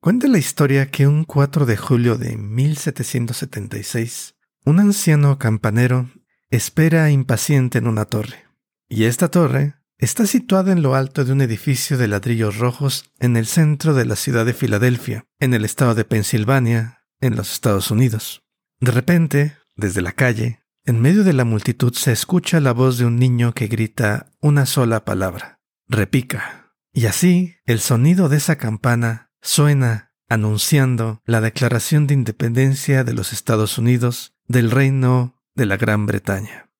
Cuenta 0.00 0.28
la 0.28 0.38
historia 0.38 0.92
que 0.92 1.08
un 1.08 1.24
4 1.24 1.66
de 1.66 1.76
julio 1.76 2.16
de 2.16 2.36
1776, 2.36 4.36
un 4.64 4.78
anciano 4.78 5.38
campanero 5.38 6.08
espera 6.50 7.10
impaciente 7.10 7.78
en 7.78 7.88
una 7.88 8.04
torre. 8.04 8.46
Y 8.88 9.04
esta 9.04 9.28
torre 9.28 9.74
está 9.98 10.24
situada 10.26 10.70
en 10.70 10.82
lo 10.82 10.94
alto 10.94 11.24
de 11.24 11.32
un 11.32 11.40
edificio 11.40 11.98
de 11.98 12.06
ladrillos 12.06 12.58
rojos 12.58 13.12
en 13.18 13.36
el 13.36 13.46
centro 13.46 13.92
de 13.92 14.04
la 14.04 14.14
ciudad 14.14 14.46
de 14.46 14.54
Filadelfia, 14.54 15.26
en 15.40 15.52
el 15.52 15.64
estado 15.64 15.96
de 15.96 16.04
Pensilvania, 16.04 17.04
en 17.20 17.34
los 17.34 17.52
Estados 17.52 17.90
Unidos. 17.90 18.44
De 18.78 18.92
repente, 18.92 19.56
desde 19.74 20.00
la 20.00 20.12
calle, 20.12 20.62
en 20.84 21.00
medio 21.00 21.24
de 21.24 21.32
la 21.32 21.44
multitud 21.44 21.92
se 21.92 22.12
escucha 22.12 22.60
la 22.60 22.72
voz 22.72 22.98
de 22.98 23.04
un 23.04 23.16
niño 23.16 23.52
que 23.52 23.66
grita 23.66 24.30
una 24.40 24.64
sola 24.64 25.04
palabra, 25.04 25.60
repica. 25.88 26.72
Y 26.92 27.06
así, 27.06 27.56
el 27.66 27.80
sonido 27.80 28.28
de 28.28 28.36
esa 28.36 28.58
campana 28.58 29.27
suena 29.40 30.12
anunciando 30.28 31.22
la 31.24 31.40
declaración 31.40 32.06
de 32.06 32.14
independencia 32.14 33.04
de 33.04 33.14
los 33.14 33.32
Estados 33.32 33.78
Unidos 33.78 34.34
del 34.46 34.70
Reino 34.70 35.40
de 35.54 35.66
la 35.66 35.76
Gran 35.76 36.06
Bretaña. 36.06 36.70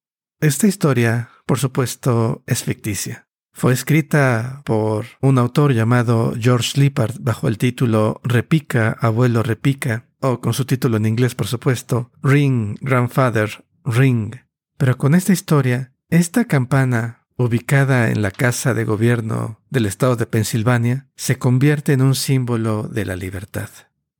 Esta 0.40 0.66
historia, 0.66 1.30
por 1.46 1.58
supuesto, 1.58 2.42
es 2.46 2.62
ficticia. 2.62 3.28
Fue 3.52 3.72
escrita 3.72 4.62
por 4.64 5.06
un 5.20 5.38
autor 5.38 5.72
llamado 5.72 6.34
George 6.38 6.80
Lippard 6.80 7.16
bajo 7.20 7.48
el 7.48 7.58
título 7.58 8.20
Repica, 8.22 8.96
abuelo 9.00 9.42
repica, 9.42 10.06
o 10.20 10.40
con 10.40 10.54
su 10.54 10.64
título 10.64 10.96
en 10.96 11.06
inglés, 11.06 11.34
por 11.34 11.48
supuesto, 11.48 12.12
Ring, 12.22 12.78
Grandfather, 12.80 13.64
Ring. 13.84 14.36
Pero 14.76 14.96
con 14.96 15.14
esta 15.14 15.32
historia, 15.32 15.92
esta 16.08 16.44
campana 16.44 17.26
ubicada 17.38 18.10
en 18.10 18.20
la 18.20 18.30
Casa 18.30 18.74
de 18.74 18.84
Gobierno 18.84 19.60
del 19.70 19.86
Estado 19.86 20.16
de 20.16 20.26
Pensilvania, 20.26 21.08
se 21.16 21.38
convierte 21.38 21.92
en 21.92 22.02
un 22.02 22.14
símbolo 22.14 22.82
de 22.88 23.04
la 23.04 23.16
libertad. 23.16 23.70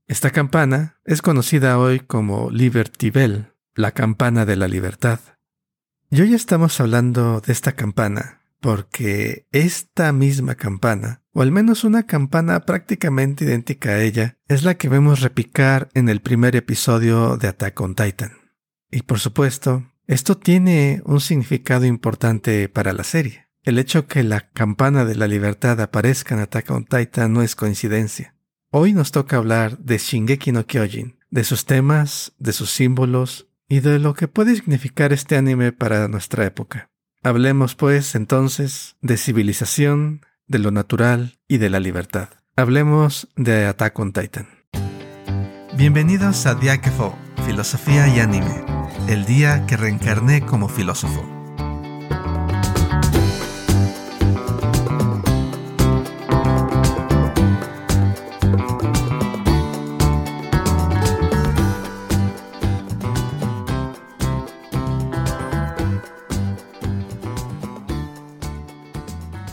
Esta 0.07 0.31
campana 0.31 0.99
es 1.05 1.21
conocida 1.21 1.79
hoy 1.79 2.01
como 2.01 2.51
Liberty 2.51 3.11
Bell, 3.11 3.53
la 3.75 3.91
campana 3.91 4.47
de 4.47 4.57
la 4.57 4.69
libertad. 4.69 5.21
Y 6.11 6.23
hoy 6.23 6.33
estamos 6.33 6.81
hablando 6.81 7.41
de 7.41 7.53
esta 7.53 7.73
campana 7.73 8.41
porque 8.61 9.47
esta 9.53 10.13
misma 10.13 10.55
campana, 10.55 11.23
o 11.33 11.43
al 11.43 11.53
menos 11.53 11.85
una 11.85 12.05
campana 12.05 12.61
prácticamente 12.61 13.45
idéntica 13.45 13.91
a 13.91 14.01
ella, 14.01 14.39
es 14.49 14.63
la 14.63 14.77
que 14.77 14.89
vemos 14.89 15.21
repicar 15.21 15.89
en 15.95 16.09
el 16.09 16.21
primer 16.21 16.57
episodio 16.57 17.37
de 17.37 17.49
Attack 17.49 17.81
on 17.81 17.95
Titan. 17.95 18.33
Y 18.91 19.03
por 19.03 19.21
supuesto, 19.21 19.93
esto 20.09 20.39
tiene 20.39 21.03
un 21.05 21.21
significado 21.21 21.85
importante 21.85 22.69
para 22.71 22.95
la 22.95 23.05
serie. 23.05 23.47
El 23.63 23.79
hecho 23.79 24.07
que 24.07 24.23
la 24.23 24.49
campana 24.51 25.05
de 25.05 25.15
la 25.15 25.29
libertad 25.29 25.79
aparezca 25.83 26.35
en 26.35 26.41
Attack 26.41 26.71
on 26.71 26.87
Titan 26.87 27.35
no 27.35 27.43
es 27.43 27.55
coincidencia. 27.55 28.35
Hoy 28.71 28.95
nos 28.95 29.13
toca 29.13 29.37
hablar 29.37 29.79
de 29.79 29.99
Shingeki 29.99 30.53
no 30.53 30.67
Kyojin, 30.67 31.19
de 31.31 31.45
sus 31.45 31.67
temas, 31.67 32.33
de 32.39 32.55
sus 32.55 32.71
símbolos 32.71 33.49
y 33.69 33.81
de 33.81 33.99
lo 33.99 34.15
que 34.15 34.29
puede 34.29 34.57
significar 34.57 35.13
este 35.13 35.37
anime 35.37 35.73
para 35.73 36.09
nuestra 36.09 36.47
época. 36.47 36.91
Hablemos 37.23 37.75
pues 37.75 38.15
entonces 38.15 38.97
de 39.03 39.19
civilización, 39.19 40.23
de 40.47 40.59
lo 40.59 40.71
natural 40.71 41.39
y 41.47 41.59
de 41.59 41.69
la 41.69 41.81
libertad. 41.81 42.31
Hablemos 42.57 43.29
de 43.37 43.67
Attack 43.67 43.99
on 43.99 44.13
Titan. 44.15 44.49
Bienvenidos 45.77 46.47
a 46.47 46.55
Diakefo, 46.55 47.15
Filosofía 47.45 48.09
y 48.09 48.21
Anime 48.21 48.78
el 49.09 49.25
día 49.25 49.65
que 49.67 49.79
reencarné 49.79 50.45
como 50.45 50.69
filósofo. 50.69 51.25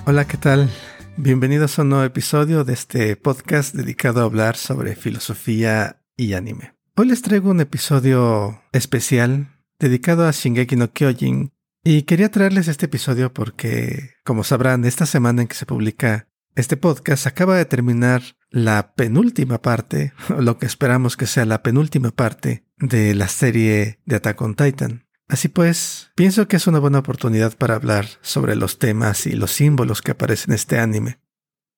Hola, 0.06 0.28
¿qué 0.28 0.38
tal? 0.38 0.70
Bienvenidos 1.16 1.80
a 1.80 1.84
un 1.84 1.90
nuevo 1.90 2.04
episodio 2.04 2.66
de 2.66 2.74
este 2.74 3.16
podcast 3.16 3.74
dedicado 3.74 4.22
a 4.22 4.26
hablar 4.26 4.58
sobre 4.58 4.98
filosofía 4.98 6.02
y 6.18 6.34
anime. 6.34 6.75
Hoy 6.98 7.08
les 7.08 7.22
traigo 7.22 7.52
un 7.52 7.60
episodio 7.60 8.62
especial 8.72 9.50
dedicado 9.80 10.26
a 10.26 10.32
Shingeki 10.32 10.78
no 10.78 10.94
Kyojin 10.94 11.52
y 11.84 12.04
quería 12.04 12.32
traerles 12.32 12.70
este 12.70 12.86
episodio 12.86 13.34
porque, 13.34 14.12
como 14.24 14.46
sabrán, 14.46 14.86
esta 14.86 15.06
semana 15.06 15.42
en 15.42 15.50
que 15.50 15.56
se 15.56 15.66
publica 15.66 16.30
este 16.56 16.78
podcast 16.78 17.28
acaba 17.28 17.58
de 17.58 17.66
terminar 17.66 18.22
la 18.50 18.94
penúltima 18.96 19.62
parte, 19.62 20.14
o 20.30 20.36
lo 20.42 20.58
que 20.58 20.68
esperamos 20.68 21.18
que 21.18 21.28
sea 21.28 21.44
la 21.44 21.64
penúltima 21.64 22.12
parte 22.12 22.66
de 22.78 23.14
la 23.14 23.28
serie 23.28 24.00
de 24.06 24.16
Attack 24.16 24.42
on 24.42 24.56
Titan. 24.56 25.06
Así 25.28 25.50
pues, 25.50 26.12
pienso 26.16 26.48
que 26.48 26.56
es 26.56 26.66
una 26.66 26.80
buena 26.80 27.00
oportunidad 27.00 27.58
para 27.58 27.76
hablar 27.76 28.06
sobre 28.22 28.56
los 28.56 28.80
temas 28.80 29.28
y 29.28 29.34
los 29.34 29.52
símbolos 29.52 30.02
que 30.02 30.12
aparecen 30.12 30.52
en 30.52 30.56
este 30.56 30.80
anime. 30.80 31.20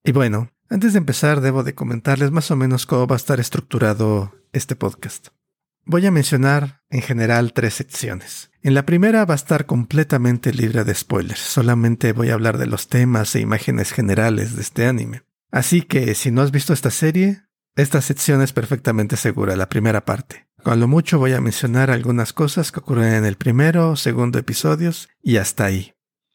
Y 0.03 0.11
bueno, 0.11 0.51
antes 0.69 0.94
de 0.94 0.99
empezar 0.99 1.41
debo 1.41 1.63
de 1.63 1.73
comentarles 1.73 2.29
más 2.29 2.51
o 2.51 2.55
menos 2.55 2.85
cómo 2.85 3.07
va 3.07 3.16
a 3.16 3.17
estar 3.17 3.39
estructurado 3.39 4.34
este 4.57 4.75
podcast. 4.75 5.29
Voy 5.85 6.06
a 6.06 6.12
mencionar 6.12 6.81
en 6.90 7.01
general 7.01 7.53
tres 7.53 7.75
secciones. 7.75 8.51
En 8.62 8.73
la 8.73 8.85
primera 8.85 9.23
va 9.23 9.35
a 9.35 9.38
estar 9.38 9.66
completamente 9.66 10.51
libre 10.53 10.84
de 10.84 10.94
spoilers, 10.94 11.40
solamente 11.40 12.12
voy 12.12 12.29
a 12.29 12.34
hablar 12.34 12.57
de 12.57 12.67
los 12.67 12.90
temas 12.90 13.34
e 13.35 13.40
imágenes 13.40 13.94
generales 13.94 14.56
de 14.56 14.62
este 14.62 14.85
anime. 14.85 15.23
Así 15.50 15.84
que 15.84 16.13
si 16.16 16.31
no 16.31 16.41
has 16.41 16.51
visto 16.51 16.73
esta 16.73 16.91
serie, 16.91 17.44
esta 17.78 18.01
sección 18.01 18.41
es 18.41 18.51
perfectamente 18.51 19.16
segura, 19.16 19.56
la 19.56 19.69
primera 19.69 20.03
parte. 20.03 20.47
Con 20.63 20.79
lo 20.79 20.88
mucho 20.88 21.19
voy 21.19 21.34
a 21.34 21.40
mencionar 21.40 21.91
algunas 21.91 22.34
cosas 22.34 22.72
que 22.72 22.79
ocurren 22.79 23.13
en 23.13 23.25
el 23.25 23.38
primero 23.38 23.91
o 23.91 23.96
segundo 23.96 24.40
episodios 24.40 25.07
y 25.22 25.38
hasta 25.38 25.66
ahí. 25.66 25.94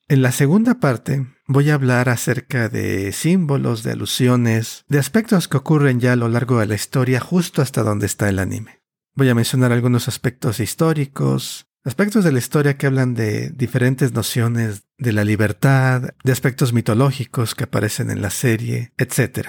En 0.08 0.22
la 0.22 0.32
segunda 0.32 0.80
parte 0.80 1.26
voy 1.46 1.70
a 1.70 1.74
hablar 1.74 2.08
acerca 2.08 2.68
de 2.68 3.12
símbolos, 3.12 3.82
de 3.82 3.92
alusiones, 3.92 4.84
de 4.88 4.98
aspectos 4.98 5.48
que 5.48 5.56
ocurren 5.56 6.00
ya 6.00 6.12
a 6.12 6.16
lo 6.16 6.28
largo 6.28 6.60
de 6.60 6.66
la 6.66 6.74
historia 6.74 7.20
justo 7.20 7.62
hasta 7.62 7.82
donde 7.82 8.06
está 8.06 8.28
el 8.28 8.38
anime. 8.38 8.82
Voy 9.14 9.28
a 9.28 9.34
mencionar 9.34 9.72
algunos 9.72 10.08
aspectos 10.08 10.60
históricos, 10.60 11.66
aspectos 11.84 12.24
de 12.24 12.32
la 12.32 12.38
historia 12.38 12.76
que 12.76 12.86
hablan 12.86 13.14
de 13.14 13.50
diferentes 13.50 14.12
nociones 14.12 14.84
de 14.98 15.12
la 15.12 15.24
libertad, 15.24 16.14
de 16.24 16.32
aspectos 16.32 16.72
mitológicos 16.72 17.54
que 17.54 17.64
aparecen 17.64 18.10
en 18.10 18.22
la 18.22 18.30
serie, 18.30 18.92
etc. 18.96 19.48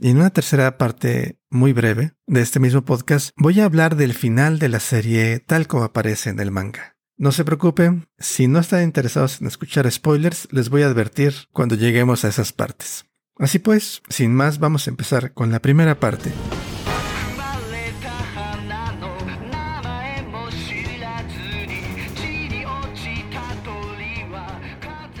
Y 0.00 0.10
en 0.10 0.16
una 0.16 0.30
tercera 0.30 0.76
parte 0.78 1.38
muy 1.50 1.72
breve 1.72 2.14
de 2.26 2.40
este 2.40 2.58
mismo 2.58 2.84
podcast 2.84 3.30
voy 3.36 3.60
a 3.60 3.66
hablar 3.66 3.96
del 3.96 4.14
final 4.14 4.58
de 4.58 4.68
la 4.68 4.80
serie 4.80 5.38
tal 5.38 5.68
como 5.68 5.84
aparece 5.84 6.30
en 6.30 6.40
el 6.40 6.50
manga. 6.50 6.93
No 7.16 7.30
se 7.30 7.44
preocupen, 7.44 8.08
si 8.18 8.48
no 8.48 8.58
están 8.58 8.82
interesados 8.82 9.40
en 9.40 9.46
escuchar 9.46 9.90
spoilers, 9.90 10.48
les 10.50 10.68
voy 10.68 10.82
a 10.82 10.86
advertir 10.86 11.32
cuando 11.52 11.76
lleguemos 11.76 12.24
a 12.24 12.28
esas 12.28 12.52
partes. 12.52 13.06
Así 13.38 13.60
pues, 13.60 14.02
sin 14.08 14.34
más, 14.34 14.58
vamos 14.58 14.88
a 14.88 14.90
empezar 14.90 15.32
con 15.32 15.52
la 15.52 15.60
primera 15.60 16.00
parte. 16.00 16.32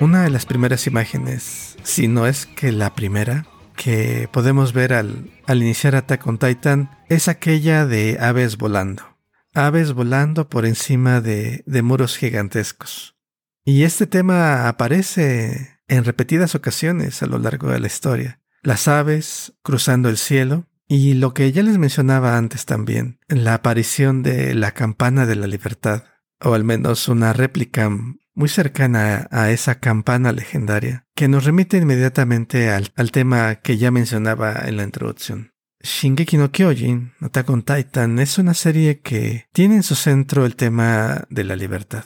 Una 0.00 0.24
de 0.24 0.30
las 0.30 0.46
primeras 0.46 0.88
imágenes, 0.88 1.76
si 1.84 2.08
no 2.08 2.26
es 2.26 2.46
que 2.46 2.72
la 2.72 2.92
primera, 2.96 3.46
que 3.76 4.28
podemos 4.32 4.72
ver 4.72 4.94
al, 4.94 5.30
al 5.46 5.62
iniciar 5.62 5.94
Attack 5.94 6.26
on 6.26 6.38
Titan, 6.38 6.90
es 7.08 7.28
aquella 7.28 7.86
de 7.86 8.18
aves 8.20 8.58
volando 8.58 9.13
aves 9.54 9.92
volando 9.92 10.48
por 10.48 10.66
encima 10.66 11.20
de, 11.20 11.62
muros 11.82 12.16
gigantescos. 12.16 13.16
Y 13.64 13.84
este 13.84 14.06
tema 14.06 14.68
aparece 14.68 15.78
en 15.88 16.04
repetidas 16.04 16.54
ocasiones 16.54 17.22
a 17.22 17.26
lo 17.26 17.38
largo 17.38 17.70
de 17.70 17.80
la 17.80 17.86
historia. 17.86 18.40
Las 18.62 18.88
aves 18.88 19.54
cruzando 19.62 20.08
el 20.08 20.18
cielo 20.18 20.66
y 20.86 21.14
lo 21.14 21.32
que 21.32 21.50
ya 21.52 21.62
les 21.62 21.78
mencionaba 21.78 22.36
antes 22.36 22.66
también, 22.66 23.20
la 23.28 23.54
aparición 23.54 24.22
de 24.22 24.54
la 24.54 24.72
campana 24.72 25.24
de 25.24 25.36
la 25.36 25.46
libertad, 25.46 26.04
o 26.40 26.52
al 26.54 26.64
menos 26.64 27.08
una 27.08 27.32
réplica 27.32 27.90
muy 28.34 28.48
cercana 28.48 29.28
a 29.30 29.50
esa 29.50 29.80
campana 29.80 30.32
legendaria, 30.32 31.06
que 31.14 31.28
nos 31.28 31.44
remite 31.44 31.78
inmediatamente 31.78 32.70
al 32.70 33.10
tema 33.12 33.56
que 33.56 33.78
ya 33.78 33.90
mencionaba 33.90 34.64
en 34.66 34.76
la 34.76 34.82
introducción. 34.82 35.53
Shingeki 35.84 36.38
no 36.38 36.50
Kyojin, 36.50 37.12
Attack 37.20 37.50
on 37.50 37.62
Titan, 37.62 38.18
es 38.18 38.38
una 38.38 38.54
serie 38.54 39.00
que 39.00 39.46
tiene 39.52 39.76
en 39.76 39.82
su 39.82 39.94
centro 39.94 40.46
el 40.46 40.56
tema 40.56 41.26
de 41.28 41.44
la 41.44 41.56
libertad. 41.56 42.04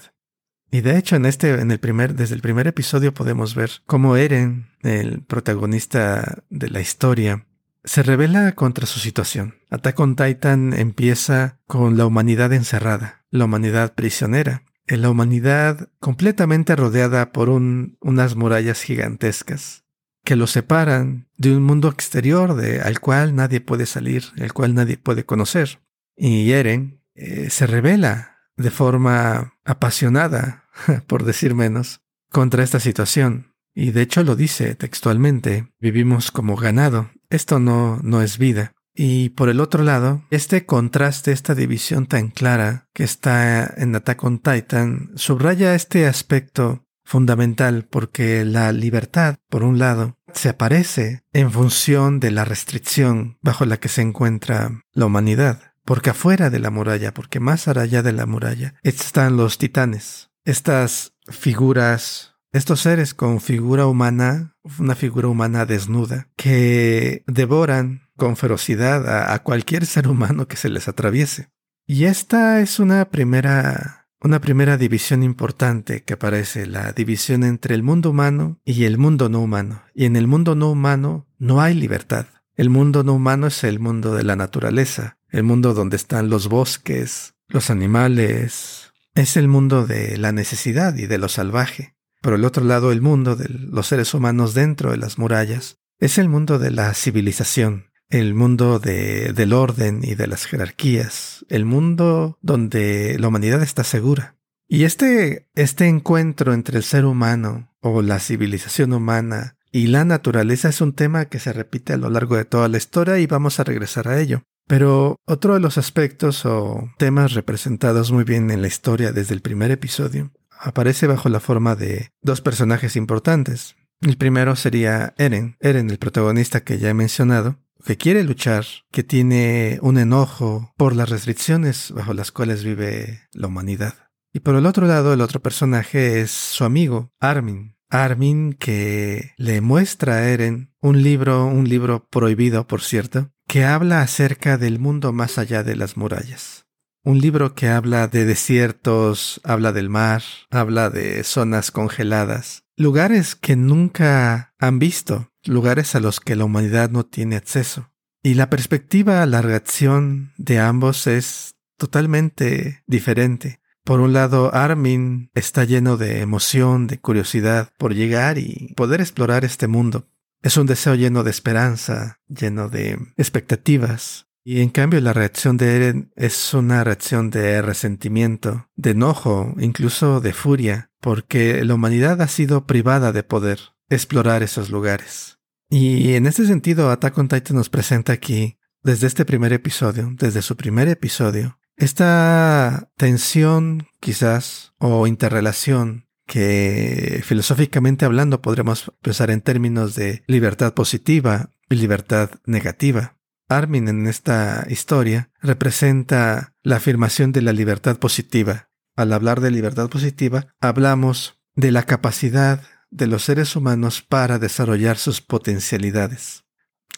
Y 0.70 0.80
de 0.80 0.98
hecho, 0.98 1.14
en 1.14 1.26
este, 1.26 1.60
en 1.60 1.70
el 1.70 1.78
primer, 1.78 2.14
desde 2.16 2.34
el 2.34 2.40
primer 2.40 2.66
episodio 2.66 3.14
podemos 3.14 3.54
ver 3.54 3.70
cómo 3.86 4.16
Eren, 4.16 4.66
el 4.82 5.22
protagonista 5.22 6.42
de 6.50 6.70
la 6.70 6.80
historia, 6.80 7.46
se 7.84 8.02
revela 8.02 8.52
contra 8.52 8.84
su 8.84 8.98
situación. 8.98 9.54
Attack 9.70 10.00
on 10.00 10.16
Titan 10.16 10.74
empieza 10.74 11.60
con 11.68 11.96
la 11.96 12.04
humanidad 12.04 12.52
encerrada, 12.52 13.24
la 13.30 13.44
humanidad 13.44 13.94
prisionera, 13.94 14.64
la 14.88 15.08
humanidad 15.08 15.88
completamente 16.00 16.74
rodeada 16.74 17.30
por 17.30 17.48
un, 17.48 17.96
unas 18.00 18.34
murallas 18.34 18.82
gigantescas 18.82 19.84
que 20.28 20.36
lo 20.36 20.46
separan 20.46 21.26
de 21.38 21.56
un 21.56 21.62
mundo 21.62 21.88
exterior 21.88 22.54
de, 22.54 22.82
al 22.82 23.00
cual 23.00 23.34
nadie 23.34 23.62
puede 23.62 23.86
salir, 23.86 24.24
el 24.36 24.52
cual 24.52 24.74
nadie 24.74 24.98
puede 24.98 25.24
conocer. 25.24 25.80
Y 26.18 26.52
Eren 26.52 27.02
eh, 27.14 27.48
se 27.48 27.66
revela 27.66 28.36
de 28.54 28.70
forma 28.70 29.54
apasionada, 29.64 30.68
por 31.06 31.24
decir 31.24 31.54
menos, 31.54 32.02
contra 32.30 32.62
esta 32.62 32.78
situación. 32.78 33.54
Y 33.74 33.92
de 33.92 34.02
hecho 34.02 34.22
lo 34.22 34.36
dice 34.36 34.74
textualmente, 34.74 35.72
vivimos 35.80 36.30
como 36.30 36.56
ganado, 36.56 37.10
esto 37.30 37.58
no, 37.58 37.98
no 38.02 38.20
es 38.20 38.36
vida. 38.36 38.74
Y 38.94 39.30
por 39.30 39.48
el 39.48 39.60
otro 39.60 39.82
lado, 39.82 40.26
este 40.28 40.66
contraste, 40.66 41.32
esta 41.32 41.54
división 41.54 42.04
tan 42.04 42.28
clara 42.28 42.90
que 42.92 43.04
está 43.04 43.64
en 43.78 43.96
Attack 43.96 44.22
on 44.24 44.40
Titan, 44.40 45.10
subraya 45.14 45.74
este 45.74 46.06
aspecto 46.06 46.84
fundamental 47.08 47.86
porque 47.88 48.44
la 48.44 48.70
libertad, 48.70 49.36
por 49.48 49.62
un 49.62 49.78
lado, 49.78 50.18
se 50.34 50.50
aparece 50.50 51.22
en 51.32 51.50
función 51.50 52.20
de 52.20 52.30
la 52.30 52.44
restricción 52.44 53.38
bajo 53.40 53.64
la 53.64 53.78
que 53.78 53.88
se 53.88 54.02
encuentra 54.02 54.82
la 54.92 55.06
humanidad. 55.06 55.72
Porque 55.86 56.10
afuera 56.10 56.50
de 56.50 56.58
la 56.58 56.68
muralla, 56.68 57.14
porque 57.14 57.40
más 57.40 57.66
allá 57.66 58.02
de 58.02 58.12
la 58.12 58.26
muralla, 58.26 58.74
están 58.82 59.38
los 59.38 59.56
titanes. 59.56 60.28
Estas 60.44 61.14
figuras, 61.28 62.34
estos 62.52 62.80
seres 62.80 63.14
con 63.14 63.40
figura 63.40 63.86
humana, 63.86 64.54
una 64.78 64.94
figura 64.94 65.28
humana 65.28 65.64
desnuda, 65.64 66.28
que 66.36 67.24
devoran 67.26 68.02
con 68.18 68.36
ferocidad 68.36 69.32
a, 69.32 69.42
cualquier 69.42 69.86
ser 69.86 70.08
humano 70.08 70.46
que 70.46 70.56
se 70.56 70.68
les 70.68 70.88
atraviese. 70.88 71.48
Y 71.86 72.04
esta 72.04 72.60
es 72.60 72.78
una 72.78 73.06
primera, 73.06 74.07
una 74.20 74.40
primera 74.40 74.76
división 74.76 75.22
importante 75.22 76.02
que 76.02 76.14
aparece, 76.14 76.66
la 76.66 76.92
división 76.92 77.44
entre 77.44 77.74
el 77.74 77.82
mundo 77.82 78.10
humano 78.10 78.60
y 78.64 78.84
el 78.84 78.98
mundo 78.98 79.28
no 79.28 79.40
humano. 79.40 79.82
Y 79.94 80.06
en 80.06 80.16
el 80.16 80.26
mundo 80.26 80.54
no 80.54 80.70
humano 80.70 81.26
no 81.38 81.60
hay 81.60 81.74
libertad. 81.74 82.26
El 82.56 82.70
mundo 82.70 83.04
no 83.04 83.14
humano 83.14 83.46
es 83.46 83.62
el 83.62 83.78
mundo 83.78 84.14
de 84.14 84.24
la 84.24 84.34
naturaleza, 84.34 85.18
el 85.28 85.44
mundo 85.44 85.74
donde 85.74 85.96
están 85.96 86.30
los 86.30 86.48
bosques, 86.48 87.34
los 87.48 87.70
animales, 87.70 88.92
es 89.14 89.36
el 89.36 89.48
mundo 89.48 89.86
de 89.86 90.16
la 90.16 90.32
necesidad 90.32 90.96
y 90.96 91.06
de 91.06 91.18
lo 91.18 91.28
salvaje. 91.28 91.94
Por 92.20 92.34
el 92.34 92.44
otro 92.44 92.64
lado, 92.64 92.90
el 92.90 93.00
mundo 93.00 93.36
de 93.36 93.48
los 93.48 93.86
seres 93.86 94.12
humanos 94.14 94.54
dentro 94.54 94.90
de 94.90 94.96
las 94.96 95.18
murallas 95.18 95.78
es 96.00 96.18
el 96.18 96.28
mundo 96.28 96.58
de 96.58 96.70
la 96.70 96.94
civilización, 96.94 97.87
el 98.10 98.34
mundo 98.34 98.78
de, 98.78 99.32
del 99.32 99.52
orden 99.52 100.00
y 100.02 100.14
de 100.14 100.26
las 100.26 100.46
jerarquías, 100.46 101.44
el 101.48 101.64
mundo 101.64 102.38
donde 102.40 103.16
la 103.18 103.28
humanidad 103.28 103.62
está 103.62 103.84
segura. 103.84 104.36
Y 104.66 104.84
este, 104.84 105.48
este 105.54 105.86
encuentro 105.86 106.52
entre 106.52 106.76
el 106.76 106.84
ser 106.84 107.04
humano 107.04 107.74
o 107.80 108.02
la 108.02 108.18
civilización 108.18 108.92
humana 108.92 109.56
y 109.72 109.86
la 109.86 110.04
naturaleza 110.04 110.68
es 110.68 110.80
un 110.80 110.92
tema 110.92 111.26
que 111.26 111.38
se 111.38 111.52
repite 111.52 111.92
a 111.92 111.98
lo 111.98 112.10
largo 112.10 112.36
de 112.36 112.44
toda 112.44 112.68
la 112.68 112.78
historia 112.78 113.18
y 113.18 113.26
vamos 113.26 113.60
a 113.60 113.64
regresar 113.64 114.08
a 114.08 114.20
ello. 114.20 114.42
Pero 114.66 115.16
otro 115.24 115.54
de 115.54 115.60
los 115.60 115.78
aspectos 115.78 116.44
o 116.44 116.90
temas 116.98 117.32
representados 117.32 118.12
muy 118.12 118.24
bien 118.24 118.50
en 118.50 118.60
la 118.60 118.68
historia 118.68 119.12
desde 119.12 119.34
el 119.34 119.40
primer 119.40 119.70
episodio 119.70 120.30
aparece 120.60 121.06
bajo 121.06 121.28
la 121.28 121.40
forma 121.40 121.74
de 121.74 122.10
dos 122.20 122.40
personajes 122.40 122.96
importantes. 122.96 123.76
El 124.00 124.16
primero 124.16 124.56
sería 124.56 125.14
Eren, 125.16 125.56
Eren 125.60 125.90
el 125.90 125.98
protagonista 125.98 126.60
que 126.60 126.78
ya 126.78 126.90
he 126.90 126.94
mencionado, 126.94 127.58
que 127.84 127.96
quiere 127.96 128.24
luchar, 128.24 128.64
que 128.90 129.02
tiene 129.02 129.78
un 129.82 129.98
enojo 129.98 130.72
por 130.76 130.94
las 130.94 131.08
restricciones 131.08 131.92
bajo 131.92 132.14
las 132.14 132.32
cuales 132.32 132.64
vive 132.64 133.28
la 133.32 133.46
humanidad. 133.46 133.94
Y 134.32 134.40
por 134.40 134.54
el 134.54 134.66
otro 134.66 134.86
lado, 134.86 135.12
el 135.12 135.20
otro 135.20 135.40
personaje 135.40 136.20
es 136.20 136.30
su 136.30 136.64
amigo, 136.64 137.12
Armin. 137.18 137.76
Armin 137.90 138.52
que 138.52 139.32
le 139.38 139.60
muestra 139.60 140.16
a 140.16 140.28
Eren 140.28 140.74
un 140.80 141.02
libro, 141.02 141.46
un 141.46 141.68
libro 141.68 142.06
prohibido, 142.10 142.66
por 142.66 142.82
cierto, 142.82 143.32
que 143.46 143.64
habla 143.64 144.02
acerca 144.02 144.58
del 144.58 144.78
mundo 144.78 145.12
más 145.12 145.38
allá 145.38 145.62
de 145.62 145.74
las 145.74 145.96
murallas. 145.96 146.66
Un 147.02 147.20
libro 147.20 147.54
que 147.54 147.68
habla 147.68 148.06
de 148.06 148.26
desiertos, 148.26 149.40
habla 149.42 149.72
del 149.72 149.88
mar, 149.88 150.22
habla 150.50 150.90
de 150.90 151.24
zonas 151.24 151.70
congeladas, 151.70 152.64
lugares 152.78 153.34
que 153.34 153.56
nunca 153.56 154.54
han 154.58 154.78
visto, 154.78 155.32
lugares 155.44 155.94
a 155.94 156.00
los 156.00 156.20
que 156.20 156.36
la 156.36 156.44
humanidad 156.44 156.90
no 156.90 157.04
tiene 157.04 157.36
acceso. 157.36 157.90
Y 158.22 158.34
la 158.34 158.50
perspectiva, 158.50 159.26
la 159.26 159.42
reacción 159.42 160.32
de 160.38 160.60
ambos 160.60 161.06
es 161.06 161.56
totalmente 161.76 162.82
diferente. 162.86 163.60
Por 163.84 164.00
un 164.00 164.12
lado, 164.12 164.54
Armin 164.54 165.30
está 165.34 165.64
lleno 165.64 165.96
de 165.96 166.20
emoción, 166.20 166.86
de 166.86 166.98
curiosidad 166.98 167.72
por 167.78 167.94
llegar 167.94 168.38
y 168.38 168.74
poder 168.76 169.00
explorar 169.00 169.44
este 169.44 169.66
mundo. 169.66 170.08
Es 170.42 170.56
un 170.56 170.66
deseo 170.66 170.94
lleno 170.94 171.24
de 171.24 171.30
esperanza, 171.30 172.20
lleno 172.28 172.68
de 172.68 172.98
expectativas. 173.16 174.28
Y 174.44 174.60
en 174.60 174.70
cambio 174.70 175.00
la 175.00 175.12
reacción 175.12 175.56
de 175.56 175.76
Eren 175.76 176.12
es 176.16 176.54
una 176.54 176.84
reacción 176.84 177.30
de 177.30 177.60
resentimiento, 177.60 178.68
de 178.76 178.90
enojo, 178.90 179.54
incluso 179.58 180.20
de 180.20 180.32
furia, 180.32 180.87
porque 181.00 181.64
la 181.64 181.74
humanidad 181.74 182.20
ha 182.22 182.28
sido 182.28 182.66
privada 182.66 183.12
de 183.12 183.22
poder 183.22 183.60
explorar 183.88 184.42
esos 184.42 184.70
lugares. 184.70 185.38
Y 185.70 186.14
en 186.14 186.26
ese 186.26 186.46
sentido, 186.46 186.90
Attack 186.90 187.18
on 187.18 187.28
Titan 187.28 187.56
nos 187.56 187.68
presenta 187.68 188.12
aquí, 188.12 188.58
desde 188.82 189.06
este 189.06 189.24
primer 189.24 189.52
episodio, 189.52 190.10
desde 190.18 190.42
su 190.42 190.56
primer 190.56 190.88
episodio, 190.88 191.58
esta 191.76 192.90
tensión 192.96 193.86
quizás 194.00 194.74
o 194.78 195.06
interrelación 195.06 196.08
que 196.26 197.22
filosóficamente 197.24 198.04
hablando 198.04 198.42
podremos 198.42 198.92
pensar 199.00 199.30
en 199.30 199.40
términos 199.40 199.94
de 199.94 200.22
libertad 200.26 200.74
positiva 200.74 201.50
y 201.70 201.76
libertad 201.76 202.30
negativa. 202.44 203.16
Armin 203.48 203.88
en 203.88 204.06
esta 204.06 204.66
historia 204.68 205.30
representa 205.40 206.54
la 206.62 206.76
afirmación 206.76 207.32
de 207.32 207.42
la 207.42 207.52
libertad 207.52 207.98
positiva. 207.98 208.67
Al 208.98 209.12
hablar 209.12 209.40
de 209.40 209.52
libertad 209.52 209.88
positiva, 209.88 210.48
hablamos 210.60 211.38
de 211.54 211.70
la 211.70 211.84
capacidad 211.84 212.64
de 212.90 213.06
los 213.06 213.22
seres 213.22 213.54
humanos 213.54 214.02
para 214.02 214.40
desarrollar 214.40 214.98
sus 214.98 215.20
potencialidades. 215.20 216.42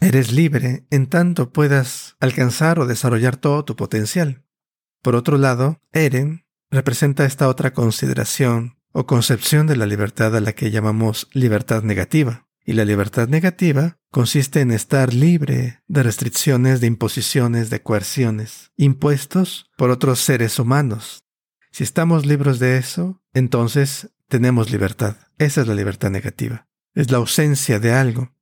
Eres 0.00 0.32
libre 0.32 0.86
en 0.88 1.08
tanto 1.08 1.52
puedas 1.52 2.16
alcanzar 2.18 2.78
o 2.78 2.86
desarrollar 2.86 3.36
todo 3.36 3.66
tu 3.66 3.76
potencial. 3.76 4.46
Por 5.02 5.14
otro 5.14 5.36
lado, 5.36 5.82
Eren 5.92 6.46
representa 6.70 7.26
esta 7.26 7.48
otra 7.48 7.74
consideración 7.74 8.78
o 8.92 9.04
concepción 9.04 9.66
de 9.66 9.76
la 9.76 9.84
libertad 9.84 10.34
a 10.34 10.40
la 10.40 10.54
que 10.54 10.70
llamamos 10.70 11.28
libertad 11.34 11.82
negativa. 11.82 12.46
Y 12.64 12.72
la 12.72 12.86
libertad 12.86 13.28
negativa 13.28 13.98
consiste 14.10 14.62
en 14.62 14.70
estar 14.70 15.12
libre 15.12 15.82
de 15.86 16.02
restricciones, 16.02 16.80
de 16.80 16.86
imposiciones, 16.86 17.68
de 17.68 17.82
coerciones, 17.82 18.72
impuestos 18.78 19.70
por 19.76 19.90
otros 19.90 20.20
seres 20.20 20.58
humanos. 20.58 21.24
Si 21.70 21.84
estamos 21.84 22.26
libres 22.26 22.58
de 22.58 22.78
eso, 22.78 23.22
entonces 23.32 24.10
tenemos 24.28 24.70
libertad. 24.70 25.16
Esa 25.38 25.60
es 25.60 25.66
la 25.66 25.74
libertad 25.74 26.10
negativa. 26.10 26.68
Es 26.94 27.10
la 27.10 27.18
ausencia 27.18 27.78
de 27.78 27.92
algo. 27.92 28.32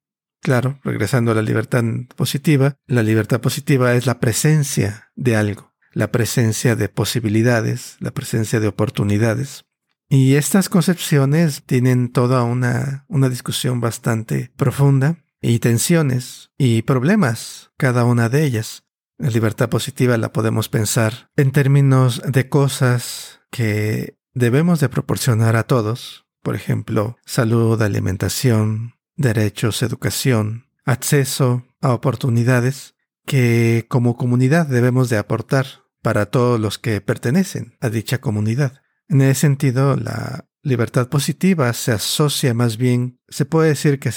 Claro, 0.40 0.78
regresando 0.84 1.32
a 1.32 1.34
la 1.34 1.42
libertad 1.42 1.82
positiva, 2.16 2.76
la 2.86 3.02
libertad 3.02 3.40
positiva 3.40 3.94
es 3.94 4.06
la 4.06 4.20
presencia 4.20 5.10
de 5.16 5.36
algo, 5.36 5.74
la 5.92 6.12
presencia 6.12 6.76
de 6.76 6.88
posibilidades, 6.88 7.96
la 8.00 8.12
presencia 8.12 8.60
de 8.60 8.68
oportunidades. 8.68 9.64
Y 10.08 10.36
estas 10.36 10.68
concepciones 10.68 11.64
tienen 11.64 12.10
toda 12.10 12.44
una, 12.44 13.04
una 13.08 13.28
discusión 13.28 13.80
bastante 13.80 14.52
profunda 14.56 15.18
y 15.40 15.58
tensiones 15.58 16.50
y 16.56 16.82
problemas, 16.82 17.72
cada 17.76 18.04
una 18.04 18.28
de 18.28 18.44
ellas. 18.44 18.84
La 19.18 19.30
libertad 19.30 19.68
positiva 19.68 20.16
la 20.16 20.32
podemos 20.32 20.68
pensar 20.68 21.28
en 21.36 21.50
términos 21.50 22.22
de 22.24 22.48
cosas 22.48 23.40
que 23.50 24.16
debemos 24.32 24.78
de 24.78 24.88
proporcionar 24.88 25.56
a 25.56 25.64
todos, 25.64 26.26
por 26.40 26.54
ejemplo, 26.54 27.16
salud, 27.26 27.82
alimentación, 27.82 28.94
derechos, 29.16 29.82
educación, 29.82 30.66
acceso 30.84 31.64
a 31.80 31.92
oportunidades 31.94 32.94
que 33.26 33.86
como 33.88 34.16
comunidad 34.16 34.68
debemos 34.68 35.08
de 35.10 35.18
aportar 35.18 35.66
para 36.00 36.26
todos 36.26 36.60
los 36.60 36.78
que 36.78 37.00
pertenecen 37.00 37.76
a 37.80 37.90
dicha 37.90 38.18
comunidad. 38.18 38.82
En 39.08 39.20
ese 39.20 39.40
sentido, 39.40 39.96
la 39.96 40.48
libertad 40.62 41.08
positiva 41.08 41.72
se 41.72 41.90
asocia 41.90 42.54
más 42.54 42.76
bien, 42.76 43.20
se 43.28 43.46
puede 43.46 43.70
decir 43.70 43.98
que, 43.98 44.10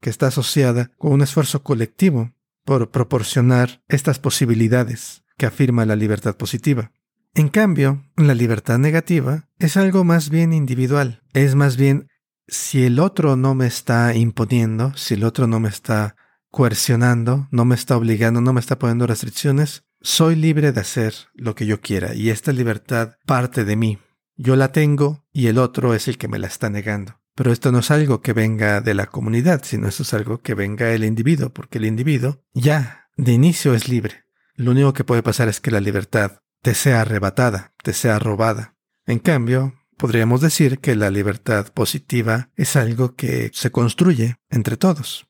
que 0.00 0.10
está 0.10 0.28
asociada 0.28 0.92
con 0.96 1.12
un 1.12 1.20
esfuerzo 1.20 1.62
colectivo 1.62 2.32
por 2.66 2.90
proporcionar 2.90 3.82
estas 3.88 4.18
posibilidades 4.18 5.22
que 5.38 5.46
afirma 5.46 5.86
la 5.86 5.96
libertad 5.96 6.36
positiva. 6.36 6.92
En 7.34 7.48
cambio, 7.48 8.04
la 8.16 8.34
libertad 8.34 8.78
negativa 8.78 9.48
es 9.58 9.76
algo 9.76 10.04
más 10.04 10.28
bien 10.28 10.52
individual, 10.52 11.22
es 11.32 11.54
más 11.54 11.76
bien 11.76 12.08
si 12.48 12.84
el 12.84 12.98
otro 12.98 13.36
no 13.36 13.54
me 13.54 13.66
está 13.66 14.14
imponiendo, 14.14 14.92
si 14.96 15.14
el 15.14 15.24
otro 15.24 15.46
no 15.46 15.60
me 15.60 15.68
está 15.68 16.16
coercionando, 16.50 17.48
no 17.50 17.64
me 17.64 17.74
está 17.74 17.96
obligando, 17.96 18.40
no 18.40 18.52
me 18.52 18.60
está 18.60 18.78
poniendo 18.78 19.06
restricciones, 19.06 19.84
soy 20.00 20.34
libre 20.34 20.72
de 20.72 20.80
hacer 20.80 21.14
lo 21.34 21.54
que 21.54 21.66
yo 21.66 21.80
quiera 21.80 22.14
y 22.14 22.30
esta 22.30 22.52
libertad 22.52 23.16
parte 23.26 23.64
de 23.64 23.76
mí, 23.76 23.98
yo 24.36 24.56
la 24.56 24.72
tengo 24.72 25.24
y 25.32 25.46
el 25.46 25.58
otro 25.58 25.94
es 25.94 26.08
el 26.08 26.18
que 26.18 26.28
me 26.28 26.38
la 26.38 26.46
está 26.46 26.68
negando. 26.68 27.20
Pero 27.36 27.52
esto 27.52 27.70
no 27.70 27.80
es 27.80 27.90
algo 27.90 28.22
que 28.22 28.32
venga 28.32 28.80
de 28.80 28.94
la 28.94 29.06
comunidad, 29.06 29.62
sino 29.62 29.86
esto 29.86 30.02
es 30.02 30.14
algo 30.14 30.38
que 30.38 30.54
venga 30.54 30.86
del 30.86 31.04
individuo, 31.04 31.50
porque 31.50 31.76
el 31.78 31.84
individuo 31.84 32.42
ya 32.54 33.10
de 33.16 33.32
inicio 33.32 33.74
es 33.74 33.88
libre. 33.88 34.24
Lo 34.54 34.70
único 34.70 34.94
que 34.94 35.04
puede 35.04 35.22
pasar 35.22 35.48
es 35.48 35.60
que 35.60 35.70
la 35.70 35.80
libertad 35.80 36.40
te 36.62 36.74
sea 36.74 37.02
arrebatada, 37.02 37.74
te 37.82 37.92
sea 37.92 38.18
robada. 38.18 38.74
En 39.04 39.18
cambio, 39.18 39.74
podríamos 39.98 40.40
decir 40.40 40.78
que 40.78 40.96
la 40.96 41.10
libertad 41.10 41.72
positiva 41.74 42.50
es 42.56 42.74
algo 42.74 43.14
que 43.14 43.50
se 43.52 43.70
construye 43.70 44.36
entre 44.48 44.78
todos. 44.78 45.28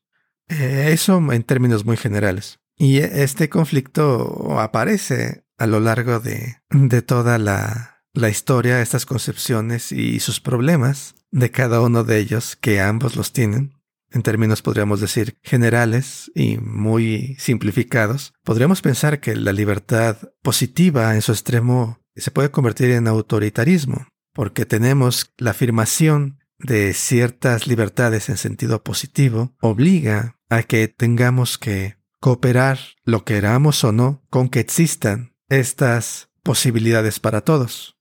Eh, 0.48 0.90
eso 0.92 1.18
en 1.32 1.42
términos 1.42 1.84
muy 1.84 1.96
generales. 1.96 2.60
Y 2.76 2.98
este 2.98 3.48
conflicto 3.48 4.60
aparece 4.60 5.44
a 5.58 5.66
lo 5.66 5.80
largo 5.80 6.20
de, 6.20 6.58
de 6.70 7.02
toda 7.02 7.38
la, 7.38 7.95
la 8.16 8.30
historia, 8.30 8.80
estas 8.80 9.06
concepciones 9.06 9.92
y 9.92 10.20
sus 10.20 10.40
problemas 10.40 11.14
de 11.30 11.50
cada 11.50 11.80
uno 11.82 12.02
de 12.02 12.18
ellos, 12.18 12.56
que 12.56 12.80
ambos 12.80 13.14
los 13.14 13.32
tienen, 13.32 13.74
en 14.10 14.22
términos 14.22 14.62
podríamos 14.62 15.00
decir 15.00 15.36
generales 15.42 16.30
y 16.34 16.56
muy 16.58 17.36
simplificados, 17.38 18.32
podríamos 18.42 18.80
pensar 18.80 19.20
que 19.20 19.36
la 19.36 19.52
libertad 19.52 20.16
positiva 20.42 21.14
en 21.14 21.22
su 21.22 21.32
extremo 21.32 22.00
se 22.14 22.30
puede 22.30 22.50
convertir 22.50 22.90
en 22.92 23.06
autoritarismo, 23.06 24.08
porque 24.32 24.64
tenemos 24.64 25.32
la 25.36 25.50
afirmación 25.50 26.38
de 26.58 26.94
ciertas 26.94 27.66
libertades 27.66 28.30
en 28.30 28.38
sentido 28.38 28.82
positivo, 28.82 29.54
obliga 29.60 30.36
a 30.48 30.62
que 30.62 30.88
tengamos 30.88 31.58
que 31.58 31.96
cooperar, 32.20 32.78
lo 33.04 33.24
queramos 33.24 33.84
o 33.84 33.92
no, 33.92 34.24
con 34.30 34.48
que 34.48 34.60
existan 34.60 35.34
estas 35.50 36.30
posibilidades 36.42 37.20
para 37.20 37.42
todos. 37.42 37.95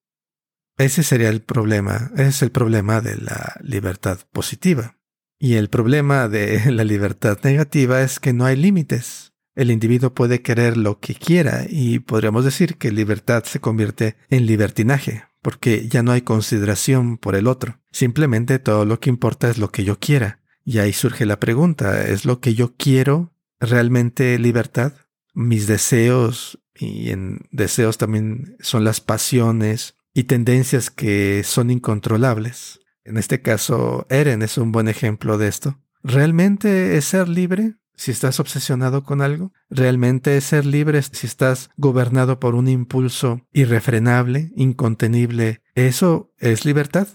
Ese 0.77 1.03
sería 1.03 1.29
el 1.29 1.41
problema, 1.41 2.11
es 2.17 2.41
el 2.41 2.51
problema 2.51 2.99
de 3.01 3.17
la 3.17 3.55
libertad 3.61 4.19
positiva. 4.31 4.97
Y 5.39 5.55
el 5.55 5.69
problema 5.69 6.27
de 6.27 6.71
la 6.71 6.83
libertad 6.83 7.39
negativa 7.43 8.01
es 8.01 8.19
que 8.19 8.33
no 8.33 8.45
hay 8.45 8.55
límites. 8.55 9.33
El 9.55 9.71
individuo 9.71 10.13
puede 10.13 10.41
querer 10.41 10.75
lo 10.75 10.99
que 10.99 11.15
quiera 11.15 11.65
y 11.69 11.99
podríamos 11.99 12.43
decir 12.43 12.75
que 12.75 12.91
libertad 12.91 13.45
se 13.45 13.61
convierte 13.61 14.17
en 14.29 14.45
libertinaje, 14.45 15.23
porque 15.41 15.87
ya 15.87 16.03
no 16.03 16.11
hay 16.11 16.23
consideración 16.23 17.17
por 17.17 17.35
el 17.35 17.47
otro. 17.47 17.79
Simplemente 17.91 18.59
todo 18.59 18.83
lo 18.83 18.99
que 18.99 19.09
importa 19.09 19.49
es 19.49 19.57
lo 19.57 19.71
que 19.71 19.85
yo 19.85 19.97
quiera. 19.97 20.41
Y 20.65 20.79
ahí 20.79 20.91
surge 20.91 21.25
la 21.25 21.39
pregunta, 21.39 22.05
¿es 22.05 22.25
lo 22.25 22.41
que 22.41 22.53
yo 22.53 22.75
quiero 22.75 23.31
realmente 23.61 24.37
libertad? 24.39 24.93
Mis 25.33 25.67
deseos, 25.67 26.59
y 26.73 27.11
en 27.11 27.47
deseos 27.51 27.97
también 27.97 28.57
son 28.59 28.83
las 28.83 28.99
pasiones 28.99 29.95
y 30.15 30.23
tendencias 30.23 30.89
que 30.89 31.43
son 31.43 31.69
incontrolables. 31.69 32.79
En 33.03 33.17
este 33.17 33.41
caso, 33.41 34.07
Eren 34.09 34.41
es 34.41 34.57
un 34.57 34.71
buen 34.71 34.87
ejemplo 34.87 35.37
de 35.37 35.49
esto. 35.49 35.77
¿Realmente 36.01 36.97
es 36.97 37.05
ser 37.05 37.27
libre 37.27 37.75
si 37.95 38.11
estás 38.11 38.39
obsesionado 38.39 39.03
con 39.03 39.21
algo? 39.21 39.51
¿Realmente 39.69 40.37
es 40.37 40.45
ser 40.45 40.65
libre 40.65 41.01
si 41.01 41.27
estás 41.27 41.69
gobernado 41.75 42.39
por 42.39 42.55
un 42.55 42.69
impulso 42.69 43.45
irrefrenable, 43.51 44.51
incontenible? 44.55 45.61
¿Eso 45.75 46.33
es 46.39 46.65
libertad? 46.65 47.09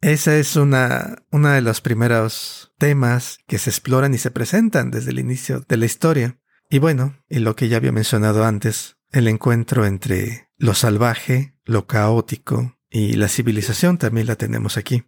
Esa 0.00 0.36
es 0.36 0.54
una, 0.54 1.24
una 1.32 1.54
de 1.54 1.62
los 1.62 1.80
primeros 1.80 2.72
temas 2.78 3.38
que 3.48 3.58
se 3.58 3.70
exploran 3.70 4.14
y 4.14 4.18
se 4.18 4.30
presentan 4.30 4.92
desde 4.92 5.10
el 5.10 5.18
inicio 5.18 5.64
de 5.68 5.76
la 5.78 5.86
historia. 5.86 6.38
Y 6.70 6.78
bueno, 6.78 7.16
y 7.28 7.40
lo 7.40 7.56
que 7.56 7.68
ya 7.68 7.78
había 7.78 7.92
mencionado 7.92 8.44
antes, 8.44 8.98
el 9.10 9.26
encuentro 9.26 9.84
entre 9.84 10.45
lo 10.58 10.74
salvaje, 10.74 11.54
lo 11.64 11.86
caótico 11.86 12.78
y 12.90 13.14
la 13.14 13.28
civilización 13.28 13.98
también 13.98 14.26
la 14.26 14.36
tenemos 14.36 14.76
aquí. 14.76 15.04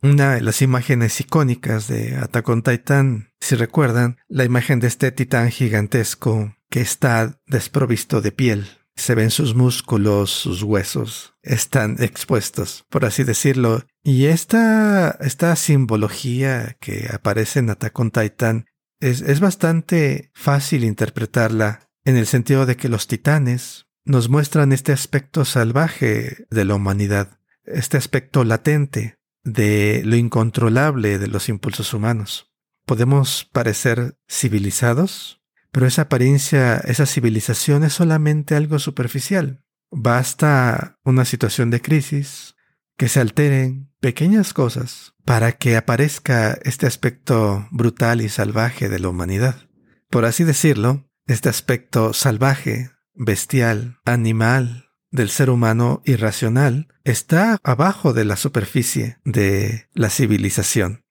Una 0.00 0.34
de 0.34 0.42
las 0.42 0.62
imágenes 0.62 1.20
icónicas 1.20 1.88
de 1.88 2.16
Attack 2.16 2.48
on 2.48 2.62
Titan, 2.62 3.32
si 3.40 3.56
recuerdan, 3.56 4.18
la 4.28 4.44
imagen 4.44 4.78
de 4.78 4.86
este 4.86 5.10
titán 5.10 5.50
gigantesco 5.50 6.54
que 6.70 6.80
está 6.80 7.40
desprovisto 7.46 8.20
de 8.20 8.30
piel. 8.30 8.68
Se 8.94 9.14
ven 9.14 9.30
sus 9.30 9.54
músculos, 9.54 10.30
sus 10.30 10.62
huesos, 10.62 11.34
están 11.42 11.96
expuestos, 12.00 12.84
por 12.90 13.04
así 13.04 13.24
decirlo. 13.24 13.84
Y 14.04 14.26
esta, 14.26 15.18
esta 15.20 15.54
simbología 15.56 16.76
que 16.80 17.08
aparece 17.12 17.60
en 17.60 17.70
Attack 17.70 17.98
on 17.98 18.10
Titan 18.10 18.66
es, 19.00 19.20
es 19.20 19.40
bastante 19.40 20.30
fácil 20.34 20.84
interpretarla 20.84 21.90
en 22.04 22.16
el 22.16 22.26
sentido 22.26 22.66
de 22.66 22.76
que 22.76 22.88
los 22.88 23.06
titanes 23.06 23.87
nos 24.08 24.30
muestran 24.30 24.72
este 24.72 24.92
aspecto 24.92 25.44
salvaje 25.44 26.46
de 26.50 26.64
la 26.64 26.74
humanidad, 26.74 27.38
este 27.64 27.98
aspecto 27.98 28.42
latente 28.42 29.18
de 29.44 30.02
lo 30.04 30.16
incontrolable 30.16 31.18
de 31.18 31.26
los 31.28 31.48
impulsos 31.50 31.92
humanos. 31.92 32.50
Podemos 32.86 33.48
parecer 33.52 34.18
civilizados, 34.26 35.42
pero 35.70 35.86
esa 35.86 36.02
apariencia, 36.02 36.78
esa 36.78 37.04
civilización 37.04 37.84
es 37.84 37.92
solamente 37.92 38.56
algo 38.56 38.78
superficial. 38.78 39.62
Basta 39.90 40.98
una 41.04 41.26
situación 41.26 41.68
de 41.68 41.82
crisis, 41.82 42.56
que 42.96 43.08
se 43.08 43.20
alteren 43.20 43.92
pequeñas 44.00 44.54
cosas 44.54 45.14
para 45.26 45.52
que 45.52 45.76
aparezca 45.76 46.58
este 46.62 46.86
aspecto 46.86 47.68
brutal 47.70 48.22
y 48.22 48.30
salvaje 48.30 48.88
de 48.88 48.98
la 48.98 49.10
humanidad. 49.10 49.68
Por 50.08 50.24
así 50.24 50.44
decirlo, 50.44 51.08
este 51.26 51.50
aspecto 51.50 52.14
salvaje, 52.14 52.90
bestial, 53.18 53.98
animal, 54.04 54.88
del 55.10 55.30
ser 55.30 55.50
humano 55.50 56.02
irracional 56.04 56.88
está 57.04 57.58
abajo 57.62 58.12
de 58.12 58.24
la 58.24 58.36
superficie 58.36 59.18
de 59.24 59.88
la 59.94 60.10
civilización. 60.10 61.04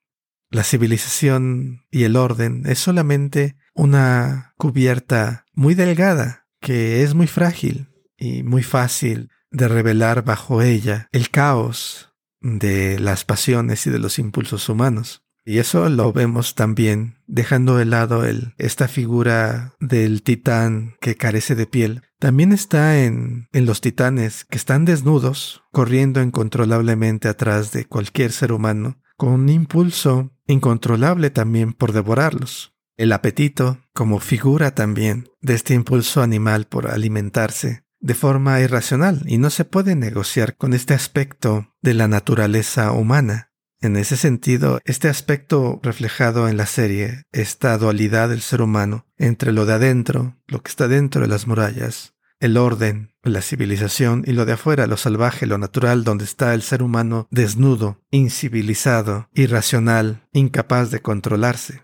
La 0.49 0.63
civilización 0.63 1.85
y 1.91 2.03
el 2.03 2.15
orden 2.15 2.63
es 2.65 2.79
solamente 2.79 3.57
una 3.73 4.53
cubierta 4.57 5.45
muy 5.53 5.75
delgada 5.75 6.47
que 6.61 7.03
es 7.03 7.13
muy 7.13 7.27
frágil 7.27 7.89
y 8.17 8.43
muy 8.43 8.63
fácil 8.63 9.29
de 9.51 9.67
revelar 9.67 10.23
bajo 10.23 10.61
ella 10.61 11.09
el 11.11 11.29
caos 11.29 12.13
de 12.39 12.99
las 12.99 13.25
pasiones 13.25 13.85
y 13.87 13.89
de 13.89 13.99
los 13.99 14.19
impulsos 14.19 14.69
humanos. 14.69 15.23
Y 15.47 15.59
eso 15.59 15.87
lo 15.87 16.11
vemos 16.11 16.55
también 16.55 17.19
dejando 17.25 17.77
de 17.77 17.85
lado 17.85 18.25
el, 18.25 18.53
esta 18.57 18.89
figura 18.89 19.75
del 19.79 20.21
titán 20.21 20.97
que 20.99 21.15
carece 21.15 21.55
de 21.55 21.65
piel. 21.65 22.01
También 22.19 22.51
está 22.51 23.01
en, 23.01 23.47
en 23.53 23.65
los 23.65 23.79
titanes 23.79 24.43
que 24.43 24.57
están 24.57 24.83
desnudos, 24.83 25.63
corriendo 25.71 26.21
incontrolablemente 26.21 27.29
atrás 27.29 27.71
de 27.71 27.85
cualquier 27.85 28.33
ser 28.33 28.51
humano, 28.51 28.99
con 29.15 29.29
un 29.29 29.47
impulso 29.47 30.33
incontrolable 30.47 31.29
también 31.29 31.71
por 31.71 31.93
devorarlos. 31.93 32.73
El 32.97 33.13
apetito 33.13 33.79
como 33.93 34.19
figura 34.19 34.75
también 34.75 35.29
de 35.39 35.53
este 35.53 35.75
impulso 35.75 36.21
animal 36.21 36.65
por 36.65 36.87
alimentarse 36.91 37.85
de 38.01 38.15
forma 38.15 38.59
irracional 38.59 39.23
y 39.25 39.37
no 39.37 39.49
se 39.49 39.63
puede 39.63 39.95
negociar 39.95 40.57
con 40.57 40.73
este 40.73 40.93
aspecto 40.93 41.73
de 41.81 41.93
la 41.93 42.09
naturaleza 42.09 42.91
humana. 42.91 43.53
En 43.79 43.96
ese 43.96 44.17
sentido, 44.17 44.79
este 44.86 45.07
aspecto 45.07 45.79
reflejado 45.84 46.48
en 46.48 46.57
la 46.57 46.65
serie, 46.65 47.24
esta 47.31 47.77
dualidad 47.77 48.29
del 48.29 48.41
ser 48.41 48.62
humano 48.62 49.05
entre 49.17 49.51
lo 49.51 49.67
de 49.67 49.74
adentro, 49.74 50.36
lo 50.48 50.63
que 50.63 50.69
está 50.69 50.88
dentro 50.88 51.22
de 51.22 51.27
las 51.27 51.46
murallas, 51.46 52.15
el 52.39 52.57
orden, 52.57 53.13
la 53.24 53.41
civilización 53.41 54.24
y 54.25 54.31
lo 54.31 54.46
de 54.46 54.53
afuera, 54.53 54.88
lo 54.88 54.98
salvaje, 54.98 55.46
lo 55.46 55.57
natural, 55.57 56.03
donde 56.03 56.24
está 56.24 56.53
el 56.53 56.63
ser 56.63 56.81
humano 56.81 57.27
desnudo, 57.29 58.01
incivilizado, 58.10 59.29
irracional, 59.34 60.27
incapaz 60.34 60.89
de 60.89 61.01
controlarse. 61.01 61.84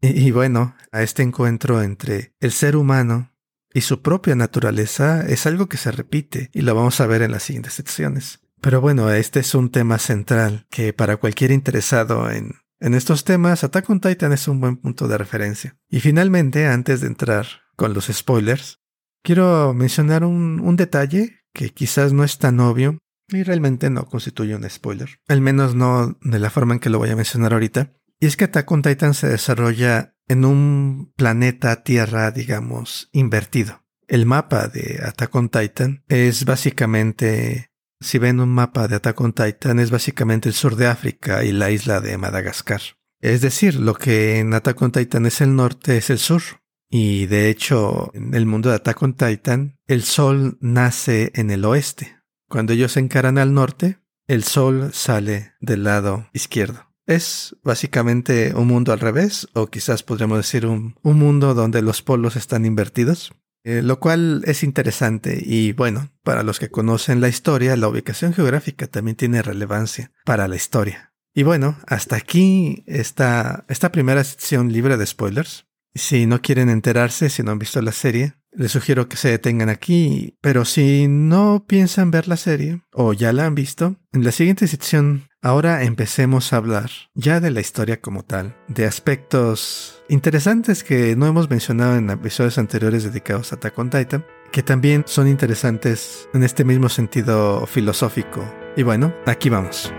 Y, 0.00 0.32
bueno, 0.32 0.74
a 0.90 1.02
este 1.02 1.22
encuentro 1.22 1.82
entre 1.82 2.34
el 2.40 2.52
ser 2.52 2.76
humano 2.76 3.32
y 3.72 3.82
su 3.82 4.02
propia 4.02 4.34
naturaleza 4.34 5.24
es 5.26 5.46
algo 5.46 5.68
que 5.68 5.76
se 5.76 5.92
repite 5.92 6.50
y 6.52 6.62
lo 6.62 6.74
vamos 6.74 7.00
a 7.00 7.06
ver 7.06 7.22
en 7.22 7.30
las 7.30 7.44
siguientes 7.44 7.74
secciones. 7.74 8.41
Pero 8.62 8.80
bueno, 8.80 9.10
este 9.10 9.40
es 9.40 9.56
un 9.56 9.70
tema 9.70 9.98
central 9.98 10.66
que 10.70 10.92
para 10.92 11.16
cualquier 11.16 11.50
interesado 11.50 12.30
en, 12.30 12.54
en 12.78 12.94
estos 12.94 13.24
temas, 13.24 13.64
Attack 13.64 13.90
on 13.90 14.00
Titan 14.00 14.32
es 14.32 14.46
un 14.46 14.60
buen 14.60 14.76
punto 14.76 15.08
de 15.08 15.18
referencia. 15.18 15.76
Y 15.90 15.98
finalmente, 15.98 16.68
antes 16.68 17.00
de 17.00 17.08
entrar 17.08 17.46
con 17.74 17.92
los 17.92 18.06
spoilers, 18.06 18.80
quiero 19.24 19.74
mencionar 19.74 20.24
un, 20.24 20.60
un 20.60 20.76
detalle 20.76 21.40
que 21.52 21.70
quizás 21.70 22.12
no 22.12 22.22
es 22.22 22.38
tan 22.38 22.60
obvio 22.60 22.98
y 23.28 23.42
realmente 23.42 23.90
no 23.90 24.06
constituye 24.06 24.54
un 24.54 24.70
spoiler. 24.70 25.18
Al 25.26 25.40
menos 25.40 25.74
no 25.74 26.16
de 26.22 26.38
la 26.38 26.50
forma 26.50 26.74
en 26.74 26.80
que 26.80 26.90
lo 26.90 26.98
voy 26.98 27.10
a 27.10 27.16
mencionar 27.16 27.54
ahorita. 27.54 27.94
Y 28.20 28.26
es 28.26 28.36
que 28.36 28.44
Attack 28.44 28.70
on 28.70 28.82
Titan 28.82 29.14
se 29.14 29.28
desarrolla 29.28 30.14
en 30.28 30.44
un 30.44 31.12
planeta 31.16 31.82
Tierra, 31.82 32.30
digamos, 32.30 33.08
invertido. 33.10 33.82
El 34.06 34.24
mapa 34.24 34.68
de 34.68 35.00
Attack 35.04 35.34
on 35.34 35.48
Titan 35.48 36.04
es 36.06 36.44
básicamente 36.44 37.71
si 38.02 38.18
ven 38.18 38.40
un 38.40 38.50
mapa 38.50 38.88
de 38.88 38.96
Attack 38.96 39.20
on 39.20 39.32
Titan, 39.32 39.78
es 39.78 39.90
básicamente 39.90 40.48
el 40.48 40.54
sur 40.54 40.76
de 40.76 40.86
África 40.86 41.44
y 41.44 41.52
la 41.52 41.70
isla 41.70 42.00
de 42.00 42.18
Madagascar. 42.18 42.80
Es 43.20 43.40
decir, 43.40 43.76
lo 43.76 43.94
que 43.94 44.40
en 44.40 44.52
Attack 44.52 44.92
Titan 44.92 45.26
es 45.26 45.40
el 45.40 45.54
norte 45.54 45.96
es 45.96 46.10
el 46.10 46.18
sur. 46.18 46.42
Y 46.90 47.26
de 47.26 47.48
hecho, 47.48 48.10
en 48.12 48.34
el 48.34 48.44
mundo 48.44 48.68
de 48.68 48.76
Attack 48.76 49.00
on 49.02 49.14
Titan, 49.14 49.78
el 49.86 50.02
sol 50.02 50.58
nace 50.60 51.30
en 51.34 51.50
el 51.50 51.64
oeste. 51.64 52.18
Cuando 52.48 52.74
ellos 52.74 52.92
se 52.92 53.00
encaran 53.00 53.38
al 53.38 53.54
norte, 53.54 53.98
el 54.26 54.44
sol 54.44 54.90
sale 54.92 55.54
del 55.60 55.84
lado 55.84 56.28
izquierdo. 56.32 56.92
Es 57.06 57.56
básicamente 57.62 58.54
un 58.54 58.66
mundo 58.66 58.92
al 58.92 59.00
revés, 59.00 59.48
o 59.54 59.68
quizás 59.68 60.02
podríamos 60.02 60.38
decir 60.38 60.66
un, 60.66 60.96
un 61.02 61.18
mundo 61.18 61.54
donde 61.54 61.80
los 61.80 62.02
polos 62.02 62.36
están 62.36 62.66
invertidos. 62.66 63.32
Eh, 63.64 63.80
lo 63.82 64.00
cual 64.00 64.42
es 64.46 64.64
interesante 64.64 65.40
y 65.40 65.72
bueno, 65.72 66.10
para 66.24 66.42
los 66.42 66.58
que 66.58 66.70
conocen 66.70 67.20
la 67.20 67.28
historia, 67.28 67.76
la 67.76 67.88
ubicación 67.88 68.34
geográfica 68.34 68.88
también 68.88 69.16
tiene 69.16 69.40
relevancia 69.40 70.10
para 70.24 70.48
la 70.48 70.56
historia. 70.56 71.12
Y 71.32 71.44
bueno, 71.44 71.78
hasta 71.86 72.16
aquí 72.16 72.82
está 72.86 73.64
esta 73.68 73.92
primera 73.92 74.24
sección 74.24 74.72
libre 74.72 74.96
de 74.96 75.06
spoilers. 75.06 75.66
Si 75.94 76.26
no 76.26 76.42
quieren 76.42 76.68
enterarse, 76.70 77.30
si 77.30 77.42
no 77.42 77.52
han 77.52 77.58
visto 77.58 77.80
la 77.80 77.92
serie, 77.92 78.34
les 78.52 78.70
sugiero 78.70 79.08
que 79.08 79.16
se 79.16 79.30
detengan 79.30 79.68
aquí, 79.68 80.36
pero 80.40 80.64
si 80.64 81.08
no 81.08 81.64
piensan 81.66 82.10
ver 82.10 82.28
la 82.28 82.36
serie 82.36 82.82
o 82.92 83.12
ya 83.12 83.32
la 83.32 83.46
han 83.46 83.54
visto, 83.54 83.96
en 84.12 84.24
la 84.24 84.32
siguiente 84.32 84.66
sección 84.68 85.28
ahora 85.40 85.82
empecemos 85.82 86.52
a 86.52 86.56
hablar 86.56 86.90
ya 87.14 87.40
de 87.40 87.50
la 87.50 87.60
historia 87.60 88.00
como 88.00 88.24
tal, 88.24 88.56
de 88.68 88.86
aspectos 88.86 90.02
interesantes 90.08 90.84
que 90.84 91.16
no 91.16 91.26
hemos 91.26 91.50
mencionado 91.50 91.96
en 91.96 92.10
episodios 92.10 92.58
anteriores 92.58 93.04
dedicados 93.04 93.52
a 93.52 93.56
Attack 93.56 93.78
on 93.78 93.90
Titan, 93.90 94.24
que 94.52 94.62
también 94.62 95.04
son 95.06 95.28
interesantes 95.28 96.28
en 96.34 96.44
este 96.44 96.64
mismo 96.64 96.88
sentido 96.88 97.66
filosófico. 97.66 98.44
Y 98.76 98.82
bueno, 98.82 99.14
aquí 99.26 99.48
vamos. 99.48 99.92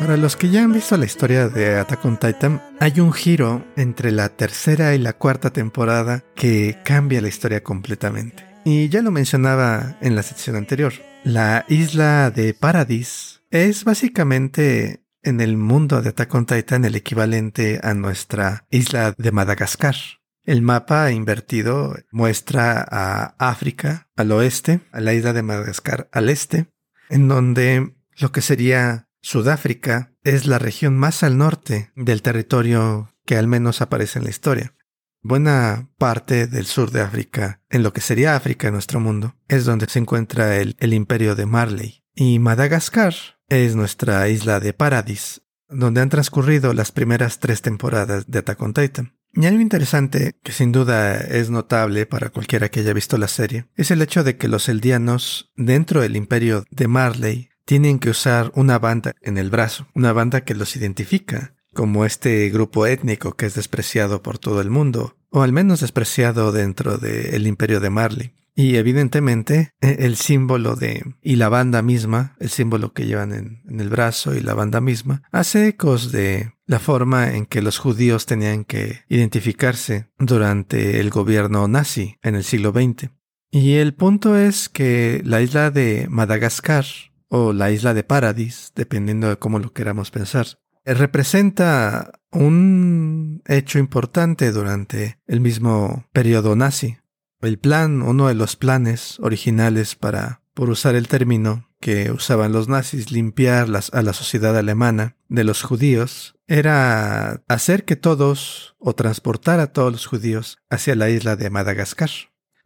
Para 0.00 0.16
los 0.16 0.34
que 0.34 0.48
ya 0.48 0.64
han 0.64 0.72
visto 0.72 0.96
la 0.96 1.04
historia 1.04 1.50
de 1.50 1.76
Attack 1.76 2.06
on 2.06 2.18
Titan, 2.18 2.62
hay 2.80 3.00
un 3.00 3.12
giro 3.12 3.66
entre 3.76 4.12
la 4.12 4.30
tercera 4.30 4.94
y 4.94 4.98
la 4.98 5.12
cuarta 5.12 5.52
temporada 5.52 6.24
que 6.34 6.78
cambia 6.86 7.20
la 7.20 7.28
historia 7.28 7.62
completamente. 7.62 8.46
Y 8.64 8.88
ya 8.88 9.02
lo 9.02 9.10
mencionaba 9.10 9.98
en 10.00 10.16
la 10.16 10.22
sección 10.22 10.56
anterior. 10.56 10.94
La 11.22 11.66
isla 11.68 12.30
de 12.30 12.54
Paradis 12.54 13.42
es 13.50 13.84
básicamente 13.84 15.04
en 15.22 15.42
el 15.42 15.58
mundo 15.58 16.00
de 16.00 16.08
Attack 16.08 16.34
on 16.34 16.46
Titan 16.46 16.86
el 16.86 16.96
equivalente 16.96 17.78
a 17.82 17.92
nuestra 17.92 18.64
isla 18.70 19.14
de 19.18 19.32
Madagascar. 19.32 19.96
El 20.44 20.62
mapa 20.62 21.12
invertido 21.12 21.94
muestra 22.10 22.86
a 22.90 23.34
África 23.38 24.08
al 24.16 24.32
oeste, 24.32 24.80
a 24.92 25.00
la 25.00 25.12
isla 25.12 25.34
de 25.34 25.42
Madagascar 25.42 26.08
al 26.10 26.30
este, 26.30 26.68
en 27.10 27.28
donde 27.28 27.92
lo 28.16 28.32
que 28.32 28.40
sería 28.40 29.09
Sudáfrica 29.22 30.12
es 30.24 30.46
la 30.46 30.58
región 30.58 30.96
más 30.96 31.22
al 31.22 31.36
norte 31.38 31.92
del 31.94 32.22
territorio 32.22 33.14
que 33.26 33.36
al 33.36 33.46
menos 33.46 33.80
aparece 33.80 34.18
en 34.18 34.24
la 34.24 34.30
historia. 34.30 34.74
Buena 35.22 35.90
parte 35.98 36.46
del 36.46 36.64
sur 36.64 36.90
de 36.90 37.02
África, 37.02 37.60
en 37.68 37.82
lo 37.82 37.92
que 37.92 38.00
sería 38.00 38.36
África 38.36 38.68
en 38.68 38.74
nuestro 38.74 39.00
mundo, 39.00 39.36
es 39.48 39.66
donde 39.66 39.86
se 39.86 39.98
encuentra 39.98 40.56
el, 40.56 40.94
imperio 40.94 41.34
de 41.34 41.44
Marley. 41.44 42.02
Y 42.14 42.38
Madagascar 42.38 43.14
es 43.48 43.76
nuestra 43.76 44.26
isla 44.28 44.60
de 44.60 44.72
Paradis, 44.72 45.42
donde 45.68 46.00
han 46.00 46.08
transcurrido 46.08 46.72
las 46.72 46.90
primeras 46.90 47.38
tres 47.38 47.60
temporadas 47.60 48.30
de 48.30 48.38
Attack 48.38 48.62
on 48.62 48.72
Titan. 48.72 49.14
Y 49.32 49.46
algo 49.46 49.60
interesante, 49.60 50.34
que 50.42 50.52
sin 50.52 50.72
duda 50.72 51.18
es 51.18 51.50
notable 51.50 52.06
para 52.06 52.30
cualquiera 52.30 52.68
que 52.68 52.80
haya 52.80 52.94
visto 52.94 53.18
la 53.18 53.28
serie, 53.28 53.66
es 53.76 53.90
el 53.90 54.02
hecho 54.02 54.24
de 54.24 54.36
que 54.36 54.48
los 54.48 54.68
eldianos, 54.68 55.52
dentro 55.54 56.00
del 56.00 56.16
imperio 56.16 56.64
de 56.70 56.88
Marley, 56.88 57.49
tienen 57.70 58.00
que 58.00 58.10
usar 58.10 58.50
una 58.56 58.80
banda 58.80 59.14
en 59.22 59.38
el 59.38 59.48
brazo, 59.48 59.86
una 59.94 60.12
banda 60.12 60.40
que 60.40 60.56
los 60.56 60.74
identifica 60.74 61.54
como 61.72 62.04
este 62.04 62.50
grupo 62.50 62.84
étnico 62.84 63.36
que 63.36 63.46
es 63.46 63.54
despreciado 63.54 64.24
por 64.24 64.38
todo 64.38 64.60
el 64.60 64.70
mundo, 64.70 65.16
o 65.30 65.42
al 65.42 65.52
menos 65.52 65.78
despreciado 65.78 66.50
dentro 66.50 66.98
del 66.98 67.46
imperio 67.46 67.78
de 67.78 67.90
Marley. 67.90 68.34
Y 68.56 68.74
evidentemente 68.74 69.70
e, 69.80 69.98
el 70.00 70.16
símbolo 70.16 70.74
de 70.74 71.14
y 71.22 71.36
la 71.36 71.48
banda 71.48 71.80
misma, 71.80 72.34
el 72.40 72.50
símbolo 72.50 72.92
que 72.92 73.06
llevan 73.06 73.32
en, 73.32 73.62
en, 73.68 73.78
el 73.78 73.88
brazo 73.88 74.34
y 74.34 74.40
la 74.40 74.54
banda 74.54 74.80
misma, 74.80 75.22
hace 75.30 75.68
ecos 75.68 76.10
de 76.10 76.52
la 76.66 76.80
forma 76.80 77.36
en 77.36 77.46
que 77.46 77.62
los 77.62 77.78
judíos 77.78 78.26
tenían 78.26 78.64
que 78.64 79.04
identificarse 79.08 80.08
durante 80.18 80.98
el 80.98 81.10
gobierno 81.10 81.68
nazi 81.68 82.16
en 82.20 82.34
el 82.34 82.42
siglo 82.42 82.72
XX. 82.72 83.12
Y 83.52 83.74
el 83.74 83.94
punto 83.94 84.36
es 84.36 84.68
que 84.68 85.22
la 85.24 85.40
isla 85.40 85.70
de 85.70 86.06
Madagascar 86.08 86.84
o 87.30 87.52
la 87.52 87.70
isla 87.70 87.94
de 87.94 88.04
Paradis, 88.04 88.72
dependiendo 88.74 89.28
de 89.28 89.38
cómo 89.38 89.58
lo 89.60 89.72
queramos 89.72 90.10
pensar, 90.10 90.46
eh, 90.84 90.94
representa 90.94 92.12
un 92.32 93.42
hecho 93.46 93.78
importante 93.78 94.52
durante 94.52 95.18
el 95.26 95.40
mismo 95.40 96.06
periodo 96.12 96.56
nazi. 96.56 96.98
El 97.40 97.58
plan, 97.58 98.02
uno 98.02 98.28
de 98.28 98.34
los 98.34 98.56
planes 98.56 99.18
originales 99.20 99.94
para, 99.94 100.42
por 100.54 100.68
usar 100.68 100.94
el 100.94 101.08
término 101.08 101.68
que 101.80 102.10
usaban 102.10 102.52
los 102.52 102.68
nazis, 102.68 103.10
limpiar 103.10 103.68
a 103.92 104.02
la 104.02 104.12
sociedad 104.12 104.58
alemana 104.58 105.16
de 105.28 105.44
los 105.44 105.62
judíos, 105.62 106.34
era 106.46 107.42
hacer 107.48 107.84
que 107.84 107.96
todos 107.96 108.74
o 108.78 108.94
transportar 108.94 109.60
a 109.60 109.72
todos 109.72 109.92
los 109.92 110.06
judíos 110.06 110.58
hacia 110.68 110.96
la 110.96 111.08
isla 111.08 111.36
de 111.36 111.48
Madagascar. 111.48 112.10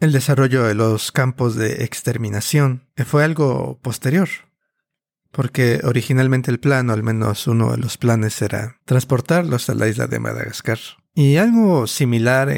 El 0.01 0.11
desarrollo 0.11 0.65
de 0.65 0.75
los 0.75 1.13
campos 1.13 1.55
de 1.55 1.85
exterminación 1.85 2.89
fue 3.07 3.23
algo 3.25 3.79
posterior, 3.81 4.29
porque 5.35 5.81
originalmente 5.85 6.51
el 6.51 6.61
plan, 6.61 6.89
o 6.89 6.93
al 6.93 7.03
menos 7.03 7.47
uno 7.47 7.73
de 7.73 7.79
los 7.79 7.99
planes, 7.99 8.41
era 8.41 8.81
transportarlos 8.85 9.69
a 9.69 9.75
la 9.75 9.89
isla 9.89 10.07
de 10.07 10.21
Madagascar. 10.21 10.79
Y 11.15 11.37
algo 11.37 11.87
similar 11.87 12.57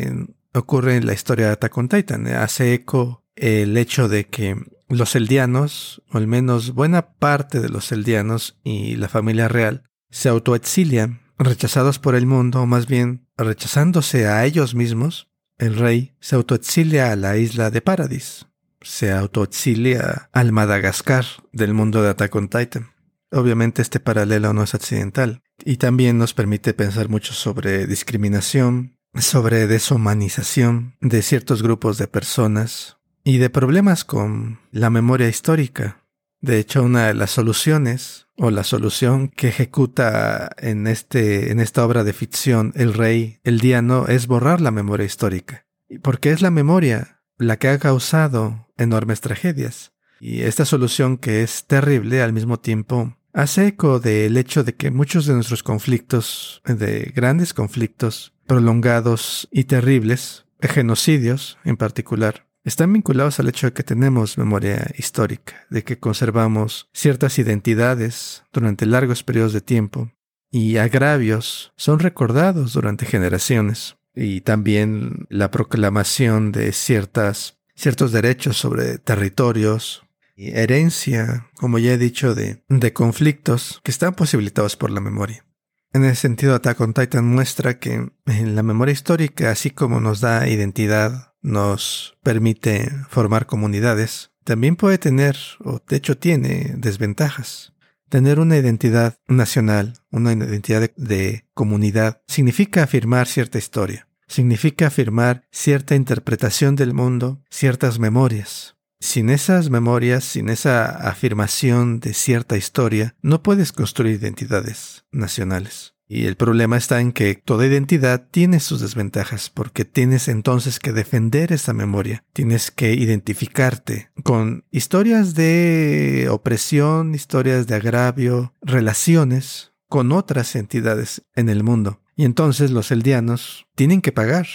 ocurre 0.55 0.97
en 0.97 1.07
la 1.07 1.15
historia 1.15 1.47
de 1.47 1.53
Attack 1.53 1.89
Titan. 1.89 2.27
Hace 2.29 2.75
eco 2.75 3.25
el 3.35 3.77
hecho 3.77 4.09
de 4.09 4.27
que 4.27 4.57
los 4.89 5.17
eldianos, 5.17 6.03
o 6.13 6.19
al 6.19 6.27
menos 6.27 6.75
buena 6.75 7.15
parte 7.15 7.61
de 7.61 7.69
los 7.69 7.91
eldianos 7.93 8.59
y 8.63 8.97
la 8.97 9.09
familia 9.09 9.49
real, 9.49 9.85
se 10.11 10.29
autoexilian, 10.29 11.21
rechazados 11.39 11.99
por 11.99 12.15
el 12.15 12.27
mundo, 12.27 12.63
o 12.63 12.67
más 12.67 12.87
bien 12.87 13.27
rechazándose 13.37 14.27
a 14.27 14.45
ellos 14.45 14.75
mismos. 14.75 15.29
El 15.59 15.77
rey 15.77 16.15
se 16.21 16.37
autoexilia 16.37 17.11
a 17.11 17.17
la 17.17 17.39
isla 17.39 17.71
de 17.71 17.81
Paradis, 17.81 18.47
se 18.87 19.13
autoexilia 19.13 20.31
al 20.33 20.53
Madagascar 20.53 21.25
del 21.53 21.75
mundo 21.75 22.03
de 22.03 22.11
Attack 22.11 22.35
on 22.35 22.49
Titan. 22.49 22.91
Obviamente 23.33 23.83
este 23.83 24.01
paralelo 24.01 24.53
no 24.53 24.63
es 24.63 24.75
accidental 24.75 25.43
y 25.65 25.77
también 25.77 26.19
nos 26.19 26.35
permite 26.35 26.73
pensar 26.75 27.09
mucho 27.09 27.33
sobre 27.33 27.87
discriminación, 27.87 28.99
sobre 29.15 29.67
deshumanización 29.67 30.97
de 31.01 31.23
ciertos 31.23 31.63
grupos 31.63 31.99
de 31.99 32.07
personas 32.07 32.99
y 33.25 33.39
de 33.39 33.51
problemas 33.51 34.05
con 34.05 34.61
la 34.71 34.89
memoria 34.89 35.29
histórica. 35.29 36.05
De 36.41 36.59
hecho, 36.59 36.85
una 36.85 37.09
de 37.09 37.15
las 37.15 37.33
soluciones 37.33 38.29
o 38.37 38.51
la 38.51 38.63
solución 38.63 39.29
que 39.29 39.49
ejecuta 39.49 40.51
en 40.59 40.87
este 40.87 41.51
en 41.51 41.59
esta 41.59 41.85
obra 41.85 42.05
de 42.05 42.13
ficción 42.13 42.73
el 42.77 42.95
rey 42.95 43.41
el 43.43 43.59
diano 43.59 44.07
es 44.07 44.27
borrar 44.27 44.61
la 44.61 44.71
memoria 44.71 45.07
histórica. 45.07 45.67
Porque 46.03 46.31
es 46.31 46.43
la 46.43 46.51
memoria 46.51 47.16
la 47.39 47.59
que 47.59 47.69
ha 47.69 47.79
causado 47.79 48.69
enormes 48.77 49.21
tragedias. 49.21 49.93
Y 50.21 50.43
esta 50.43 50.65
solución 50.65 51.19
que 51.19 51.43
es 51.43 51.67
terrible 51.67 52.23
al 52.23 52.33
mismo 52.33 52.59
tiempo 52.59 53.17
hace 53.33 53.67
eco 53.67 54.01
del 54.01 54.37
hecho 54.39 54.65
de 54.65 54.75
que 54.75 54.91
muchos 54.91 55.27
de 55.27 55.35
nuestros 55.35 55.63
conflictos, 55.63 56.63
de 56.65 57.13
grandes 57.15 57.53
conflictos 57.53 58.33
prolongados 58.47 59.49
y 59.53 59.65
terribles, 59.65 60.47
genocidios 60.61 61.59
en 61.65 61.77
particular, 61.77 62.47
están 62.65 62.93
vinculados 62.93 63.39
al 63.39 63.49
hecho 63.49 63.69
de 63.69 63.73
que 63.73 63.85
tenemos 63.85 64.39
memoria 64.39 64.91
histórica, 64.97 65.67
de 65.71 65.85
que 65.85 65.99
conservamos 65.99 66.89
ciertas 66.93 67.39
identidades 67.39 68.43
durante 68.53 68.87
largos 68.87 69.23
periodos 69.23 69.53
de 69.53 69.61
tiempo 69.61 70.11
y 70.51 70.79
agravios 70.79 71.73
son 71.77 71.99
recordados 71.99 72.73
durante 72.73 73.07
generaciones. 73.07 73.96
Y 74.17 74.41
también 74.41 75.27
la 75.29 75.51
proclamación 75.51 76.51
de 76.51 76.73
ciertas 76.73 77.57
ciertos 77.77 78.11
derechos 78.11 78.57
sobre 78.57 78.99
territorios, 78.99 80.03
y 80.37 80.51
herencia, 80.51 81.49
como 81.55 81.79
ya 81.79 81.93
he 81.93 81.99
dicho, 81.99 82.35
de, 82.35 82.63
de 82.69 82.93
conflictos 82.93 83.81
que 83.83 83.91
están 83.91 84.15
posibilitados 84.15 84.77
por 84.77 84.91
la 84.91 85.01
memoria. 85.01 85.45
En 85.93 86.05
ese 86.05 86.17
sentido, 86.17 86.55
Attack 86.55 86.81
on 86.81 86.93
Titan 86.93 87.25
muestra 87.27 87.79
que 87.79 88.11
la 88.27 88.63
memoria 88.63 88.93
histórica, 88.93 89.51
así 89.51 89.71
como 89.71 89.99
nos 89.99 90.21
da 90.21 90.47
identidad, 90.47 91.33
nos 91.41 92.19
permite 92.23 92.91
formar 93.09 93.47
comunidades, 93.47 94.31
también 94.45 94.77
puede 94.77 94.99
tener, 94.99 95.37
o 95.65 95.81
de 95.89 95.97
hecho 95.97 96.19
tiene, 96.19 96.75
desventajas. 96.77 97.73
Tener 98.09 98.39
una 98.39 98.57
identidad 98.57 99.19
nacional, 99.27 99.95
una 100.11 100.33
identidad 100.33 100.91
de 100.97 101.45
comunidad, 101.55 102.23
significa 102.27 102.83
afirmar 102.83 103.27
cierta 103.27 103.59
historia 103.59 104.07
significa 104.27 104.89
afirmar 104.89 105.45
cierta 105.51 105.95
interpretación 105.95 106.77
del 106.77 106.95
mundo, 106.95 107.43
ciertas 107.51 107.99
memorias. 107.99 108.77
Sin 108.99 109.31
esas 109.31 109.71
memorias, 109.71 110.25
sin 110.25 110.49
esa 110.49 110.87
afirmación 110.87 112.01
de 112.01 112.15
cierta 112.15 112.57
historia, 112.57 113.15
no 113.21 113.43
puedes 113.43 113.73
construir 113.73 114.15
identidades 114.15 115.05
nacionales. 115.13 115.96
Y 116.09 116.27
el 116.27 116.37
problema 116.37 116.77
está 116.77 117.01
en 117.01 117.13
que 117.13 117.35
toda 117.35 117.67
identidad 117.67 118.29
tiene 118.31 118.61
sus 118.61 118.81
desventajas, 118.81 119.51
porque 119.51 119.85
tienes 119.85 120.29
entonces 120.29 120.79
que 120.79 120.93
defender 120.93 121.53
esa 121.53 121.73
memoria, 121.73 122.25
tienes 122.33 122.71
que 122.71 122.95
identificarte 122.95 124.11
con 124.23 124.65
historias 124.71 125.35
de 125.35 126.29
opresión, 126.31 127.15
historias 127.15 127.67
de 127.67 127.75
agravio, 127.75 128.55
relaciones 128.63 129.73
con 129.89 130.13
otras 130.13 130.55
entidades 130.55 131.23
en 131.35 131.49
el 131.49 131.65
mundo. 131.65 132.01
Y 132.15 132.25
entonces 132.25 132.71
los 132.71 132.91
eldianos 132.91 133.67
tienen 133.75 134.01
que 134.01 134.13
pagar. 134.13 134.47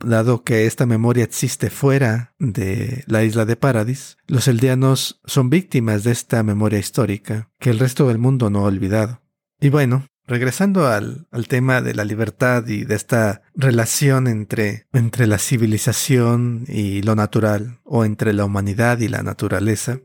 Dado 0.00 0.42
que 0.42 0.66
esta 0.66 0.86
memoria 0.86 1.24
existe 1.24 1.70
fuera 1.70 2.34
de 2.38 3.04
la 3.06 3.22
isla 3.22 3.44
de 3.44 3.56
Paradis, 3.56 4.16
los 4.26 4.48
eldianos 4.48 5.20
son 5.24 5.50
víctimas 5.50 6.02
de 6.02 6.10
esta 6.10 6.42
memoria 6.42 6.78
histórica 6.78 7.48
que 7.60 7.70
el 7.70 7.78
resto 7.78 8.08
del 8.08 8.18
mundo 8.18 8.50
no 8.50 8.60
ha 8.60 8.68
olvidado. 8.68 9.22
Y 9.60 9.68
bueno, 9.68 10.06
Regresando 10.26 10.86
al, 10.86 11.26
tema 11.48 11.82
de 11.82 11.94
la 11.94 12.04
libertad 12.04 12.66
y 12.66 12.84
de 12.84 12.94
esta 12.94 13.42
relación 13.54 14.26
entre, 14.26 14.86
entre 14.92 15.26
la 15.26 15.38
civilización 15.38 16.64
y 16.66 17.02
lo 17.02 17.14
natural, 17.14 17.80
o 17.84 18.04
entre 18.04 18.32
la 18.32 18.44
humanidad 18.44 19.00
y 19.00 19.08
la 19.08 19.22
naturaleza, 19.22 20.00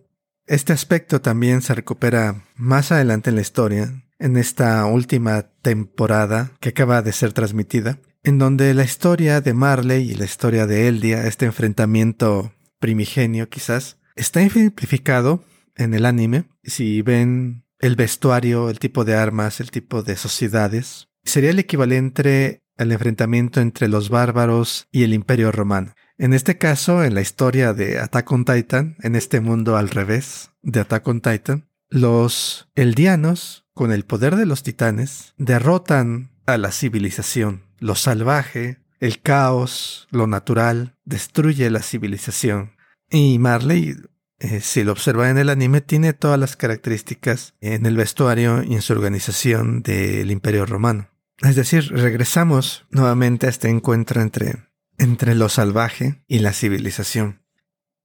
este 0.46 0.74
aspecto 0.74 1.22
también 1.22 1.62
se 1.62 1.76
recupera 1.76 2.44
más 2.56 2.92
adelante 2.92 3.30
en 3.30 3.36
la 3.36 3.42
historia, 3.42 4.04
en 4.18 4.36
esta 4.36 4.86
última 4.86 5.44
temporada 5.62 6.52
que 6.60 6.70
acaba 6.70 7.02
de 7.02 7.14
ser 7.14 7.34
transmitida, 7.34 8.00
en 8.24 8.40
donde 8.40 8.74
la 8.74 8.84
historia 8.84 9.40
de 9.42 9.54
Marley 9.54 10.12
y 10.12 10.16
la 10.16 10.26
historia 10.26 10.68
de 10.68 10.88
Eldia, 10.88 11.28
este 11.28 11.46
enfrentamiento 11.46 12.52
primigenio 12.80 13.48
quizás, 13.48 13.98
está 14.16 14.42
ejemplificado 14.42 15.44
en 15.76 15.94
el 15.94 16.06
anime. 16.06 16.46
Si 16.64 17.02
ven 17.02 17.64
el 17.80 17.96
vestuario, 17.96 18.70
el 18.70 18.80
tipo 18.80 19.06
de 19.06 19.16
armas, 19.16 19.60
el 19.60 19.72
tipo 19.72 20.04
de 20.04 20.16
sociedades. 20.16 21.08
Sería 21.24 21.50
el 21.50 21.60
equivalente 21.60 22.62
al 22.78 22.92
enfrentamiento 22.92 23.62
entre 23.62 23.88
los 23.88 24.10
bárbaros 24.10 24.88
y 24.92 25.04
el 25.04 25.14
imperio 25.14 25.52
romano. 25.52 25.94
En 26.18 26.34
este 26.34 26.58
caso, 26.58 27.04
en 27.04 27.16
la 27.16 27.22
historia 27.22 27.74
de 27.74 28.00
Attack 28.00 28.32
on 28.32 28.46
Titan, 28.46 28.98
en 29.02 29.16
este 29.16 29.40
mundo 29.40 29.78
al 29.78 29.90
revés 29.90 30.52
de 30.62 30.82
Attack 30.82 31.08
on 31.08 31.22
Titan, 31.22 31.70
los 31.90 32.70
eldianos, 32.76 33.66
con 33.74 33.92
el 33.92 34.04
poder 34.06 34.36
de 34.36 34.46
los 34.46 34.64
titanes, 34.64 35.34
derrotan 35.38 36.32
a 36.46 36.58
la 36.58 36.72
civilización. 36.72 37.64
Lo 37.80 37.96
salvaje, 37.96 38.80
el 39.00 39.22
caos, 39.22 40.08
lo 40.12 40.28
natural, 40.28 40.98
destruye 41.06 41.70
la 41.70 41.82
civilización. 41.82 42.74
Y 43.10 43.40
Marley 43.40 43.96
eh, 44.40 44.62
si 44.62 44.84
lo 44.84 44.94
observa 44.94 45.30
en 45.30 45.38
el 45.38 45.50
anime, 45.50 45.82
tiene 45.82 46.14
todas 46.14 46.40
las 46.40 46.56
características 46.56 47.56
en 47.60 47.86
el 47.86 47.98
vestuario 47.98 48.64
y 48.64 48.76
en 48.76 48.82
su 48.82 48.94
organización 48.94 49.82
del 49.82 50.32
Imperio 50.32 50.66
Romano. 50.66 51.10
Es 51.42 51.56
decir, 51.56 51.92
regresamos 51.92 52.86
nuevamente 52.90 53.48
a 53.48 53.50
este 53.50 53.70
encuentro 53.70 54.22
entre, 54.22 54.68
entre 54.98 55.36
lo 55.36 55.50
salvaje 55.50 56.24
y 56.28 56.40
la 56.40 56.54
civilización. 56.54 57.42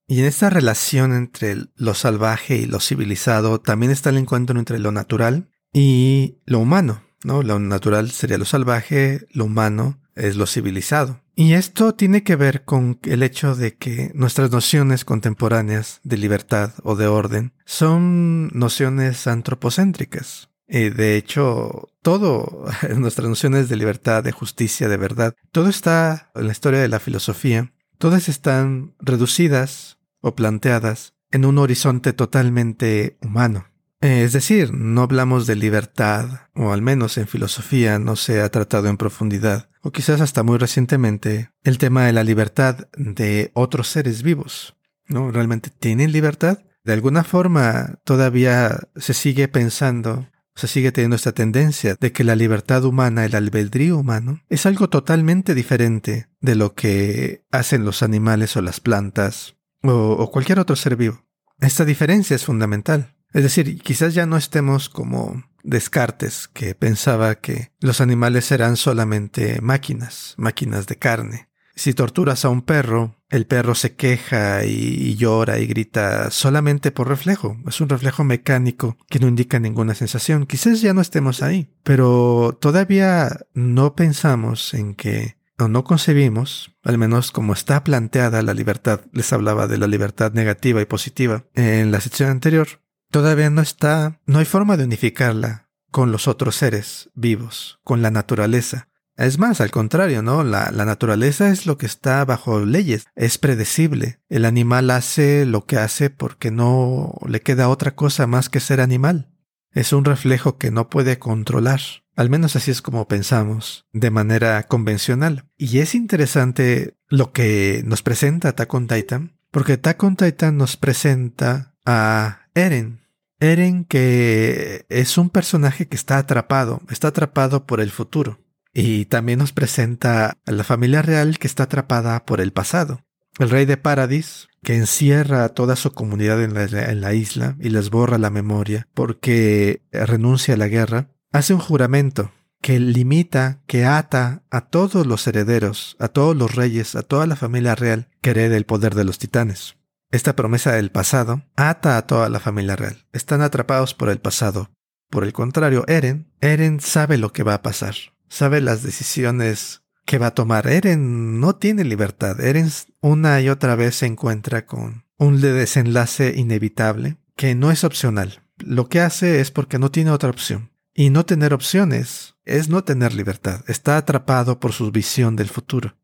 Y 0.07 0.21
en 0.21 0.27
esta 0.27 0.51
relación 0.51 1.15
entre 1.15 1.57
lo 1.77 1.95
salvaje 1.95 2.57
y 2.57 2.67
lo 2.67 2.81
civilizado 2.81 3.61
también 3.61 3.91
está 3.91 4.11
el 4.11 4.19
encuentro 4.19 4.59
entre 4.59 4.79
lo 4.79 4.93
natural 4.93 5.51
y 5.73 6.39
lo 6.45 6.59
humano. 6.59 7.03
Lo 7.25 7.59
natural 7.59 8.11
sería 8.11 8.39
lo 8.39 8.45
salvaje, 8.45 9.27
lo 9.33 9.47
humano 9.47 9.99
es 10.15 10.37
lo 10.37 10.47
civilizado. 10.47 11.21
Y 11.35 11.55
esto 11.55 11.95
tiene 11.95 12.23
que 12.23 12.37
ver 12.37 12.65
con 12.65 13.01
el 13.03 13.23
hecho 13.23 13.57
de 13.57 13.77
que 13.77 14.13
nuestras 14.15 14.53
nociones 14.53 15.05
contemporáneas 15.05 16.01
de 16.05 16.19
libertad 16.19 16.73
o 16.85 16.95
de 16.95 17.09
orden 17.09 17.53
son 17.65 18.49
nociones 18.49 19.27
antropocéntricas. 19.27 20.51
Y 20.69 20.91
de 20.91 21.17
hecho, 21.17 21.89
todo, 22.03 22.67
nuestras 22.97 23.29
nociones 23.29 23.69
de 23.69 23.77
libertad, 23.77 24.23
de 24.23 24.33
justicia, 24.33 24.89
de 24.89 24.97
verdad, 24.97 25.35
todo 25.51 25.69
está 25.69 26.31
en 26.35 26.47
la 26.47 26.53
historia 26.53 26.81
de 26.81 26.89
la 26.89 27.01
filosofía, 27.01 27.73
todas 27.99 28.29
están 28.29 28.95
reducidas 29.01 29.99
o 30.21 30.37
planteadas 30.37 31.15
en 31.31 31.45
un 31.45 31.59
horizonte 31.59 32.13
totalmente 32.13 33.19
humano. 33.23 33.67
Eh, 34.05 34.23
es 34.23 34.35
decir, 34.35 34.75
no 34.75 35.01
hablamos 35.01 35.47
de 35.47 35.57
libertad, 35.57 36.51
o 36.55 36.73
al 36.73 36.83
menos 36.83 37.17
en 37.17 37.27
filosofía 37.27 37.99
no 37.99 38.17
se 38.17 38.43
ha 38.43 38.51
tratado 38.51 38.89
en 38.89 38.99
profundidad, 38.99 39.71
o 39.81 39.93
quizás 39.93 40.21
hasta 40.21 40.43
muy 40.43 40.59
recientemente, 40.59 41.53
el 41.63 41.79
tema 41.79 42.05
de 42.05 42.13
la 42.13 42.23
libertad 42.23 42.87
de 42.99 43.51
otros 43.55 43.89
seres 43.89 44.23
vivos. 44.23 44.77
¿No? 45.09 45.31
¿Realmente 45.31 45.71
tienen 45.71 46.13
libertad? 46.13 46.59
De 46.85 46.93
alguna 46.93 47.25
forma 47.25 47.99
todavía 48.05 48.79
se 48.95 49.15
sigue 49.15 49.49
pensando, 49.49 50.29
se 50.55 50.69
sigue 50.69 50.93
teniendo 50.93 51.17
esta 51.17 51.33
tendencia 51.33 51.97
de 51.99 52.13
que 52.13 52.25
la 52.25 52.37
libertad 52.37 52.85
humana, 52.85 53.25
el 53.25 53.35
albedrío 53.35 53.97
humano, 53.97 54.43
es 54.51 54.67
algo 54.67 54.91
totalmente 54.91 55.55
diferente 55.55 56.29
de 56.43 56.57
lo 56.57 56.75
que 56.75 57.43
hacen 57.51 57.87
los 57.87 58.03
animales 58.03 58.55
o 58.59 58.61
las 58.61 58.81
plantas 58.81 59.57
o 59.81 60.31
cualquier 60.31 60.59
otro 60.59 60.77
ser 60.77 60.97
vivo. 60.97 61.25
Esta 61.59 61.87
diferencia 61.87 62.37
es 62.37 62.45
fundamental. 62.45 63.14
Es 63.35 63.43
decir, 63.43 63.81
quizás 63.83 64.15
ya 64.15 64.27
no 64.27 64.37
estemos 64.37 64.89
como 64.89 65.45
Descartes, 65.65 66.49
que 66.49 66.75
pensaba 66.75 67.35
que 67.37 67.73
los 67.81 68.01
animales 68.01 68.53
eran 68.53 68.77
solamente 68.77 69.61
máquinas, 69.61 70.35
máquinas 70.37 70.87
de 70.87 70.97
carne. 70.97 71.49
Si 71.75 71.95
torturas 71.95 72.45
a 72.45 72.51
un 72.51 72.63
perro, 72.63 73.17
el 73.31 73.47
perro 73.47 73.75
se 73.75 73.97
queja 73.97 74.65
y, 74.65 75.17
llora 75.17 75.59
y 75.59 75.67
grita 75.67 76.31
solamente 76.31 76.93
por 76.93 77.09
reflejo. 77.09 77.57
Es 77.67 77.81
un 77.81 77.89
reflejo 77.89 78.23
mecánico 78.23 78.97
que 79.09 79.19
no 79.19 79.27
indica 79.27 79.59
ninguna 79.59 79.97
sensación. 79.97 80.47
Quizás 80.47 80.81
ya 80.81 80.95
no 80.95 81.01
estemos 81.01 81.43
ahí, 81.43 81.75
pero 81.83 82.57
todavía 82.61 83.41
no 83.55 83.97
pensamos 83.97 84.75
en 84.75 84.95
que 84.95 85.37
o 85.59 85.69
no 85.69 85.83
concebimos, 85.85 86.77
al 86.83 86.99
menos 86.99 87.33
como 87.33 87.53
está 87.53 87.83
planteada 87.85 88.43
la 88.43 88.55
libertad, 88.55 89.03
les 89.13 89.33
hablaba 89.33 89.67
de 89.67 89.79
la 89.79 89.87
libertad 89.87 90.33
negativa 90.33 90.81
y 90.81 90.85
positiva 90.85 91.45
en 91.55 91.93
la 91.93 92.01
sección 92.01 92.31
anterior, 92.31 92.69
todavía 93.15 93.49
no 93.49 93.63
está, 93.63 94.19
no 94.27 94.41
hay 94.41 94.45
forma 94.45 94.77
de 94.77 94.83
unificarla 94.83 95.69
con 95.93 96.11
los 96.11 96.27
otros 96.27 96.57
seres 96.57 97.11
vivos, 97.15 97.79
con 97.85 98.03
la 98.03 98.11
naturaleza. 98.11 98.89
Es 99.17 99.39
más, 99.39 99.61
al 99.61 99.71
contrario, 99.71 100.21
¿no? 100.21 100.43
La, 100.43 100.73
naturaleza 100.73 101.51
es 101.51 101.65
lo 101.65 101.79
que 101.79 101.87
está 101.87 102.25
bajo 102.25 102.65
leyes, 102.65 103.07
es 103.15 103.39
predecible. 103.39 104.19
El 104.29 104.45
animal 104.45 104.91
hace 104.91 105.47
lo 105.47 105.65
que 105.65 105.77
hace 105.77 106.11
porque 106.11 106.51
no 106.51 107.15
le 107.29 107.41
queda 107.41 107.69
otra 107.69 107.95
cosa 107.95 108.27
más 108.27 108.49
que 108.49 108.59
ser 108.59 108.81
animal. 108.81 109.31
Es 109.71 109.93
un 109.93 110.05
reflejo 110.05 110.59
que 110.59 110.73
no 110.73 110.91
puede 110.91 111.21
controlar. 111.21 111.83
Al 112.17 112.31
menos 112.31 112.57
así 112.57 112.73
es 112.73 112.83
como 112.83 113.07
pensamos, 113.07 113.87
de 113.93 114.11
manera 114.11 114.65
convencional. 114.65 115.45
Y 115.57 115.79
es 115.79 115.95
interesante 115.95 116.97
lo 117.07 117.31
que 117.31 117.85
nos 117.87 118.03
presenta 118.03 118.49
Attack 118.49 118.75
on 118.75 118.89
Titan, 118.89 119.39
porque 119.53 119.75
Attack 119.75 120.03
on 120.03 120.17
Titan 120.17 120.57
nos 120.57 120.77
presenta 120.77 121.77
a 121.87 122.49
Eren, 122.57 123.04
Eren 123.41 123.85
que 123.85 124.87
es 124.89 125.19
un 125.19 125.31
personaje 125.31 125.87
que 125.87 125.97
está 125.97 126.19
atrapado, 126.19 126.81
está 126.91 127.09
atrapado 127.09 127.67
por 127.67 127.81
el 127.81 127.91
futuro. 127.91 128.39
Y 128.73 129.05
también 129.05 129.39
nos 129.39 129.53
presenta 129.53 130.39
a 130.47 130.53
la 130.53 130.65
familia 130.65 131.03
real 131.03 131.39
que 131.39 131.47
está 131.47 131.65
atrapada 131.65 132.25
por 132.25 132.41
el 132.41 132.53
pasado. 132.53 133.05
El 133.39 133.51
rey 133.51 133.67
de 133.67 133.77
Paradis, 133.77 134.49
que 134.63 134.77
encierra 134.77 135.45
a 135.45 135.49
toda 135.51 135.77
su 135.77 135.93
comunidad 135.93 136.43
en 136.43 137.01
la, 137.01 137.15
isla 137.15 137.57
y 137.61 137.71
les 137.71 137.91
borra 137.91 138.19
la 138.19 138.31
memoria 138.31 138.89
porque 138.95 139.83
renuncia 139.93 140.55
a 140.55 140.57
la 140.57 140.69
guerra, 140.69 141.09
hace 141.33 141.55
un 141.55 141.61
juramento 141.61 142.33
que 142.61 142.81
limita, 142.81 143.61
que 143.67 143.85
ata 143.85 144.43
a 144.51 144.63
todos 144.63 145.07
los 145.07 145.27
herederos, 145.27 145.97
a 145.99 146.09
todos 146.09 146.35
los 146.35 146.55
reyes, 146.55 146.97
a 146.97 147.03
toda 147.03 147.27
la 147.27 147.37
familia 147.37 147.75
real 147.75 148.09
que 148.23 148.31
herede 148.31 148.57
el 148.57 148.65
poder 148.65 148.95
de 148.95 149.05
los 149.05 149.19
titanes. 149.19 149.77
Esta 150.15 150.37
promesa 150.37 150.71
del 150.71 150.93
pasado 150.93 151.43
ata 151.57 151.97
a 151.97 152.07
toda 152.07 152.29
la 152.29 152.39
familia 152.39 152.77
real. 152.77 153.05
Están 153.13 153.43
atrapados 153.43 153.95
por 153.95 154.11
el 154.11 154.21
pasado. 154.21 154.71
Por 155.11 155.25
el 155.25 155.33
contrario, 155.33 155.83
Eren, 155.89 156.31
Eren 156.41 156.79
sabe 156.79 157.19
lo 157.19 157.33
que 157.33 157.43
va 157.43 157.55
a 157.55 157.63
pasar. 157.63 157.97
Sabe 158.29 158.61
las 158.61 158.85
decisiones 158.85 159.83
que 160.07 160.19
va 160.19 160.29
a 160.29 160.35
tomar. 160.35 160.69
Eren 160.69 161.41
no 161.41 161.57
tiene 161.57 161.83
libertad. 161.83 162.41
Eren 162.41 162.71
una 163.01 163.41
y 163.41 163.49
otra 163.49 163.75
vez 163.75 163.97
se 163.97 164.07
encuentra 164.07 164.67
con 164.67 165.05
un 165.19 165.41
desenlace 165.41 166.33
inevitable 166.37 167.17
que 167.35 167.57
no 167.57 167.73
es 167.73 167.83
opcional. 167.83 168.45
Lo 168.59 168.89
que 168.89 169.01
hace 169.01 169.41
es 169.41 169.51
porque 169.51 169.81
no 169.81 169.91
tiene 169.91 170.13
otra 170.13 170.31
opción. 170.31 170.71
Y 170.95 171.11
no 171.11 171.27
tener 171.27 171.53
opciones 171.53 172.37
es 172.45 172.69
no 172.69 172.85
tener 172.85 173.15
libertad. 173.15 173.65
Está 173.67 173.97
atrapado 173.97 174.61
por 174.61 174.75
su 174.75 174.93
visión 174.93 175.35
del 175.35 175.49
futuro. 175.49 175.97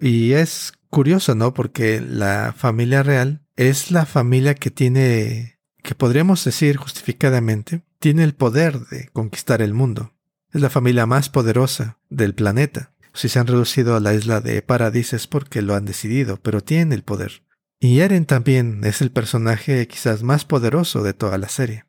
Y 0.00 0.34
es 0.34 0.74
curioso, 0.90 1.34
¿no? 1.34 1.54
Porque 1.54 2.00
la 2.00 2.54
familia 2.56 3.02
real 3.02 3.42
es 3.58 3.90
la 3.90 4.06
familia 4.06 4.54
que 4.54 4.70
tiene, 4.70 5.58
que 5.82 5.96
podríamos 5.96 6.44
decir 6.44 6.76
justificadamente, 6.76 7.82
tiene 7.98 8.22
el 8.22 8.32
poder 8.32 8.86
de 8.86 9.08
conquistar 9.08 9.62
el 9.62 9.74
mundo. 9.74 10.14
Es 10.52 10.60
la 10.60 10.70
familia 10.70 11.06
más 11.06 11.28
poderosa 11.28 11.98
del 12.08 12.36
planeta. 12.36 12.92
Si 13.12 13.28
se 13.28 13.40
han 13.40 13.48
reducido 13.48 13.96
a 13.96 14.00
la 14.00 14.14
isla 14.14 14.40
de 14.40 14.62
Paradis 14.62 15.12
es 15.12 15.26
porque 15.26 15.60
lo 15.60 15.74
han 15.74 15.86
decidido, 15.86 16.36
pero 16.40 16.62
tienen 16.62 16.92
el 16.92 17.02
poder. 17.02 17.42
Y 17.80 17.98
Eren 17.98 18.26
también 18.26 18.84
es 18.84 19.02
el 19.02 19.10
personaje 19.10 19.88
quizás 19.88 20.22
más 20.22 20.44
poderoso 20.44 21.02
de 21.02 21.14
toda 21.14 21.36
la 21.36 21.48
serie. 21.48 21.84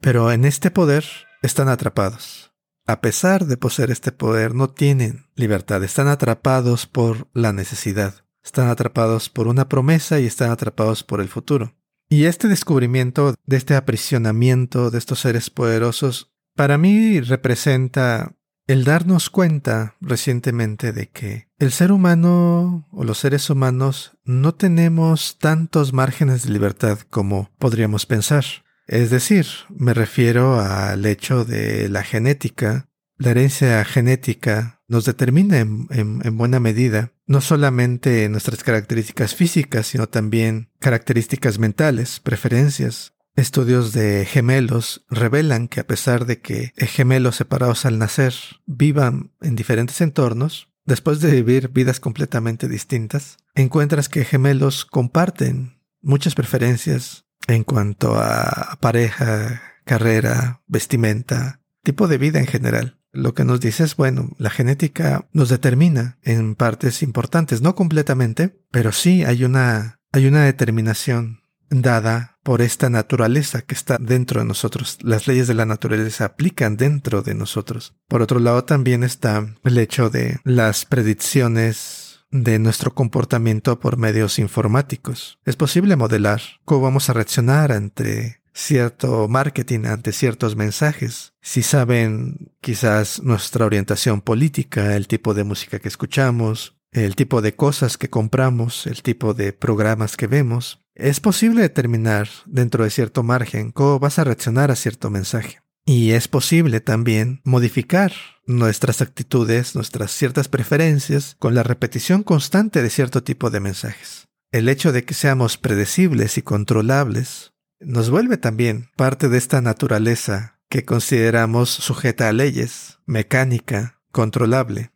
Pero 0.00 0.30
en 0.30 0.44
este 0.44 0.70
poder 0.70 1.04
están 1.42 1.68
atrapados. 1.68 2.52
a 2.86 3.00
pesar 3.00 3.44
de 3.46 3.56
poseer 3.56 3.90
este 3.90 4.12
poder, 4.12 4.54
no 4.54 4.70
tienen 4.70 5.26
libertad, 5.34 5.82
están 5.82 6.06
atrapados 6.06 6.86
por 6.86 7.28
la 7.34 7.52
necesidad, 7.52 8.24
están 8.48 8.68
atrapados 8.68 9.28
por 9.28 9.46
una 9.46 9.68
promesa 9.68 10.18
y 10.18 10.26
están 10.26 10.50
atrapados 10.50 11.04
por 11.04 11.20
el 11.20 11.28
futuro. 11.28 11.74
Y 12.08 12.24
este 12.24 12.48
descubrimiento 12.48 13.34
de 13.46 13.56
este 13.56 13.76
aprisionamiento 13.76 14.90
de 14.90 14.98
estos 14.98 15.20
seres 15.20 15.50
poderosos, 15.50 16.32
para 16.56 16.78
mí 16.78 17.20
representa 17.20 18.34
el 18.66 18.84
darnos 18.84 19.28
cuenta 19.30 19.96
recientemente 20.00 20.92
de 20.92 21.10
que 21.10 21.48
el 21.58 21.70
ser 21.70 21.92
humano 21.92 22.88
o 22.90 23.04
los 23.04 23.18
seres 23.18 23.50
humanos 23.50 24.16
no 24.24 24.54
tenemos 24.54 25.38
tantos 25.38 25.92
márgenes 25.92 26.44
de 26.44 26.52
libertad 26.52 26.98
como 27.10 27.50
podríamos 27.58 28.06
pensar. 28.06 28.44
Es 28.86 29.10
decir, 29.10 29.46
me 29.68 29.92
refiero 29.92 30.60
al 30.60 31.04
hecho 31.04 31.44
de 31.44 31.90
la 31.90 32.02
genética. 32.02 32.88
La 33.18 33.32
herencia 33.32 33.84
genética 33.84 34.77
nos 34.88 35.04
determina 35.04 35.58
en, 35.58 36.36
buena 36.36 36.60
medida 36.60 37.12
no 37.26 37.40
solamente 37.40 38.28
nuestras 38.28 38.64
características 38.64 39.34
físicas, 39.34 39.86
sino 39.86 40.08
también 40.08 40.70
características 40.80 41.58
mentales, 41.58 42.20
preferencias, 42.20 43.12
Estudios 43.38 43.92
de 43.92 44.24
gemelos 44.24 45.06
revelan 45.08 45.68
que 45.68 45.78
a 45.78 45.86
pesar 45.86 46.26
de 46.26 46.40
que 46.40 46.72
gemelos 46.76 47.36
separados 47.36 47.86
al 47.86 47.96
nacer 47.96 48.34
vivan 48.66 49.30
en 49.40 49.54
diferentes 49.54 50.00
entornos, 50.00 50.70
después 50.84 51.20
de 51.20 51.30
vivir 51.30 51.68
vidas 51.68 52.00
completamente 52.00 52.66
distintas, 52.66 53.36
encuentras 53.54 54.08
que 54.08 54.24
gemelos 54.24 54.84
comparten 54.84 55.78
muchas 56.02 56.34
preferencias 56.34 57.26
en 57.46 57.62
cuanto 57.62 58.16
a 58.16 58.76
pareja, 58.80 59.62
carrera, 59.84 60.62
vestimenta, 60.66 61.60
tipo 61.84 62.08
de 62.08 62.18
vida 62.18 62.40
en 62.40 62.46
general. 62.48 62.97
Lo 63.12 63.34
que 63.34 63.44
nos 63.44 63.60
dice 63.60 63.84
es, 63.84 63.96
bueno, 63.96 64.30
la 64.38 64.50
genética 64.50 65.28
nos 65.32 65.48
determina 65.48 66.18
en 66.22 66.54
partes 66.54 67.02
importantes, 67.02 67.62
no 67.62 67.74
completamente, 67.74 68.60
pero 68.70 68.92
sí 68.92 69.24
hay 69.24 69.44
una, 69.44 70.00
hay 70.12 70.26
una 70.26 70.44
determinación 70.44 71.42
dada 71.70 72.38
por 72.42 72.62
esta 72.62 72.88
naturaleza 72.88 73.62
que 73.62 73.74
está 73.74 73.98
dentro 74.00 74.40
de 74.40 74.46
nosotros. 74.46 74.98
Las 75.02 75.26
leyes 75.26 75.48
de 75.48 75.54
la 75.54 75.66
naturaleza 75.66 76.24
aplican 76.24 76.76
dentro 76.76 77.22
de 77.22 77.34
nosotros. 77.34 77.94
Por 78.08 78.22
otro 78.22 78.40
lado, 78.40 78.64
también 78.64 79.02
está 79.04 79.46
el 79.64 79.78
hecho 79.78 80.10
de 80.10 80.40
las 80.44 80.84
predicciones 80.84 82.08
de 82.30 82.58
nuestro 82.58 82.94
comportamiento 82.94 83.80
por 83.80 83.96
medios 83.96 84.38
informáticos. 84.38 85.38
Es 85.44 85.56
posible 85.56 85.96
modelar 85.96 86.42
cómo 86.64 86.82
vamos 86.82 87.08
a 87.08 87.14
reaccionar 87.14 87.72
ante 87.72 88.37
cierto 88.58 89.28
marketing, 89.28 89.86
ante 89.86 90.12
ciertos 90.12 90.56
mensajes. 90.56 91.32
Si 91.40 91.62
saben 91.62 92.52
quizás 92.60 93.22
nuestra 93.22 93.64
orientación 93.64 94.20
política, 94.20 94.96
el 94.96 95.06
tipo 95.06 95.32
de 95.32 95.44
música 95.44 95.78
que 95.78 95.88
escuchamos, 95.88 96.76
el 96.90 97.14
tipo 97.14 97.40
de 97.40 97.54
cosas 97.54 97.96
que 97.96 98.10
compramos, 98.10 98.86
el 98.86 99.02
tipo 99.02 99.32
de 99.32 99.52
programas 99.52 100.16
que 100.16 100.26
vemos, 100.26 100.82
es 100.94 101.20
posible 101.20 101.62
determinar 101.62 102.28
dentro 102.46 102.82
de 102.82 102.90
cierto 102.90 103.22
margen 103.22 103.70
cómo 103.70 104.00
vas 104.00 104.18
a 104.18 104.24
reaccionar 104.24 104.70
a 104.70 104.76
cierto 104.76 105.10
mensaje. 105.10 105.60
Y 105.86 106.10
es 106.10 106.28
posible 106.28 106.80
también 106.80 107.40
modificar 107.44 108.12
nuestras 108.44 109.00
actitudes, 109.00 109.74
nuestras 109.74 110.10
ciertas 110.10 110.48
preferencias 110.48 111.36
con 111.38 111.54
la 111.54 111.62
repetición 111.62 112.22
constante 112.22 112.82
de 112.82 112.90
cierto 112.90 113.22
tipo 113.22 113.50
de 113.50 113.60
mensajes. 113.60 114.26
El 114.50 114.68
hecho 114.68 114.92
de 114.92 115.04
que 115.04 115.14
seamos 115.14 115.56
predecibles 115.56 116.36
y 116.36 116.42
controlables 116.42 117.52
nos 117.80 118.10
vuelve 118.10 118.36
también 118.36 118.90
parte 118.96 119.28
de 119.28 119.38
esta 119.38 119.60
naturaleza 119.60 120.58
que 120.68 120.84
consideramos 120.84 121.70
sujeta 121.70 122.28
a 122.28 122.32
leyes, 122.32 122.98
mecánica, 123.06 124.00
controlable. 124.12 124.92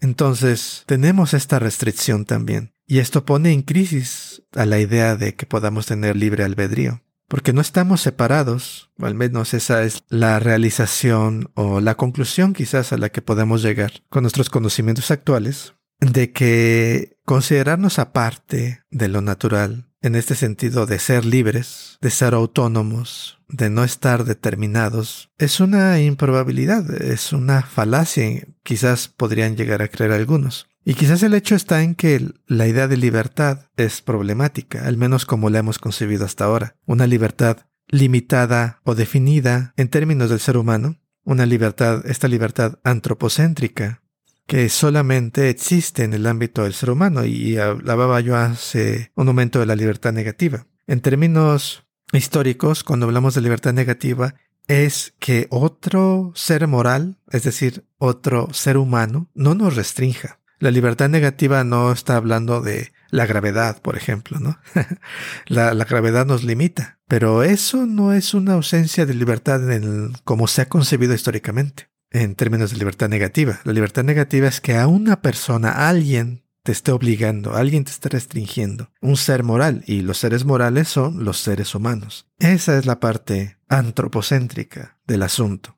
Entonces, 0.00 0.82
tenemos 0.86 1.32
esta 1.32 1.58
restricción 1.58 2.24
también. 2.24 2.74
Y 2.86 2.98
esto 2.98 3.24
pone 3.24 3.52
en 3.52 3.62
crisis 3.62 4.42
a 4.52 4.66
la 4.66 4.78
idea 4.78 5.16
de 5.16 5.34
que 5.34 5.46
podamos 5.46 5.86
tener 5.86 6.16
libre 6.16 6.44
albedrío. 6.44 7.02
Porque 7.26 7.54
no 7.54 7.62
estamos 7.62 8.02
separados, 8.02 8.90
o 8.98 9.06
al 9.06 9.14
menos 9.14 9.54
esa 9.54 9.82
es 9.82 10.04
la 10.10 10.38
realización 10.40 11.50
o 11.54 11.80
la 11.80 11.94
conclusión 11.94 12.52
quizás 12.52 12.92
a 12.92 12.98
la 12.98 13.08
que 13.08 13.22
podemos 13.22 13.62
llegar 13.62 14.02
con 14.10 14.24
nuestros 14.24 14.50
conocimientos 14.50 15.10
actuales, 15.10 15.74
de 16.00 16.32
que 16.32 17.16
considerarnos 17.24 17.98
aparte 17.98 18.82
de 18.90 19.08
lo 19.08 19.22
natural 19.22 19.88
en 20.04 20.16
este 20.16 20.34
sentido 20.34 20.84
de 20.84 20.98
ser 20.98 21.24
libres, 21.24 21.96
de 22.02 22.10
ser 22.10 22.34
autónomos, 22.34 23.38
de 23.48 23.70
no 23.70 23.84
estar 23.84 24.24
determinados, 24.24 25.30
es 25.38 25.60
una 25.60 25.98
improbabilidad, 25.98 27.02
es 27.02 27.32
una 27.32 27.62
falacia, 27.62 28.46
quizás 28.62 29.08
podrían 29.08 29.56
llegar 29.56 29.80
a 29.80 29.88
creer 29.88 30.12
algunos. 30.12 30.68
Y 30.84 30.92
quizás 30.92 31.22
el 31.22 31.32
hecho 31.32 31.54
está 31.54 31.82
en 31.82 31.94
que 31.94 32.32
la 32.46 32.68
idea 32.68 32.86
de 32.86 32.98
libertad 32.98 33.70
es 33.78 34.02
problemática, 34.02 34.86
al 34.86 34.98
menos 34.98 35.24
como 35.24 35.48
la 35.48 35.60
hemos 35.60 35.78
concebido 35.78 36.26
hasta 36.26 36.44
ahora. 36.44 36.76
Una 36.84 37.06
libertad 37.06 37.60
limitada 37.88 38.82
o 38.84 38.94
definida 38.94 39.72
en 39.78 39.88
términos 39.88 40.28
del 40.28 40.40
ser 40.40 40.58
humano, 40.58 41.00
una 41.24 41.46
libertad, 41.46 42.04
esta 42.04 42.28
libertad 42.28 42.78
antropocéntrica, 42.84 44.02
que 44.46 44.68
solamente 44.68 45.48
existe 45.48 46.04
en 46.04 46.12
el 46.12 46.26
ámbito 46.26 46.64
del 46.64 46.74
ser 46.74 46.90
humano 46.90 47.24
y 47.24 47.56
hablaba 47.56 48.20
yo 48.20 48.36
hace 48.36 49.10
un 49.14 49.26
momento 49.26 49.60
de 49.60 49.66
la 49.66 49.76
libertad 49.76 50.12
negativa. 50.12 50.66
En 50.86 51.00
términos 51.00 51.86
históricos, 52.12 52.84
cuando 52.84 53.06
hablamos 53.06 53.34
de 53.34 53.40
libertad 53.40 53.72
negativa, 53.72 54.34
es 54.66 55.14
que 55.18 55.46
otro 55.50 56.32
ser 56.34 56.66
moral, 56.66 57.18
es 57.30 57.42
decir, 57.42 57.86
otro 57.98 58.48
ser 58.52 58.76
humano, 58.76 59.30
no 59.34 59.54
nos 59.54 59.76
restrinja. 59.76 60.40
La 60.58 60.70
libertad 60.70 61.08
negativa 61.08 61.64
no 61.64 61.92
está 61.92 62.16
hablando 62.16 62.60
de 62.60 62.92
la 63.10 63.26
gravedad, 63.26 63.82
por 63.82 63.96
ejemplo, 63.96 64.38
¿no? 64.40 64.58
la, 65.46 65.72
gravedad 65.84 66.26
nos 66.26 66.44
limita, 66.44 66.98
pero 67.06 67.42
eso 67.42 67.86
no 67.86 68.12
es 68.12 68.34
una 68.34 68.54
ausencia 68.54 69.04
de 69.06 69.14
libertad 69.14 69.70
en 69.70 70.12
como 70.24 70.46
se 70.46 70.62
ha 70.62 70.68
concebido 70.68 71.14
históricamente 71.14 71.93
en 72.14 72.36
términos 72.36 72.70
de 72.70 72.78
libertad 72.78 73.08
negativa. 73.08 73.60
La 73.64 73.72
libertad 73.72 74.04
negativa 74.04 74.48
es 74.48 74.60
que 74.60 74.76
a 74.76 74.86
una 74.86 75.20
persona, 75.20 75.88
alguien, 75.88 76.44
te 76.62 76.72
esté 76.72 76.92
obligando, 76.92 77.54
alguien 77.54 77.84
te 77.84 77.90
esté 77.90 78.08
restringiendo. 78.08 78.90
Un 79.02 79.16
ser 79.16 79.42
moral, 79.42 79.82
y 79.86 80.00
los 80.00 80.18
seres 80.18 80.44
morales 80.44 80.88
son 80.88 81.24
los 81.24 81.38
seres 81.38 81.74
humanos. 81.74 82.26
Esa 82.38 82.78
es 82.78 82.86
la 82.86 83.00
parte 83.00 83.58
antropocéntrica 83.68 84.98
del 85.06 85.22
asunto. 85.22 85.76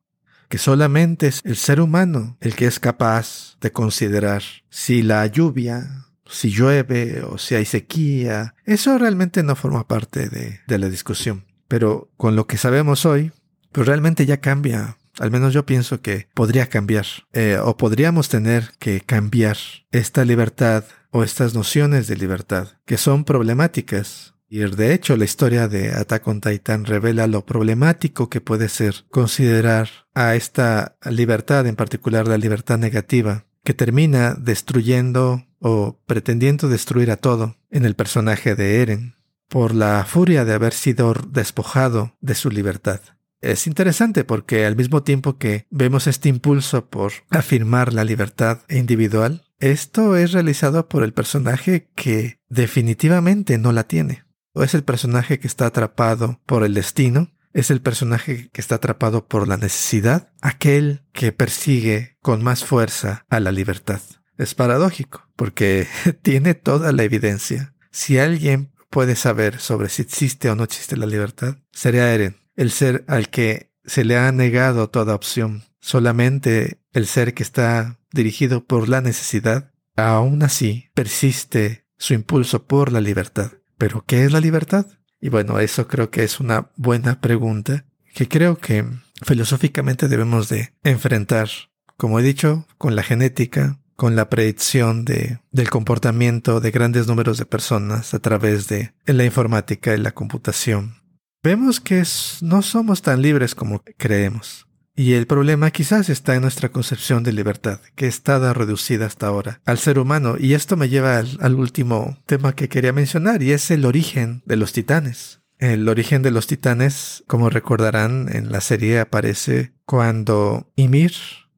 Que 0.49 0.59
solamente 0.59 1.27
es 1.27 1.41
el 1.45 1.57
ser 1.57 1.81
humano 1.81 2.37
el 2.41 2.55
que 2.55 2.67
es 2.67 2.79
capaz 2.79 3.57
de 3.61 3.73
considerar 3.73 4.43
si 4.69 5.03
la 5.03 5.27
lluvia, 5.27 6.07
si 6.27 6.51
llueve 6.51 7.23
o 7.23 7.39
si 7.39 7.57
hay 7.57 7.65
sequía. 7.65 8.55
Eso 8.65 8.97
realmente 8.99 9.43
no 9.43 9.57
forma 9.57 9.89
parte 9.89 10.29
de, 10.29 10.61
de 10.69 10.79
la 10.79 10.89
discusión. 10.89 11.47
Pero 11.67 12.13
con 12.17 12.37
lo 12.37 12.47
que 12.47 12.59
sabemos 12.59 13.07
hoy, 13.07 13.33
pues 13.73 13.89
realmente 13.89 14.25
ya 14.25 14.37
cambia 14.37 14.99
al 15.19 15.31
menos 15.31 15.55
yo 15.55 15.67
pienso 15.67 16.01
que 16.01 16.29
podría 16.35 16.69
cambiar 16.69 17.07
eh, 17.33 17.59
o 17.63 17.77
podríamos 17.77 18.29
tener 18.29 18.73
que 18.79 19.01
cambiar 19.01 19.57
esta 19.91 20.25
libertad 20.25 20.85
o 21.11 21.23
estas 21.25 21.55
nociones 21.55 22.07
de 22.07 22.17
libertad 22.17 22.69
que 22.85 22.99
son 22.99 23.25
problemáticas. 23.25 24.35
Y 24.49 24.59
de 24.59 24.95
hecho 24.95 25.17
la 25.17 25.25
historia 25.25 25.67
de 25.67 25.93
Attack 25.93 26.29
on 26.29 26.41
Titan 26.41 26.85
revela 26.85 27.27
lo 27.27 27.45
problemático 27.45 28.31
que 28.31 28.41
puede 28.41 28.69
ser 28.69 29.05
considerar 29.11 29.89
a 30.15 30.37
esta 30.37 30.97
libertad, 31.11 31.67
en 31.67 31.75
particular 31.75 32.29
la 32.29 32.39
libertad 32.39 32.79
negativa, 32.79 33.45
que 33.65 33.75
termina 33.75 34.35
destruyendo 34.35 35.47
o 35.59 35.99
pretendiendo 36.07 36.69
destruir 36.69 37.11
a 37.11 37.17
todo 37.17 37.57
en 37.71 37.85
el 37.85 37.97
personaje 37.97 38.55
de 38.55 38.83
Eren, 38.83 39.17
por 39.49 39.75
la 39.75 40.05
furia 40.05 40.45
de 40.45 40.55
haber 40.55 40.73
sido 40.73 41.15
despojado 41.31 42.15
de 42.21 42.35
su 42.35 42.51
libertad. 42.51 43.01
Es 43.47 43.69
interesante 43.69 44.25
porque 44.25 44.67
al 44.67 44.75
mismo 44.75 45.05
tiempo 45.05 45.39
que 45.39 45.67
vemos 45.71 46.09
este 46.09 46.29
impulso 46.29 46.87
por 46.87 47.13
afirmar 47.31 47.93
la 47.93 48.03
libertad 48.03 48.63
individual, 48.69 49.45
esto 49.61 50.17
es 50.17 50.33
realizado 50.33 50.89
por 50.89 51.05
el 51.05 51.13
personaje 51.13 51.89
que 51.95 52.41
definitivamente 52.49 53.57
no 53.57 53.71
la 53.71 53.85
tiene. 53.85 54.25
O 54.53 54.65
es 54.65 54.75
el 54.75 54.83
personaje 54.83 55.39
que 55.39 55.47
está 55.47 55.67
atrapado 55.67 56.41
por 56.45 56.65
el 56.65 56.75
destino, 56.75 57.31
es 57.53 57.71
el 57.71 57.81
personaje 57.81 58.51
que 58.53 58.61
está 58.61 58.75
atrapado 58.75 59.29
por 59.29 59.47
la 59.47 59.57
necesidad, 59.57 60.33
aquel 60.43 61.03
que 61.13 61.31
persigue 61.31 62.17
con 62.23 62.43
más 62.43 62.65
fuerza 62.65 63.27
a 63.31 63.39
la 63.39 63.53
libertad. 63.53 64.01
Es 64.39 64.57
paradójico, 64.57 65.29
porque 65.37 65.87
tiene 66.23 66.55
toda 66.55 66.91
la 66.91 67.05
evidencia. 67.05 67.75
Si 67.93 68.19
alguien 68.19 68.73
puede 68.91 69.15
saber 69.15 69.61
sobre 69.61 69.89
si 69.89 70.03
existe 70.03 70.51
o 70.51 70.57
no 70.57 70.65
existe 70.65 70.97
la 70.97 71.07
libertad, 71.07 71.59
sería 71.71 72.13
Eren 72.13 72.45
el 72.57 72.71
ser 72.71 73.05
al 73.07 73.29
que 73.29 73.71
se 73.85 74.05
le 74.05 74.17
ha 74.17 74.33
negado 74.33 74.91
toda 74.91 75.15
opción, 75.15 75.63
solamente 75.81 76.81
el 76.93 77.07
ser 77.07 77.35
que 77.35 77.43
está 77.43 78.01
dirigido 78.11 78.65
por 78.65 78.89
la 78.89 79.01
necesidad, 79.01 79.71
aún 79.95 80.43
así 80.43 80.91
persiste 80.95 81.87
su 81.99 82.15
impulso 82.15 82.67
por 82.67 82.93
la 82.93 83.01
libertad. 83.01 83.53
¿Pero 83.79 84.05
qué 84.07 84.25
es 84.25 84.33
la 84.33 84.41
libertad? 84.41 84.87
Y 85.21 85.29
bueno, 85.29 85.59
eso 85.61 85.87
creo 85.87 86.11
que 86.11 86.25
es 86.25 86.41
una 86.41 86.71
buena 86.77 87.21
pregunta 87.21 87.85
que 88.15 88.29
creo 88.29 88.57
que 88.59 88.85
filosóficamente 89.23 90.09
debemos 90.09 90.49
de 90.49 90.73
enfrentar, 90.83 91.49
como 91.97 92.19
he 92.19 92.23
dicho, 92.23 92.67
con 92.79 92.97
la 92.97 93.03
genética, 93.03 93.79
con 93.95 94.15
la 94.15 94.29
predicción 94.29 95.05
de, 95.05 95.41
del 95.53 95.71
comportamiento 95.71 96.61
de 96.61 96.71
grandes 96.71 97.07
números 97.07 97.39
de 97.39 97.47
personas 97.47 98.15
a 98.15 98.19
través 98.19 98.69
de 98.69 98.93
la 99.07 99.25
informática 99.25 99.95
y 99.95 99.99
la 99.99 100.13
computación. 100.13 101.06
Vemos 101.47 101.79
que 101.79 102.03
no 102.41 102.61
somos 102.61 103.03
tan 103.03 103.23
libres 103.23 103.55
como 103.55 103.81
creemos. 103.99 104.67
Y 104.97 105.13
el 105.13 105.29
problema 105.29 105.71
quizás 105.71 106.09
está 106.09 106.35
en 106.35 106.43
nuestra 106.43 106.73
concepción 106.73 107.23
de 107.23 107.33
libertad, 107.33 107.79
que 107.95 108.09
está 108.09 108.53
reducida 108.53 109.07
hasta 109.07 109.29
ahora 109.29 109.61
al 109.65 109.79
ser 109.79 110.01
humano. 110.01 110.35
Y 110.41 110.55
esto 110.55 110.77
me 110.77 110.89
lleva 110.89 111.19
al, 111.19 111.39
al 111.41 111.55
último 111.55 112.19
tema 112.27 112.57
que 112.57 112.69
quería 112.69 112.93
mencionar, 112.93 113.45
y 113.45 113.53
es 113.53 113.71
el 113.71 113.85
origen 113.85 114.43
de 114.45 114.57
los 114.57 114.73
titanes. 114.73 115.41
El 115.59 115.89
origen 115.89 116.23
de 116.23 116.33
los 116.33 116.49
titanes, 116.49 117.23
como 117.29 117.49
recordarán, 117.49 118.29
en 118.33 118.51
la 118.51 118.61
serie 118.61 118.99
aparece 118.99 119.73
cuando 119.85 120.73
Ymir, 120.75 121.13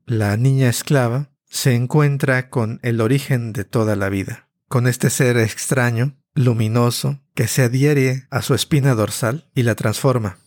la 0.04 0.36
niña 0.36 0.68
esclava, 0.68 1.30
se 1.46 1.74
encuentra 1.74 2.50
con 2.50 2.78
el 2.82 3.00
origen 3.00 3.54
de 3.54 3.64
toda 3.64 3.96
la 3.96 4.10
vida, 4.10 4.50
con 4.68 4.86
este 4.86 5.08
ser 5.08 5.38
extraño, 5.38 6.18
luminoso, 6.38 7.20
que 7.34 7.48
se 7.48 7.62
adhiere 7.62 8.26
a 8.30 8.42
su 8.42 8.54
espina 8.54 8.94
dorsal 8.94 9.50
y 9.54 9.62
la 9.64 9.74
transforma. 9.74 10.38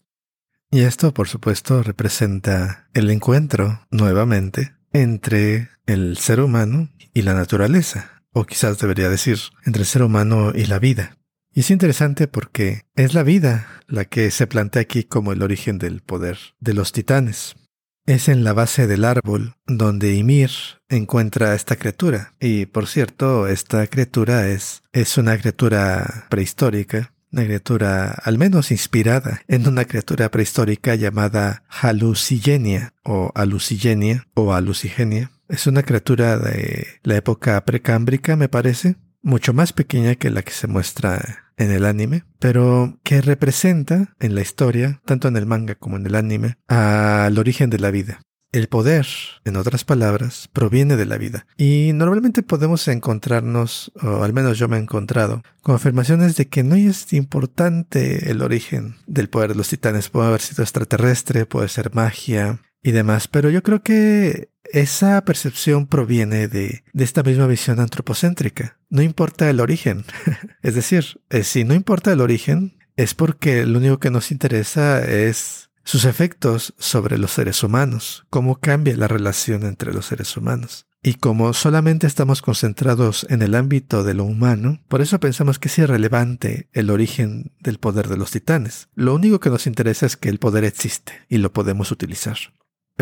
Y 0.71 0.81
esto, 0.81 1.13
por 1.13 1.27
supuesto, 1.27 1.83
representa 1.83 2.87
el 2.93 3.09
encuentro, 3.09 3.85
nuevamente, 3.91 4.73
entre 4.93 5.69
el 5.85 6.17
ser 6.17 6.39
humano 6.39 6.89
y 7.13 7.23
la 7.23 7.33
naturaleza, 7.33 8.23
o 8.31 8.45
quizás 8.45 8.79
debería 8.79 9.09
decir, 9.09 9.37
entre 9.65 9.81
el 9.81 9.87
ser 9.87 10.03
humano 10.03 10.53
y 10.55 10.65
la 10.65 10.79
vida. 10.79 11.17
Y 11.53 11.59
es 11.59 11.71
interesante 11.71 12.27
porque 12.29 12.83
es 12.95 13.13
la 13.13 13.23
vida 13.23 13.67
la 13.87 14.05
que 14.05 14.31
se 14.31 14.47
plantea 14.47 14.83
aquí 14.83 15.03
como 15.03 15.33
el 15.33 15.43
origen 15.43 15.77
del 15.77 16.01
poder 16.01 16.37
de 16.61 16.73
los 16.73 16.93
titanes. 16.93 17.55
Es 18.05 18.29
en 18.29 18.43
la 18.43 18.53
base 18.53 18.87
del 18.87 19.05
árbol 19.05 19.55
donde 19.67 20.15
Ymir 20.15 20.49
encuentra 20.89 21.51
a 21.51 21.55
esta 21.55 21.75
criatura. 21.75 22.33
Y 22.39 22.65
por 22.65 22.87
cierto, 22.87 23.47
esta 23.47 23.85
criatura 23.87 24.47
es, 24.47 24.83
es 24.91 25.17
una 25.17 25.37
criatura 25.37 26.25
prehistórica, 26.29 27.13
una 27.31 27.45
criatura 27.45 28.11
al 28.11 28.37
menos 28.37 28.71
inspirada 28.71 29.41
en 29.47 29.67
una 29.67 29.85
criatura 29.85 30.29
prehistórica 30.29 30.95
llamada 30.95 31.63
Halucigenia 31.69 32.93
o 33.03 33.31
Alucigenia 33.35 34.27
o 34.33 34.53
Alucigenia. 34.53 35.31
Es 35.47 35.67
una 35.67 35.83
criatura 35.83 36.37
de 36.37 36.87
la 37.03 37.15
época 37.17 37.63
precámbrica, 37.65 38.35
me 38.35 38.49
parece, 38.49 38.95
mucho 39.21 39.53
más 39.53 39.73
pequeña 39.73 40.15
que 40.15 40.29
la 40.29 40.41
que 40.41 40.51
se 40.51 40.67
muestra 40.67 41.50
en 41.61 41.71
el 41.71 41.85
anime, 41.85 42.25
pero 42.39 42.99
que 43.03 43.21
representa 43.21 44.15
en 44.19 44.35
la 44.35 44.41
historia, 44.41 45.01
tanto 45.05 45.27
en 45.27 45.37
el 45.37 45.45
manga 45.45 45.75
como 45.75 45.97
en 45.97 46.05
el 46.05 46.15
anime, 46.15 46.57
al 46.67 47.37
origen 47.37 47.69
de 47.69 47.79
la 47.79 47.91
vida. 47.91 48.21
El 48.51 48.67
poder, 48.67 49.07
en 49.45 49.55
otras 49.55 49.85
palabras, 49.85 50.49
proviene 50.51 50.97
de 50.97 51.05
la 51.05 51.17
vida. 51.17 51.45
Y 51.55 51.91
normalmente 51.93 52.43
podemos 52.43 52.85
encontrarnos, 52.89 53.93
o 54.01 54.23
al 54.23 54.33
menos 54.33 54.57
yo 54.57 54.67
me 54.67 54.75
he 54.75 54.81
encontrado, 54.81 55.41
con 55.61 55.75
afirmaciones 55.75 56.35
de 56.35 56.49
que 56.49 56.61
no 56.61 56.75
es 56.75 57.13
importante 57.13 58.29
el 58.29 58.41
origen 58.41 58.95
del 59.07 59.29
poder 59.29 59.51
de 59.51 59.55
los 59.55 59.69
titanes. 59.69 60.09
Puede 60.09 60.27
haber 60.27 60.41
sido 60.41 60.63
extraterrestre, 60.63 61.45
puede 61.45 61.69
ser 61.69 61.95
magia 61.95 62.59
y 62.83 62.91
demás. 62.91 63.29
Pero 63.29 63.49
yo 63.49 63.63
creo 63.63 63.81
que 63.83 64.50
esa 64.71 65.23
percepción 65.23 65.87
proviene 65.87 66.47
de, 66.47 66.83
de 66.93 67.03
esta 67.03 67.23
misma 67.23 67.47
visión 67.47 67.79
antropocéntrica. 67.79 68.77
No 68.89 69.01
importa 69.01 69.49
el 69.49 69.59
origen. 69.59 70.05
es 70.61 70.75
decir, 70.75 71.21
eh, 71.29 71.43
si 71.43 71.63
no 71.63 71.73
importa 71.73 72.11
el 72.11 72.21
origen, 72.21 72.77
es 72.95 73.13
porque 73.13 73.65
lo 73.65 73.79
único 73.79 73.99
que 73.99 74.11
nos 74.11 74.31
interesa 74.31 75.03
es 75.03 75.69
sus 75.83 76.05
efectos 76.05 76.73
sobre 76.77 77.17
los 77.17 77.31
seres 77.31 77.63
humanos, 77.63 78.25
cómo 78.29 78.59
cambia 78.59 78.95
la 78.95 79.07
relación 79.07 79.63
entre 79.63 79.93
los 79.93 80.05
seres 80.05 80.37
humanos. 80.37 80.85
Y 81.03 81.15
como 81.15 81.53
solamente 81.53 82.05
estamos 82.05 82.43
concentrados 82.43 83.25
en 83.29 83.41
el 83.41 83.55
ámbito 83.55 84.03
de 84.03 84.13
lo 84.13 84.23
humano, 84.23 84.81
por 84.87 85.01
eso 85.01 85.19
pensamos 85.19 85.57
que 85.57 85.67
es 85.67 85.79
irrelevante 85.79 86.69
el 86.73 86.91
origen 86.91 87.53
del 87.59 87.79
poder 87.79 88.07
de 88.07 88.17
los 88.17 88.29
titanes. 88.29 88.87
Lo 88.93 89.15
único 89.15 89.39
que 89.39 89.49
nos 89.49 89.65
interesa 89.65 90.05
es 90.05 90.15
que 90.15 90.29
el 90.29 90.37
poder 90.37 90.63
existe 90.63 91.13
y 91.27 91.37
lo 91.37 91.51
podemos 91.51 91.91
utilizar. 91.91 92.37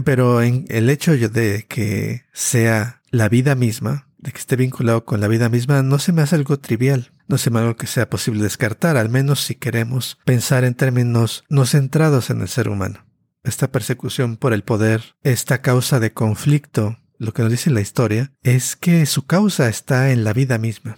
Pero 0.03 0.41
en 0.41 0.65
el 0.69 0.89
hecho 0.89 1.17
de 1.17 1.65
que 1.67 2.23
sea 2.33 3.01
la 3.11 3.29
vida 3.29 3.55
misma, 3.55 4.07
de 4.17 4.31
que 4.31 4.39
esté 4.39 4.55
vinculado 4.55 5.05
con 5.05 5.21
la 5.21 5.27
vida 5.27 5.49
misma, 5.49 5.81
no 5.81 5.99
se 5.99 6.11
me 6.11 6.21
hace 6.21 6.35
algo 6.35 6.59
trivial. 6.59 7.11
No 7.27 7.37
se 7.37 7.49
me 7.49 7.59
hace 7.59 7.65
algo 7.67 7.77
que 7.77 7.87
sea 7.87 8.09
posible 8.09 8.43
descartar, 8.43 8.97
al 8.97 9.09
menos 9.09 9.43
si 9.43 9.55
queremos 9.55 10.17
pensar 10.25 10.63
en 10.63 10.73
términos 10.73 11.43
no 11.49 11.65
centrados 11.65 12.29
en 12.29 12.41
el 12.41 12.47
ser 12.47 12.69
humano. 12.69 13.05
Esta 13.43 13.71
persecución 13.71 14.35
por 14.35 14.53
el 14.53 14.63
poder, 14.63 15.15
esta 15.23 15.61
causa 15.61 15.99
de 15.99 16.11
conflicto, 16.11 16.97
lo 17.17 17.33
que 17.33 17.43
nos 17.43 17.51
dice 17.51 17.69
la 17.69 17.81
historia, 17.81 18.33
es 18.43 18.75
que 18.75 19.05
su 19.05 19.25
causa 19.25 19.69
está 19.69 20.11
en 20.11 20.23
la 20.23 20.33
vida 20.33 20.57
misma. 20.57 20.97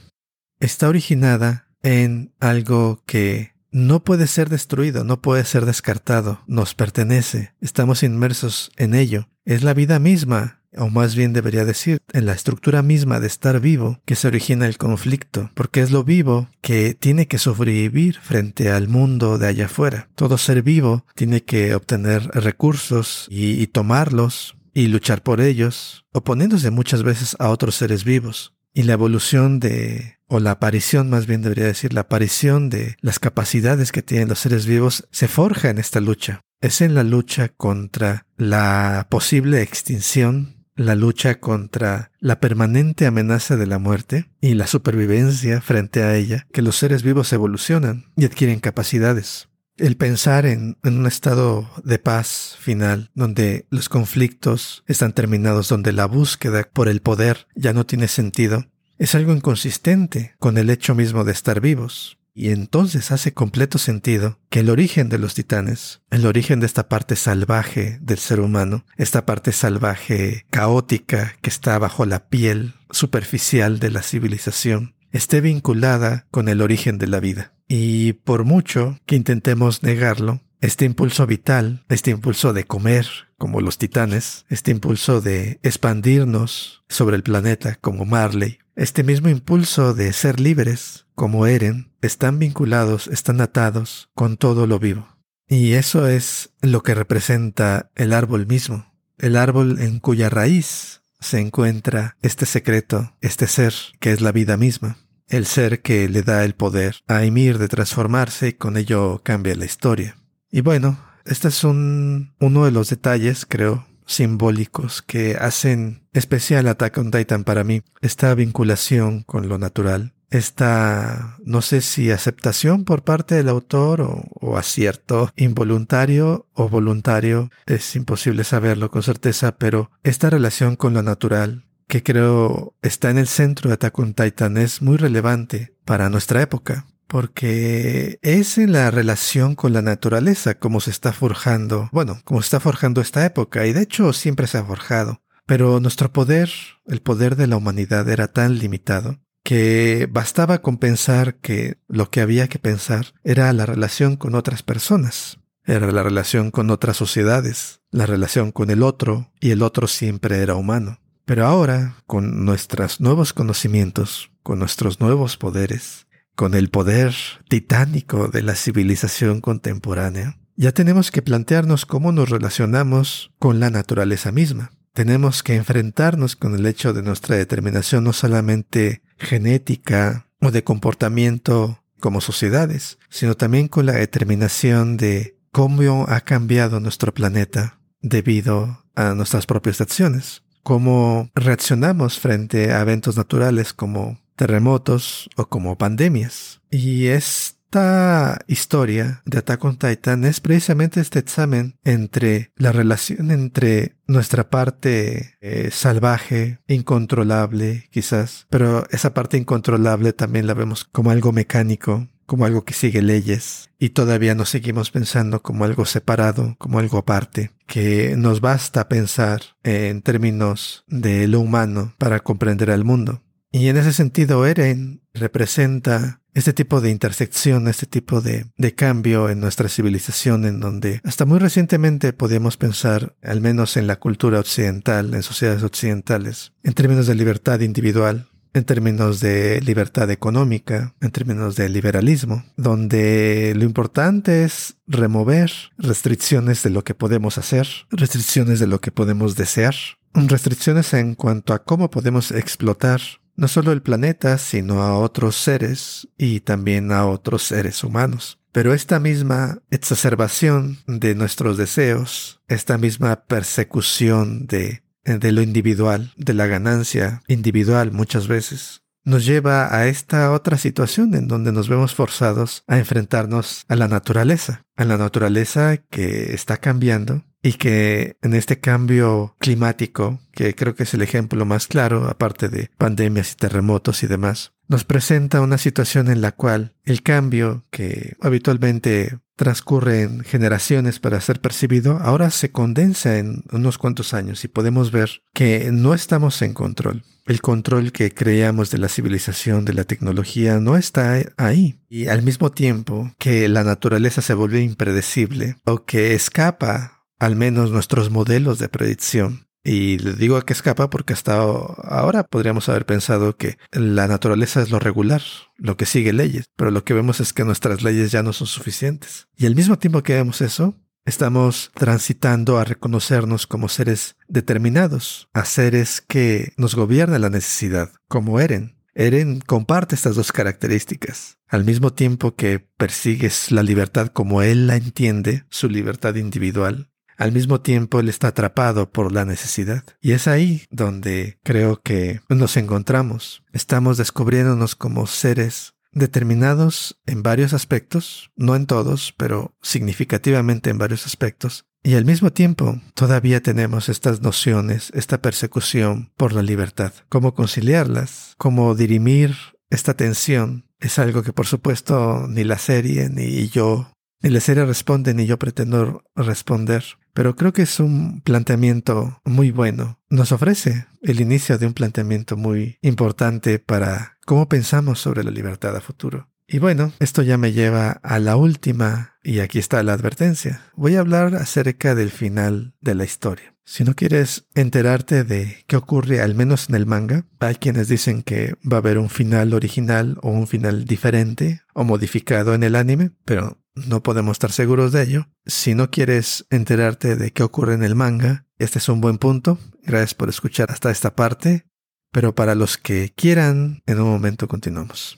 Está 0.59 0.87
originada 0.87 1.67
en 1.83 2.33
algo 2.39 3.03
que 3.05 3.53
no 3.71 4.03
puede 4.03 4.27
ser 4.27 4.49
destruido, 4.49 5.03
no 5.03 5.21
puede 5.21 5.45
ser 5.45 5.65
descartado, 5.65 6.43
nos 6.47 6.75
pertenece, 6.75 7.53
estamos 7.61 8.03
inmersos 8.03 8.71
en 8.77 8.93
ello. 8.93 9.29
Es 9.45 9.63
la 9.63 9.73
vida 9.73 9.97
misma, 9.97 10.61
o 10.77 10.89
más 10.89 11.15
bien 11.15 11.33
debería 11.33 11.65
decir, 11.65 11.99
en 12.13 12.25
la 12.25 12.33
estructura 12.33 12.81
misma 12.81 13.19
de 13.19 13.27
estar 13.27 13.59
vivo 13.59 14.01
que 14.05 14.15
se 14.15 14.27
origina 14.27 14.67
el 14.67 14.77
conflicto, 14.77 15.51
porque 15.55 15.81
es 15.81 15.91
lo 15.91 16.03
vivo 16.03 16.49
que 16.61 16.93
tiene 16.93 17.27
que 17.27 17.37
sobrevivir 17.37 18.19
frente 18.19 18.69
al 18.69 18.87
mundo 18.87 19.37
de 19.37 19.47
allá 19.47 19.65
afuera. 19.65 20.09
Todo 20.15 20.37
ser 20.37 20.61
vivo 20.61 21.05
tiene 21.15 21.41
que 21.43 21.73
obtener 21.73 22.27
recursos 22.33 23.25
y, 23.29 23.61
y 23.61 23.67
tomarlos 23.67 24.57
y 24.73 24.87
luchar 24.87 25.23
por 25.23 25.41
ellos, 25.41 26.05
oponiéndose 26.13 26.71
muchas 26.71 27.03
veces 27.03 27.35
a 27.39 27.49
otros 27.49 27.75
seres 27.75 28.03
vivos. 28.03 28.53
Y 28.73 28.83
la 28.83 28.93
evolución 28.93 29.59
de 29.59 30.19
o 30.31 30.39
la 30.39 30.51
aparición 30.51 31.09
más 31.09 31.27
bien 31.27 31.41
debería 31.41 31.65
decir, 31.65 31.91
la 31.91 32.01
aparición 32.01 32.69
de 32.69 32.95
las 33.01 33.19
capacidades 33.19 33.91
que 33.91 34.01
tienen 34.01 34.29
los 34.29 34.39
seres 34.39 34.65
vivos 34.65 35.05
se 35.11 35.27
forja 35.27 35.69
en 35.69 35.77
esta 35.77 35.99
lucha. 35.99 36.39
Es 36.61 36.79
en 36.79 36.95
la 36.95 37.03
lucha 37.03 37.49
contra 37.49 38.27
la 38.37 39.07
posible 39.09 39.61
extinción, 39.61 40.55
la 40.73 40.95
lucha 40.95 41.41
contra 41.41 42.11
la 42.21 42.39
permanente 42.39 43.05
amenaza 43.07 43.57
de 43.57 43.67
la 43.67 43.77
muerte 43.77 44.29
y 44.39 44.53
la 44.53 44.67
supervivencia 44.67 45.59
frente 45.59 46.01
a 46.01 46.15
ella 46.15 46.47
que 46.53 46.61
los 46.61 46.77
seres 46.77 47.03
vivos 47.03 47.33
evolucionan 47.33 48.05
y 48.15 48.23
adquieren 48.23 48.61
capacidades. 48.61 49.49
El 49.75 49.97
pensar 49.97 50.45
en, 50.45 50.77
en, 50.85 50.99
un 50.99 51.07
estado 51.07 51.69
de 51.83 51.99
paz 51.99 52.55
final, 52.57 53.11
donde 53.15 53.65
los 53.69 53.89
conflictos 53.89 54.85
están 54.87 55.11
terminados, 55.11 55.67
donde 55.67 55.91
la 55.91 56.05
búsqueda 56.05 56.63
por 56.71 56.87
el 56.87 57.01
poder 57.01 57.47
ya 57.53 57.73
no 57.73 57.85
tiene 57.85 58.07
sentido, 58.07 58.67
es 59.01 59.15
algo 59.15 59.33
inconsistente 59.33 60.35
con 60.37 60.59
el 60.59 60.69
hecho 60.69 60.93
mismo 60.93 61.23
de 61.23 61.31
estar 61.31 61.59
vivos. 61.59 62.19
Y 62.35 62.51
entonces 62.51 63.11
hace 63.11 63.33
completo 63.33 63.79
sentido 63.79 64.37
que 64.51 64.59
el 64.59 64.69
origen 64.69 65.09
de 65.09 65.17
los 65.17 65.33
titanes, 65.33 66.01
el 66.11 66.27
origen 66.27 66.59
de 66.59 66.67
esta 66.67 66.87
parte 66.87 67.15
salvaje 67.15 67.97
del 67.99 68.19
ser 68.19 68.39
humano, 68.39 68.85
esta 68.97 69.25
parte 69.25 69.53
salvaje 69.53 70.45
caótica 70.51 71.33
que 71.41 71.49
está 71.49 71.79
bajo 71.79 72.05
la 72.05 72.29
piel 72.29 72.75
superficial 72.91 73.79
de 73.79 73.89
la 73.89 74.03
civilización, 74.03 74.93
esté 75.09 75.41
vinculada 75.41 76.27
con 76.29 76.47
el 76.47 76.61
origen 76.61 76.99
de 76.99 77.07
la 77.07 77.19
vida. 77.19 77.53
Y 77.67 78.13
por 78.13 78.43
mucho 78.43 78.99
que 79.07 79.15
intentemos 79.15 79.81
negarlo, 79.81 80.41
este 80.61 80.85
impulso 80.85 81.25
vital, 81.25 81.83
este 81.89 82.11
impulso 82.11 82.53
de 82.53 82.65
comer 82.65 83.07
como 83.37 83.59
los 83.59 83.79
titanes, 83.79 84.45
este 84.49 84.69
impulso 84.71 85.19
de 85.19 85.59
expandirnos 85.63 86.83
sobre 86.87 87.15
el 87.15 87.23
planeta 87.23 87.75
como 87.75 88.05
Marley, 88.05 88.59
este 88.75 89.03
mismo 89.03 89.29
impulso 89.29 89.93
de 89.95 90.13
ser 90.13 90.39
libres, 90.39 91.07
como 91.15 91.47
Eren, 91.47 91.91
están 92.01 92.39
vinculados, 92.39 93.07
están 93.07 93.41
atados 93.41 94.09
con 94.13 94.37
todo 94.37 94.67
lo 94.67 94.79
vivo. 94.79 95.07
Y 95.47 95.73
eso 95.73 96.07
es 96.07 96.51
lo 96.61 96.83
que 96.83 96.93
representa 96.93 97.91
el 97.95 98.13
árbol 98.13 98.45
mismo, 98.47 98.93
el 99.17 99.35
árbol 99.35 99.79
en 99.81 99.99
cuya 99.99 100.29
raíz 100.29 101.01
se 101.19 101.39
encuentra 101.39 102.17
este 102.21 102.45
secreto, 102.45 103.15
este 103.21 103.47
ser 103.47 103.73
que 103.99 104.11
es 104.11 104.21
la 104.21 104.31
vida 104.31 104.57
misma, 104.57 104.97
el 105.27 105.45
ser 105.45 105.81
que 105.81 106.07
le 106.07 106.21
da 106.21 106.43
el 106.43 106.55
poder 106.55 106.97
a 107.07 107.25
Ymir 107.25 107.57
de 107.57 107.67
transformarse 107.67 108.49
y 108.49 108.53
con 108.53 108.77
ello 108.77 109.21
cambia 109.23 109.55
la 109.55 109.65
historia. 109.65 110.20
Y 110.51 110.61
bueno, 110.61 110.99
este 111.25 111.47
es 111.47 111.63
un, 111.63 112.33
uno 112.39 112.65
de 112.65 112.71
los 112.71 112.89
detalles, 112.89 113.45
creo, 113.47 113.87
simbólicos 114.05 115.01
que 115.01 115.35
hacen 115.35 116.03
especial 116.11 116.67
Attack 116.67 116.97
on 116.97 117.09
Titan 117.09 117.45
para 117.45 117.63
mí. 117.63 117.83
Esta 118.01 118.35
vinculación 118.35 119.23
con 119.23 119.47
lo 119.47 119.57
natural. 119.57 120.13
Esta, 120.29 121.37
no 121.43 121.61
sé 121.61 121.81
si 121.81 122.11
aceptación 122.11 122.83
por 122.85 123.03
parte 123.03 123.35
del 123.35 123.49
autor 123.49 124.01
o, 124.01 124.57
acierto 124.57 125.29
involuntario 125.35 126.47
o 126.53 126.69
voluntario, 126.69 127.49
es 127.65 127.95
imposible 127.95 128.43
saberlo 128.43 128.91
con 128.91 129.03
certeza, 129.03 129.57
pero 129.57 129.91
esta 130.03 130.29
relación 130.29 130.75
con 130.77 130.93
lo 130.93 131.01
natural, 131.01 131.65
que 131.87 132.01
creo 132.01 132.75
está 132.81 133.09
en 133.09 133.17
el 133.17 133.27
centro 133.27 133.69
de 133.69 133.73
Attack 133.73 133.99
on 133.99 134.13
Titan, 134.13 134.55
es 134.55 134.81
muy 134.81 134.95
relevante 134.95 135.75
para 135.83 136.09
nuestra 136.09 136.41
época 136.41 136.87
porque 137.11 138.19
es 138.21 138.57
en 138.57 138.71
la 138.71 138.89
relación 138.89 139.55
con 139.55 139.73
la 139.73 139.81
naturaleza 139.81 140.57
como 140.59 140.79
se 140.79 140.91
está 140.91 141.11
forjando, 141.11 141.89
bueno, 141.91 142.21
como 142.23 142.41
se 142.41 142.45
está 142.45 142.61
forjando 142.61 143.01
esta 143.01 143.25
época, 143.25 143.67
y 143.67 143.73
de 143.73 143.81
hecho 143.81 144.13
siempre 144.13 144.47
se 144.47 144.57
ha 144.57 144.63
forjado. 144.63 145.21
Pero 145.45 145.81
nuestro 145.81 146.13
poder, 146.13 146.49
el 146.85 147.01
poder 147.01 147.35
de 147.35 147.47
la 147.47 147.57
humanidad 147.57 148.07
era 148.07 148.29
tan 148.29 148.59
limitado 148.59 149.19
que 149.43 150.07
bastaba 150.09 150.61
con 150.61 150.77
pensar 150.77 151.35
que 151.35 151.79
lo 151.89 152.09
que 152.09 152.21
había 152.21 152.47
que 152.47 152.59
pensar 152.59 153.07
era 153.25 153.51
la 153.51 153.65
relación 153.65 154.15
con 154.15 154.33
otras 154.33 154.63
personas, 154.63 155.37
era 155.65 155.91
la 155.91 156.03
relación 156.03 156.49
con 156.49 156.69
otras 156.69 156.95
sociedades, 156.95 157.81
la 157.91 158.05
relación 158.05 158.53
con 158.53 158.69
el 158.69 158.83
otro, 158.83 159.33
y 159.41 159.51
el 159.51 159.63
otro 159.63 159.87
siempre 159.87 160.37
era 160.37 160.55
humano. 160.55 161.01
Pero 161.25 161.45
ahora, 161.45 161.97
con 162.07 162.45
nuestros 162.45 163.01
nuevos 163.01 163.33
conocimientos, 163.33 164.31
con 164.43 164.59
nuestros 164.59 165.01
nuevos 165.01 165.35
poderes, 165.35 166.07
con 166.35 166.53
el 166.53 166.69
poder 166.69 167.13
titánico 167.47 168.27
de 168.27 168.41
la 168.41 168.55
civilización 168.55 169.41
contemporánea, 169.41 170.37
ya 170.55 170.71
tenemos 170.71 171.11
que 171.11 171.21
plantearnos 171.21 171.85
cómo 171.85 172.11
nos 172.11 172.29
relacionamos 172.29 173.31
con 173.39 173.59
la 173.59 173.69
naturaleza 173.69 174.31
misma. 174.31 174.71
Tenemos 174.93 175.43
que 175.43 175.55
enfrentarnos 175.55 176.35
con 176.35 176.53
el 176.53 176.65
hecho 176.65 176.93
de 176.93 177.01
nuestra 177.01 177.35
determinación 177.35 178.03
no 178.03 178.13
solamente 178.13 179.01
genética 179.17 180.27
o 180.39 180.51
de 180.51 180.63
comportamiento 180.63 181.81
como 181.99 182.19
sociedades, 182.19 182.99
sino 183.09 183.35
también 183.35 183.67
con 183.69 183.85
la 183.85 183.93
determinación 183.93 184.97
de 184.97 185.37
cómo 185.51 186.05
ha 186.09 186.21
cambiado 186.21 186.79
nuestro 186.79 187.13
planeta 187.13 187.79
debido 188.01 188.83
a 188.95 189.13
nuestras 189.13 189.45
propias 189.45 189.79
acciones, 189.81 190.43
cómo 190.63 191.29
reaccionamos 191.35 192.19
frente 192.19 192.73
a 192.73 192.81
eventos 192.81 193.17
naturales 193.17 193.73
como 193.73 194.19
terremotos 194.35 195.29
o 195.35 195.47
como 195.47 195.77
pandemias. 195.77 196.61
Y 196.69 197.07
esta 197.07 198.39
historia 198.47 199.21
de 199.25 199.39
Attack 199.39 199.63
on 199.63 199.77
Titan 199.77 200.25
es 200.25 200.39
precisamente 200.41 200.99
este 200.99 201.19
examen 201.19 201.77
entre 201.83 202.51
la 202.55 202.71
relación 202.71 203.31
entre 203.31 203.95
nuestra 204.07 204.49
parte 204.49 205.37
eh, 205.39 205.69
salvaje, 205.71 206.59
incontrolable 206.67 207.87
quizás, 207.91 208.47
pero 208.49 208.85
esa 208.91 209.13
parte 209.13 209.37
incontrolable 209.37 210.11
también 210.13 210.47
la 210.47 210.53
vemos 210.53 210.83
como 210.83 211.11
algo 211.11 211.31
mecánico, 211.31 212.09
como 212.25 212.45
algo 212.45 212.63
que 212.63 212.73
sigue 212.73 213.01
leyes, 213.01 213.69
y 213.77 213.89
todavía 213.89 214.35
nos 214.35 214.49
seguimos 214.49 214.91
pensando 214.91 215.41
como 215.41 215.65
algo 215.65 215.85
separado, 215.85 216.55
como 216.57 216.79
algo 216.79 216.97
aparte, 216.97 217.51
que 217.67 218.15
nos 218.17 218.41
basta 218.41 218.87
pensar 218.87 219.41
en 219.63 220.01
términos 220.01 220.85
de 220.87 221.27
lo 221.27 221.39
humano 221.39 221.93
para 221.97 222.19
comprender 222.19 222.71
al 222.71 222.85
mundo. 222.85 223.21
Y 223.51 223.67
en 223.67 223.77
ese 223.77 223.91
sentido, 223.91 224.45
Eren 224.45 225.01
representa 225.13 226.21
este 226.33 226.53
tipo 226.53 226.79
de 226.79 226.89
intersección, 226.89 227.67
este 227.67 227.85
tipo 227.85 228.21
de, 228.21 228.45
de, 228.57 228.75
cambio 228.75 229.29
en 229.29 229.41
nuestra 229.41 229.67
civilización, 229.67 230.45
en 230.45 230.61
donde 230.61 231.01
hasta 231.03 231.25
muy 231.25 231.39
recientemente 231.39 232.13
podíamos 232.13 232.55
pensar, 232.55 233.15
al 233.21 233.41
menos 233.41 233.75
en 233.75 233.87
la 233.87 233.97
cultura 233.97 234.39
occidental, 234.39 235.13
en 235.13 235.23
sociedades 235.23 235.63
occidentales, 235.63 236.53
en 236.63 236.73
términos 236.73 237.07
de 237.07 237.15
libertad 237.15 237.59
individual, 237.59 238.29
en 238.53 238.63
términos 238.63 239.19
de 239.19 239.61
libertad 239.61 240.09
económica, 240.11 240.95
en 241.01 241.11
términos 241.11 241.55
de 241.55 241.69
liberalismo, 241.69 242.43
donde 242.57 243.53
lo 243.55 243.63
importante 243.63 244.43
es 244.43 244.77
remover 244.87 245.51
restricciones 245.77 246.63
de 246.63 246.69
lo 246.69 246.83
que 246.83 246.95
podemos 246.95 247.37
hacer, 247.37 247.67
restricciones 247.89 248.59
de 248.59 248.67
lo 248.67 248.81
que 248.81 248.91
podemos 248.91 249.35
desear, 249.35 249.75
restricciones 250.13 250.93
en 250.93 251.15
cuanto 251.15 251.53
a 251.53 251.63
cómo 251.63 251.89
podemos 251.89 252.31
explotar 252.31 253.01
no 253.35 253.47
solo 253.47 253.71
el 253.71 253.81
planeta, 253.81 254.37
sino 254.37 254.81
a 254.81 254.97
otros 254.97 255.35
seres 255.35 256.07
y 256.17 256.41
también 256.41 256.91
a 256.91 257.05
otros 257.05 257.43
seres 257.43 257.83
humanos. 257.83 258.39
Pero 258.51 258.73
esta 258.73 258.99
misma 258.99 259.59
exacerbación 259.69 260.79
de 260.85 261.15
nuestros 261.15 261.57
deseos, 261.57 262.41
esta 262.47 262.77
misma 262.77 263.23
persecución 263.27 264.45
de, 264.45 264.83
de 265.05 265.31
lo 265.31 265.41
individual, 265.41 266.13
de 266.17 266.33
la 266.33 266.47
ganancia 266.47 267.21
individual 267.27 267.91
muchas 267.91 268.27
veces, 268.27 268.81
nos 269.03 269.25
lleva 269.25 269.75
a 269.75 269.87
esta 269.87 270.31
otra 270.31 270.57
situación 270.57 271.15
en 271.15 271.27
donde 271.27 271.51
nos 271.51 271.69
vemos 271.69 271.95
forzados 271.95 272.63
a 272.67 272.77
enfrentarnos 272.77 273.65
a 273.67 273.75
la 273.75 273.87
naturaleza, 273.87 274.63
a 274.75 274.85
la 274.85 274.97
naturaleza 274.97 275.77
que 275.77 276.33
está 276.33 276.57
cambiando 276.57 277.23
y 277.43 277.53
que 277.53 278.17
en 278.21 278.33
este 278.33 278.59
cambio 278.59 279.35
climático, 279.39 280.19
que 280.31 280.55
creo 280.55 280.75
que 280.75 280.83
es 280.83 280.93
el 280.93 281.01
ejemplo 281.01 281.45
más 281.45 281.67
claro, 281.67 282.07
aparte 282.07 282.49
de 282.49 282.69
pandemias 282.77 283.33
y 283.33 283.35
terremotos 283.35 284.03
y 284.03 284.07
demás, 284.07 284.53
nos 284.67 284.83
presenta 284.85 285.41
una 285.41 285.57
situación 285.57 286.09
en 286.09 286.21
la 286.21 286.31
cual 286.31 286.75
el 286.85 287.03
cambio 287.03 287.65
que 287.71 288.15
habitualmente 288.21 289.19
transcurre 289.35 290.03
en 290.03 290.23
generaciones 290.23 290.99
para 290.99 291.19
ser 291.19 291.41
percibido, 291.41 291.97
ahora 291.99 292.29
se 292.29 292.51
condensa 292.51 293.17
en 293.17 293.43
unos 293.51 293.79
cuantos 293.79 294.13
años 294.13 294.45
y 294.45 294.47
podemos 294.47 294.91
ver 294.91 295.23
que 295.33 295.71
no 295.71 295.95
estamos 295.95 296.41
en 296.43 296.53
control. 296.53 297.03
El 297.25 297.41
control 297.41 297.91
que 297.91 298.13
creíamos 298.13 298.71
de 298.71 298.77
la 298.77 298.87
civilización, 298.87 299.65
de 299.65 299.73
la 299.73 299.83
tecnología, 299.83 300.59
no 300.59 300.77
está 300.77 301.19
ahí. 301.37 301.79
Y 301.89 302.07
al 302.07 302.21
mismo 302.21 302.51
tiempo 302.51 303.13
que 303.17 303.47
la 303.47 303.63
naturaleza 303.63 304.21
se 304.21 304.33
vuelve 304.33 304.61
impredecible 304.61 305.55
o 305.65 305.85
que 305.85 306.13
escapa 306.13 307.00
al 307.21 307.35
menos 307.35 307.69
nuestros 307.69 308.09
modelos 308.09 308.57
de 308.57 308.67
predicción. 308.67 309.45
Y 309.63 309.99
le 309.99 310.13
digo 310.13 310.41
que 310.41 310.53
escapa 310.53 310.89
porque 310.89 311.13
hasta 311.13 311.35
ahora 311.35 312.23
podríamos 312.23 312.67
haber 312.67 312.87
pensado 312.87 313.37
que 313.37 313.59
la 313.71 314.07
naturaleza 314.07 314.59
es 314.59 314.71
lo 314.71 314.79
regular, 314.79 315.21
lo 315.55 315.77
que 315.77 315.85
sigue 315.85 316.13
leyes, 316.13 316.45
pero 316.55 316.71
lo 316.71 316.83
que 316.83 316.95
vemos 316.95 317.19
es 317.19 317.31
que 317.31 317.45
nuestras 317.45 317.83
leyes 317.83 318.11
ya 318.11 318.23
no 318.23 318.33
son 318.33 318.47
suficientes. 318.47 319.27
Y 319.37 319.45
al 319.45 319.55
mismo 319.55 319.77
tiempo 319.77 320.01
que 320.01 320.15
vemos 320.15 320.41
eso, 320.41 320.73
estamos 321.05 321.69
transitando 321.75 322.57
a 322.57 322.63
reconocernos 322.63 323.45
como 323.45 323.69
seres 323.69 324.15
determinados, 324.27 325.29
a 325.31 325.45
seres 325.45 326.01
que 326.01 326.53
nos 326.57 326.73
gobierna 326.73 327.19
la 327.19 327.29
necesidad, 327.29 327.91
como 328.07 328.39
Eren. 328.39 328.81
Eren 328.95 329.41
comparte 329.41 329.93
estas 329.93 330.15
dos 330.15 330.31
características. 330.31 331.37
Al 331.47 331.65
mismo 331.65 331.93
tiempo 331.93 332.35
que 332.35 332.59
persigues 332.77 333.51
la 333.51 333.61
libertad 333.61 334.07
como 334.07 334.41
él 334.41 334.65
la 334.65 334.75
entiende, 334.75 335.45
su 335.49 335.69
libertad 335.69 336.15
individual, 336.15 336.90
al 337.21 337.31
mismo 337.31 337.61
tiempo 337.61 337.99
él 337.99 338.09
está 338.09 338.29
atrapado 338.29 338.91
por 338.91 339.11
la 339.11 339.25
necesidad. 339.25 339.83
Y 340.01 340.13
es 340.13 340.27
ahí 340.27 340.63
donde 340.71 341.37
creo 341.43 341.79
que 341.79 342.21
nos 342.29 342.57
encontramos. 342.57 343.43
Estamos 343.53 343.97
descubriéndonos 343.97 344.75
como 344.75 345.05
seres 345.05 345.75
determinados 345.91 346.99
en 347.05 347.21
varios 347.21 347.53
aspectos, 347.53 348.31
no 348.35 348.55
en 348.55 348.65
todos, 348.65 349.13
pero 349.17 349.53
significativamente 349.61 350.71
en 350.71 350.79
varios 350.79 351.05
aspectos. 351.05 351.65
Y 351.83 351.93
al 351.93 352.05
mismo 352.05 352.31
tiempo 352.31 352.81
todavía 352.95 353.41
tenemos 353.41 353.87
estas 353.87 354.21
nociones, 354.21 354.91
esta 354.95 355.21
persecución 355.21 356.11
por 356.17 356.33
la 356.33 356.41
libertad. 356.41 356.93
¿Cómo 357.07 357.35
conciliarlas? 357.35 358.33
¿Cómo 358.39 358.73
dirimir 358.73 359.35
esta 359.69 359.93
tensión? 359.93 360.65
Es 360.79 360.97
algo 360.97 361.21
que 361.21 361.33
por 361.33 361.45
supuesto 361.45 362.25
ni 362.27 362.43
la 362.43 362.57
serie 362.57 363.09
ni 363.09 363.47
yo, 363.49 363.91
ni 364.21 364.29
la 364.29 364.39
serie 364.39 364.65
responde 364.65 365.13
ni 365.13 365.25
yo 365.25 365.37
pretendo 365.37 366.03
responder 366.15 366.83
pero 367.13 367.35
creo 367.35 367.53
que 367.53 367.63
es 367.63 367.79
un 367.79 368.21
planteamiento 368.21 369.21
muy 369.25 369.51
bueno. 369.51 369.99
Nos 370.09 370.31
ofrece 370.31 370.87
el 371.01 371.19
inicio 371.19 371.57
de 371.57 371.67
un 371.67 371.73
planteamiento 371.73 372.37
muy 372.37 372.77
importante 372.81 373.59
para 373.59 374.17
cómo 374.25 374.47
pensamos 374.47 374.99
sobre 374.99 375.23
la 375.23 375.31
libertad 375.31 375.75
a 375.75 375.81
futuro. 375.81 376.29
Y 376.47 376.59
bueno, 376.59 376.91
esto 376.99 377.21
ya 377.21 377.37
me 377.37 377.53
lleva 377.53 377.91
a 378.03 378.19
la 378.19 378.35
última, 378.35 379.13
y 379.23 379.39
aquí 379.39 379.57
está 379.57 379.81
la 379.83 379.93
advertencia. 379.93 380.61
Voy 380.75 380.95
a 380.95 380.99
hablar 380.99 381.35
acerca 381.35 381.95
del 381.95 382.11
final 382.11 382.73
de 382.81 382.95
la 382.95 383.05
historia. 383.05 383.55
Si 383.63 383.85
no 383.85 383.95
quieres 383.95 384.47
enterarte 384.53 385.23
de 385.23 385.63
qué 385.67 385.77
ocurre 385.77 386.19
al 386.19 386.35
menos 386.35 386.67
en 386.67 386.75
el 386.75 386.85
manga, 386.85 387.25
hay 387.39 387.55
quienes 387.55 387.87
dicen 387.87 388.21
que 388.21 388.55
va 388.69 388.77
a 388.77 388.79
haber 388.79 388.97
un 388.97 389.09
final 389.09 389.53
original 389.53 390.17
o 390.21 390.29
un 390.29 390.45
final 390.45 390.83
diferente 390.83 391.61
o 391.73 391.85
modificado 391.85 392.53
en 392.53 392.63
el 392.63 392.75
anime, 392.75 393.11
pero 393.23 393.60
no 393.75 394.03
podemos 394.03 394.33
estar 394.33 394.51
seguros 394.51 394.91
de 394.91 395.03
ello. 395.03 395.27
Si 395.45 395.75
no 395.75 395.89
quieres 395.91 396.45
enterarte 396.49 397.15
de 397.15 397.31
qué 397.31 397.43
ocurre 397.43 397.73
en 397.73 397.83
el 397.83 397.95
manga, 397.95 398.45
este 398.59 398.79
es 398.79 398.89
un 398.89 399.01
buen 399.01 399.17
punto. 399.17 399.57
Gracias 399.83 400.13
por 400.13 400.29
escuchar 400.29 400.71
hasta 400.71 400.91
esta 400.91 401.15
parte. 401.15 401.65
Pero 402.11 402.35
para 402.35 402.55
los 402.55 402.77
que 402.77 403.13
quieran, 403.15 403.83
en 403.85 404.01
un 404.01 404.09
momento 404.09 404.47
continuamos. 404.47 405.17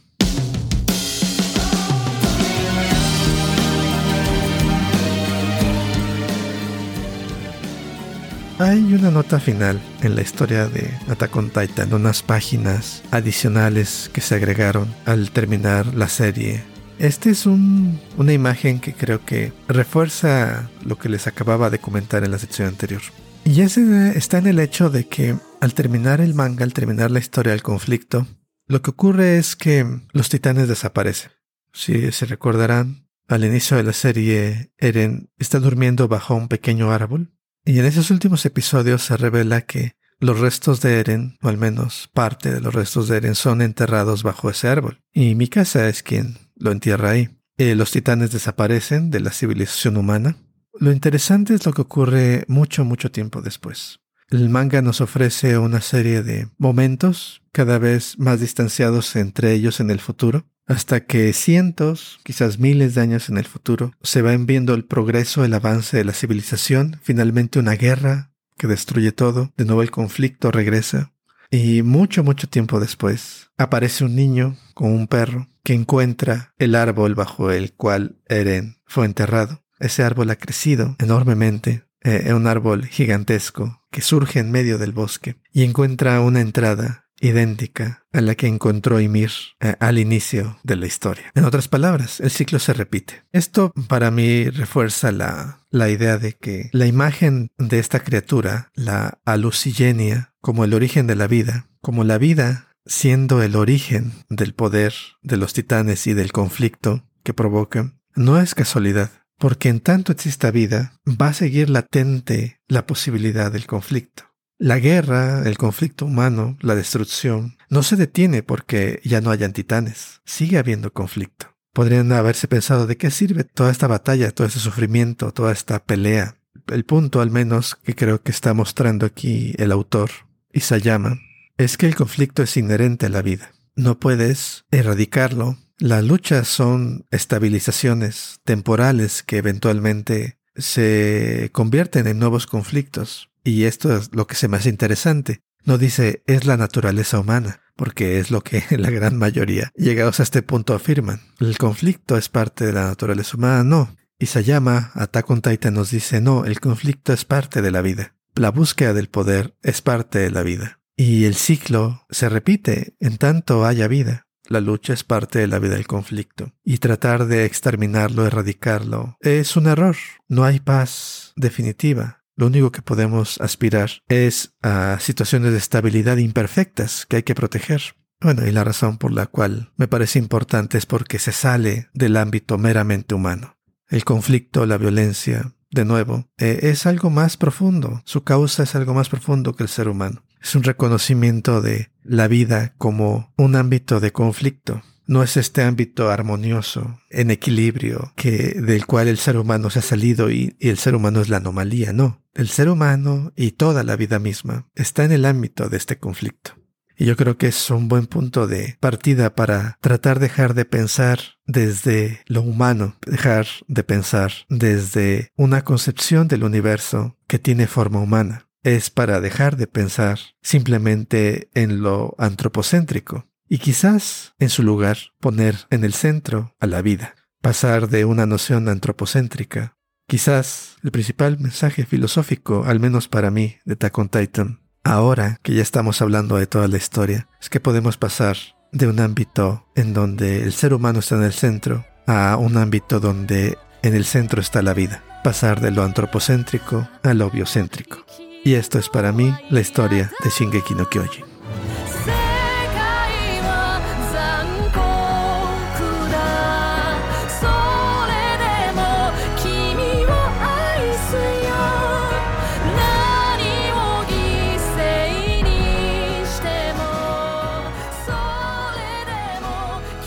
Hay 8.60 8.94
una 8.94 9.10
nota 9.10 9.40
final 9.40 9.82
en 10.04 10.16
la 10.16 10.22
historia 10.22 10.68
de 10.68 10.94
Attack 11.10 11.36
on 11.36 11.50
Titan, 11.50 11.92
unas 11.94 12.22
páginas 12.22 13.04
adicionales 13.10 14.12
que 14.14 14.22
se 14.22 14.36
agregaron 14.36 14.94
al 15.06 15.32
terminar 15.32 15.88
la 15.96 16.08
serie 16.08 16.64
esta 17.00 17.30
es 17.30 17.46
una 17.46 18.34
imagen 18.34 18.80
que 18.80 18.94
creo 18.94 19.26
que 19.26 19.52
refuerza 19.68 20.70
lo 20.86 20.98
que 20.98 21.10
les 21.10 21.28
acababa 21.28 21.70
de 21.70 21.80
comentar 21.80 22.24
en 22.24 22.32
la 22.32 22.40
sección 22.40 22.68
anterior. 22.68 23.02
Y 23.46 23.62
ese 23.62 24.18
está 24.18 24.38
en 24.38 24.48
el 24.48 24.60
hecho 24.60 24.90
de 24.90 25.08
que 25.08 25.36
al 25.60 25.74
terminar 25.74 26.22
el 26.22 26.34
manga, 26.34 26.64
al 26.64 26.74
terminar 26.74 27.12
la 27.12 27.20
historia 27.20 27.52
del 27.52 27.62
conflicto, 27.62 28.28
lo 28.68 28.82
que 28.82 28.92
ocurre 28.92 29.38
es 29.38 29.56
que 29.56 29.86
los 30.14 30.30
titanes 30.30 30.68
desaparecen. 30.68 31.32
Si 31.74 32.12
se 32.12 32.26
recordarán, 32.26 33.08
al 33.28 33.44
inicio 33.44 33.78
de 33.78 33.84
la 33.84 33.94
serie, 33.94 34.72
Eren 34.78 35.30
está 35.38 35.60
durmiendo 35.60 36.08
bajo 36.08 36.36
un 36.36 36.48
pequeño 36.48 36.92
árbol. 36.92 37.34
Y 37.66 37.80
en 37.80 37.86
esos 37.86 38.12
últimos 38.12 38.46
episodios 38.46 39.04
se 39.04 39.18
revela 39.18 39.62
que 39.62 39.96
los 40.20 40.40
restos 40.40 40.82
de 40.82 41.00
Eren, 41.00 41.38
o 41.42 41.50
al 41.50 41.58
menos 41.58 42.10
parte 42.14 42.52
de 42.52 42.62
los 42.62 42.74
restos 42.74 43.08
de 43.08 43.18
Eren, 43.18 43.36
son 43.36 43.62
enterrados 43.62 44.24
bajo 44.24 44.50
ese 44.50 44.68
árbol. 44.68 45.02
Y 45.14 45.36
Mikasa 45.36 45.90
es 45.90 46.04
quien 46.04 46.38
lo 46.56 46.72
entierra 46.72 47.12
ahí. 47.12 47.30
Eh, 47.58 47.76
los 47.76 47.92
titanes 47.92 48.32
desaparecen 48.32 49.10
de 49.12 49.20
la 49.20 49.32
civilización 49.32 49.98
humana. 49.98 50.38
Lo 50.80 50.92
interesante 50.92 51.54
es 51.54 51.66
lo 51.66 51.74
que 51.74 51.82
ocurre 51.82 52.46
mucho, 52.48 52.84
mucho 52.84 53.12
tiempo 53.12 53.42
después. 53.42 54.00
El 54.30 54.50
manga 54.50 54.82
nos 54.82 55.02
ofrece 55.02 55.58
una 55.60 55.82
serie 55.82 56.24
de 56.24 56.48
momentos 56.58 57.44
cada 57.52 57.78
vez 57.78 58.18
más 58.18 58.40
distanciados 58.40 59.16
entre 59.16 59.54
ellos 59.54 59.80
en 59.80 59.92
el 59.92 60.00
futuro, 60.00 60.48
hasta 60.66 61.06
que 61.06 61.32
cientos, 61.34 62.20
quizás 62.24 62.58
miles 62.58 62.96
de 62.96 63.02
años 63.02 63.30
en 63.30 63.38
el 63.38 63.46
futuro, 63.46 63.92
se 64.02 64.22
va 64.22 64.36
viendo 64.36 64.74
el 64.74 64.86
progreso, 64.86 65.46
el 65.46 65.54
avance 65.54 65.98
de 65.98 66.06
la 66.06 66.14
civilización, 66.14 67.00
finalmente 67.04 67.60
una 67.60 67.74
guerra 67.74 68.32
que 68.58 68.68
destruye 68.68 69.12
todo, 69.12 69.52
de 69.58 69.66
nuevo 69.66 69.84
el 69.84 69.92
conflicto 69.92 70.52
regresa, 70.52 71.14
y 71.54 71.84
mucho, 71.84 72.24
mucho 72.24 72.50
tiempo 72.50 72.80
después 72.80 73.52
aparece 73.60 74.04
un 74.04 74.16
niño 74.16 74.58
con 74.74 74.92
un 74.92 75.06
perro 75.06 75.50
que 75.64 75.76
encuentra 75.76 76.52
el 76.58 76.74
árbol 76.74 77.14
bajo 77.14 77.52
el 77.52 77.74
cual 77.74 78.18
Eren 78.28 78.82
fue 78.88 79.06
enterrado. 79.06 79.64
Ese 79.80 80.02
árbol 80.02 80.32
ha 80.32 80.36
crecido 80.36 80.96
enormemente, 80.98 81.86
es 82.02 82.26
eh, 82.26 82.34
un 82.34 82.48
árbol 82.48 82.88
gigantesco 82.88 83.84
que 83.92 84.02
surge 84.02 84.40
en 84.40 84.50
medio 84.50 84.80
del 84.80 84.94
bosque 84.94 85.36
y 85.52 85.64
encuentra 85.64 86.22
una 86.22 86.42
entrada 86.42 87.03
idéntica 87.24 88.06
a 88.12 88.22
la 88.22 88.36
que 88.36 88.48
encontró 88.48 89.00
Ymir 89.00 89.32
eh, 89.60 89.76
al 89.80 89.98
inicio 89.98 90.60
de 90.64 90.76
la 90.76 90.86
historia. 90.86 91.32
En 91.34 91.46
otras 91.46 91.68
palabras, 91.68 92.20
el 92.20 92.30
ciclo 92.30 92.60
se 92.60 92.74
repite. 92.74 93.24
Esto 93.32 93.72
para 93.88 94.12
mí 94.12 94.50
refuerza 94.50 95.12
la, 95.12 95.66
la 95.72 95.90
idea 95.90 96.18
de 96.18 96.34
que 96.34 96.70
la 96.74 96.86
imagen 96.86 97.52
de 97.58 97.80
esta 97.80 98.02
criatura, 98.02 98.72
la 98.76 99.20
alucigenia, 99.26 100.34
como 100.42 100.66
el 100.66 100.74
origen 100.74 101.08
de 101.08 101.16
la 101.16 101.28
vida, 101.28 101.70
como 101.82 102.04
la 102.04 102.18
vida 102.18 102.68
siendo 102.86 103.42
el 103.42 103.56
origen 103.56 104.12
del 104.30 104.54
poder 104.54 104.94
de 105.22 105.38
los 105.38 105.54
titanes 105.54 106.06
y 106.06 106.14
del 106.14 106.34
conflicto 106.34 107.10
que 107.24 107.34
provoca, 107.34 107.94
no 108.16 108.40
es 108.40 108.54
casualidad 108.54 109.10
porque 109.44 109.70
en 109.70 109.82
tanto 109.82 110.12
exista 110.12 110.52
vida, 110.52 111.02
va 111.06 111.28
a 111.28 111.34
seguir 111.34 111.70
latente 111.70 112.62
la 112.70 112.86
posibilidad 112.86 113.52
del 113.52 113.66
conflicto. 113.66 114.24
La 114.58 114.80
guerra, 114.80 115.44
el 115.46 115.58
conflicto 115.58 116.06
humano, 116.06 116.58
la 116.62 116.76
destrucción, 116.76 117.58
no 117.70 117.84
se 117.84 117.96
detiene 117.96 118.44
porque 118.44 119.02
ya 119.04 119.20
no 119.20 119.32
hayan 119.32 119.54
titanes. 119.54 120.22
Sigue 120.26 120.58
habiendo 120.58 120.94
conflicto. 120.94 121.48
Podrían 121.74 122.12
haberse 122.12 122.48
pensado 122.48 122.86
de 122.86 122.98
qué 122.98 123.10
sirve 123.10 123.44
toda 123.44 123.72
esta 123.72 123.88
batalla, 123.88 124.32
todo 124.32 124.48
este 124.48 124.60
sufrimiento, 124.60 125.32
toda 125.34 125.52
esta 125.52 125.84
pelea. 125.84 126.38
El 126.68 126.86
punto, 126.86 127.20
al 127.20 127.32
menos, 127.32 127.76
que 127.76 127.96
creo 127.96 128.22
que 128.22 128.32
está 128.32 128.54
mostrando 128.54 129.06
aquí 129.06 129.54
el 129.58 129.72
autor, 129.72 130.12
Isayama, 130.54 131.20
es 131.58 131.78
que 131.78 131.88
el 131.88 131.96
conflicto 131.96 132.44
es 132.44 132.56
inherente 132.56 133.08
a 133.08 133.10
la 133.10 133.22
vida. 133.22 133.52
No 133.76 134.00
puedes 134.00 134.66
erradicarlo, 134.70 135.58
las 135.80 136.04
luchas 136.04 136.48
son 136.48 137.06
estabilizaciones 137.10 138.40
temporales 138.44 139.24
que 139.24 139.38
eventualmente 139.38 140.38
se 140.56 141.50
convierten 141.52 142.08
en 142.08 142.20
nuevos 142.20 142.46
conflictos. 142.46 143.32
Y 143.44 143.66
esto 143.66 143.96
es 143.96 144.10
lo 144.14 144.28
que 144.28 144.36
se 144.36 144.48
me 144.48 144.58
hace 144.58 144.70
interesante. 144.70 145.42
No 145.66 145.78
dice 145.78 146.24
es 146.28 146.46
la 146.46 146.58
naturaleza 146.58 147.20
humana, 147.20 147.62
porque 147.76 148.20
es 148.20 148.32
lo 148.32 148.42
que 148.42 148.64
la 148.78 148.90
gran 148.90 149.18
mayoría, 149.18 149.72
llegados 149.76 150.20
a 150.20 150.24
este 150.24 150.42
punto, 150.42 150.74
afirman. 150.74 151.22
El 151.40 151.58
conflicto 151.58 152.18
es 152.18 152.30
parte 152.30 152.66
de 152.66 152.74
la 152.74 152.86
naturaleza 152.86 153.38
humana, 153.38 153.64
no. 153.64 153.96
Isayama, 154.20 154.92
Attack 154.94 155.30
on 155.30 155.42
Titan, 155.42 155.74
nos 155.74 155.92
dice 155.92 156.22
no, 156.22 156.46
el 156.46 156.60
conflicto 156.60 157.14
es 157.14 157.26
parte 157.26 157.62
de 157.62 157.72
la 157.72 157.82
vida. 157.82 158.16
La 158.36 158.52
búsqueda 158.52 158.94
del 158.94 159.10
poder 159.10 159.56
es 159.62 159.82
parte 159.82 160.20
de 160.20 160.32
la 160.32 160.44
vida. 160.44 160.80
Y 160.96 161.26
el 161.26 161.36
ciclo 161.36 162.06
se 162.10 162.30
repite 162.30 162.96
en 163.00 163.18
tanto 163.18 163.66
haya 163.66 163.88
vida. 163.88 164.28
La 164.48 164.60
lucha 164.60 164.94
es 164.94 165.04
parte 165.04 165.40
de 165.40 165.48
la 165.48 165.60
vida 165.60 165.76
del 165.76 165.88
conflicto 165.88 166.54
y 166.64 166.80
tratar 166.80 167.28
de 167.28 167.46
exterminarlo, 167.46 168.26
erradicarlo, 168.26 169.18
es 169.22 169.56
un 169.56 169.68
error. 169.68 169.96
No 170.28 170.44
hay 170.44 170.60
paz 170.60 171.32
definitiva. 171.36 172.23
Lo 172.36 172.48
único 172.48 172.72
que 172.72 172.82
podemos 172.82 173.40
aspirar 173.42 173.92
es 174.08 174.56
a 174.62 174.98
situaciones 175.00 175.52
de 175.52 175.58
estabilidad 175.58 176.18
imperfectas 176.18 177.06
que 177.06 177.18
hay 177.18 177.24
que 177.24 177.36
proteger. 177.36 177.96
Bueno, 178.22 178.48
y 178.48 178.52
la 178.52 178.64
razón 178.64 178.98
por 178.98 179.12
la 179.12 179.28
cual 179.28 179.72
me 179.76 179.88
parece 179.88 180.18
importante 180.18 180.78
es 180.78 180.86
porque 180.86 181.20
se 181.20 181.32
sale 181.32 181.90
del 181.94 182.18
ámbito 182.18 182.58
meramente 182.58 183.16
humano. 183.16 183.58
El 183.90 184.06
conflicto, 184.06 184.66
la 184.66 184.78
violencia, 184.78 185.54
de 185.70 185.86
nuevo, 185.86 186.30
eh, 186.38 186.60
es 186.64 186.86
algo 186.86 187.10
más 187.10 187.36
profundo. 187.36 188.02
Su 188.06 188.24
causa 188.24 188.64
es 188.64 188.76
algo 188.76 188.94
más 188.94 189.10
profundo 189.10 189.56
que 189.56 189.64
el 189.64 189.70
ser 189.70 189.90
humano. 189.90 190.24
Es 190.42 190.56
un 190.56 190.64
reconocimiento 190.64 191.62
de 191.62 191.92
la 192.04 192.28
vida 192.28 192.74
como 192.78 193.34
un 193.38 193.56
ámbito 193.56 194.00
de 194.00 194.12
conflicto. 194.12 194.82
No 195.06 195.24
es 195.24 195.38
este 195.38 195.64
ámbito 195.64 196.10
armonioso, 196.10 197.00
en 197.10 197.32
equilibrio, 197.32 198.14
que 198.16 198.62
del 198.62 198.86
cual 198.86 199.08
el 199.08 199.18
ser 199.18 199.38
humano 199.38 199.70
se 199.70 199.80
ha 199.80 199.82
salido 199.82 200.32
y, 200.32 200.56
el 200.60 200.78
ser 200.78 200.96
humano 200.96 201.22
es 201.22 201.30
la 201.30 201.38
anomalía, 201.38 201.94
no. 201.94 202.24
El 202.34 202.48
ser 202.48 202.70
humano 202.70 203.32
y 203.36 203.52
toda 203.52 203.84
la 203.84 203.96
vida 203.96 204.20
misma 204.20 204.68
está 204.76 205.04
en 205.04 205.12
el 205.12 205.26
ámbito 205.26 205.70
de 205.70 205.78
este 205.78 205.98
conflicto. 205.98 206.56
Y 206.96 207.06
yo 207.06 207.18
creo 207.18 207.38
que 207.38 207.48
es 207.48 207.70
un 207.70 207.88
buen 207.88 208.06
punto 208.06 208.48
de 208.48 208.78
partida 208.80 209.36
para 209.36 209.78
tratar 209.82 210.20
de 210.20 210.28
dejar 210.28 210.54
de 210.54 210.66
pensar 210.66 211.20
desde 211.46 212.22
lo 212.28 212.42
humano, 212.42 212.96
dejar 213.06 213.48
de 213.68 213.84
pensar 213.84 214.32
desde 214.48 215.32
una 215.36 215.64
concepción 215.64 216.28
del 216.28 216.44
universo 216.44 217.18
que 217.28 217.40
tiene 217.40 217.68
forma 217.68 218.00
humana 218.00 218.48
es 218.64 218.90
para 218.90 219.20
dejar 219.20 219.58
de 219.58 219.68
pensar 219.68 220.20
simplemente 220.42 221.50
en 221.54 221.82
lo 221.82 222.16
antropocéntrico 222.18 223.28
y 223.48 223.58
quizás 223.60 224.34
en 224.40 224.50
su 224.50 224.64
lugar 224.64 224.98
poner 225.20 225.56
en 225.70 225.84
el 225.84 225.94
centro 225.94 226.56
a 226.60 226.68
la 226.68 226.82
vida, 226.82 227.16
pasar 227.42 227.90
de 227.90 228.06
una 228.06 228.26
noción 228.26 228.70
antropocéntrica. 228.70 229.78
Quizás 230.08 230.78
el 230.84 230.92
principal 230.92 231.40
mensaje 231.40 231.86
filosófico, 231.86 232.64
al 232.66 232.80
menos 232.80 233.08
para 233.08 233.32
mí, 233.32 233.58
de 233.66 233.76
Tacon 233.76 234.10
Titan, 234.10 234.62
ahora 234.84 235.40
que 235.44 235.54
ya 235.54 235.62
estamos 235.62 236.02
hablando 236.02 236.38
de 236.38 236.48
toda 236.48 236.68
la 236.68 236.78
historia, 236.78 237.30
es 237.42 237.50
que 237.50 237.60
podemos 237.60 237.98
pasar 237.98 238.38
de 238.72 238.88
un 238.88 239.00
ámbito 239.00 239.68
en 239.76 239.94
donde 239.94 240.44
el 240.44 240.54
ser 240.54 240.74
humano 240.74 241.00
está 241.00 241.16
en 241.16 241.24
el 241.24 241.34
centro 241.34 241.86
a 242.08 242.36
un 242.38 242.58
ámbito 242.58 243.00
donde 243.00 243.58
en 243.82 243.94
el 243.94 244.06
centro 244.06 244.42
está 244.42 244.62
la 244.62 244.74
vida, 244.74 245.04
pasar 245.24 245.62
de 245.62 245.72
lo 245.72 245.84
antropocéntrico 245.84 246.88
a 247.04 247.14
lo 247.14 247.30
biocéntrico. 247.30 248.06
Y 248.44 248.56
esto 248.56 248.80
es 248.80 248.90
para 248.90 249.12
mí 249.12 249.34
la 249.50 249.62
historia 249.62 250.12
de 250.24 250.30
Shingeki 250.30 250.76
no 250.76 250.90
Kyojin. 250.90 251.33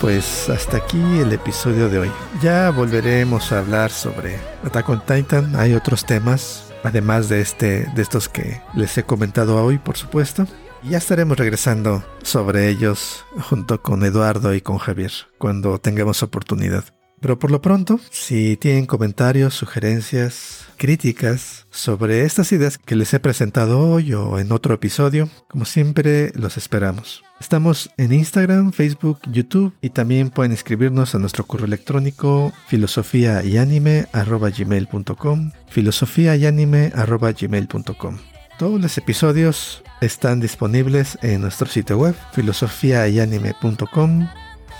Pues 0.07 0.49
hasta 0.49 0.77
aquí 0.77 1.01
el 1.19 1.33
episodio 1.33 1.89
de 1.89 1.99
hoy. 1.99 2.13
Ya 2.41 2.71
volveremos 2.71 3.51
a 3.51 3.59
hablar 3.59 3.91
sobre 3.91 4.39
Attack 4.63 4.89
on 4.89 5.01
Titan. 5.05 5.57
Hay 5.57 5.75
otros 5.75 6.07
temas 6.07 6.73
además 6.85 7.29
de 7.29 7.41
este 7.41 7.91
de 7.93 8.03
estos 8.03 8.29
que 8.29 8.63
les 8.77 8.97
he 8.97 9.03
comentado 9.03 9.61
hoy, 9.61 9.79
por 9.79 9.97
supuesto. 9.97 10.47
Y 10.85 10.91
ya 10.91 10.99
estaremos 10.99 11.37
regresando 11.37 12.05
sobre 12.23 12.69
ellos 12.69 13.25
junto 13.51 13.83
con 13.83 14.05
Eduardo 14.05 14.55
y 14.55 14.61
con 14.61 14.79
Javier 14.79 15.11
cuando 15.39 15.81
tengamos 15.81 16.23
oportunidad. 16.23 16.85
Pero 17.27 17.41
por 17.41 17.51
lo 17.51 17.61
pronto, 17.61 17.99
si 18.13 18.57
tienen 18.57 18.87
comentarios, 18.87 19.53
sugerencias, 19.53 20.67
críticas 20.77 21.67
sobre 21.71 22.23
estas 22.23 22.53
ideas 22.53 22.79
que 22.79 22.95
les 22.95 23.13
he 23.15 23.19
presentado 23.19 23.81
hoy 23.81 24.15
o 24.15 24.39
en 24.39 24.53
otro 24.53 24.73
episodio, 24.73 25.29
como 25.49 25.65
siempre 25.65 26.31
los 26.37 26.57
esperamos. 26.57 27.25
Estamos 27.41 27.91
en 27.97 28.13
Instagram, 28.13 28.71
Facebook, 28.71 29.19
YouTube 29.29 29.75
y 29.83 29.91
también 29.91 30.31
pueden 30.31 30.53
escribirnos 30.53 31.17
a 31.17 31.19
nuestro 31.19 31.45
correo 31.45 31.67
electrónico 31.67 32.53
filosofía 32.69 33.43
y 33.43 33.55
gmail.com 33.55 35.51
filosofía 35.69 36.37
y 36.37 36.47
anime 36.47 36.93
gmail.com 37.41 38.19
Todos 38.57 38.81
los 38.81 38.99
episodios 38.99 39.83
están 40.01 40.39
disponibles 40.39 41.19
en 41.23 41.41
nuestro 41.41 41.67
sitio 41.67 41.99
web 41.99 42.15
filosofiayanime.com 42.35 44.29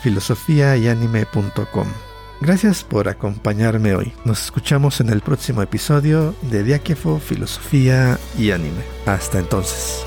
filosofiayanime.com 0.05 1.89
Gracias 2.41 2.85
por 2.85 3.09
acompañarme 3.09 3.95
hoy. 3.95 4.13
Nos 4.25 4.45
escuchamos 4.45 5.01
en 5.01 5.09
el 5.09 5.21
próximo 5.21 5.63
episodio 5.63 6.35
de 6.43 6.63
Diáquefo, 6.63 7.19
Filosofía 7.19 8.19
y 8.39 8.51
Anime. 8.51 8.83
Hasta 9.07 9.39
entonces. 9.39 10.05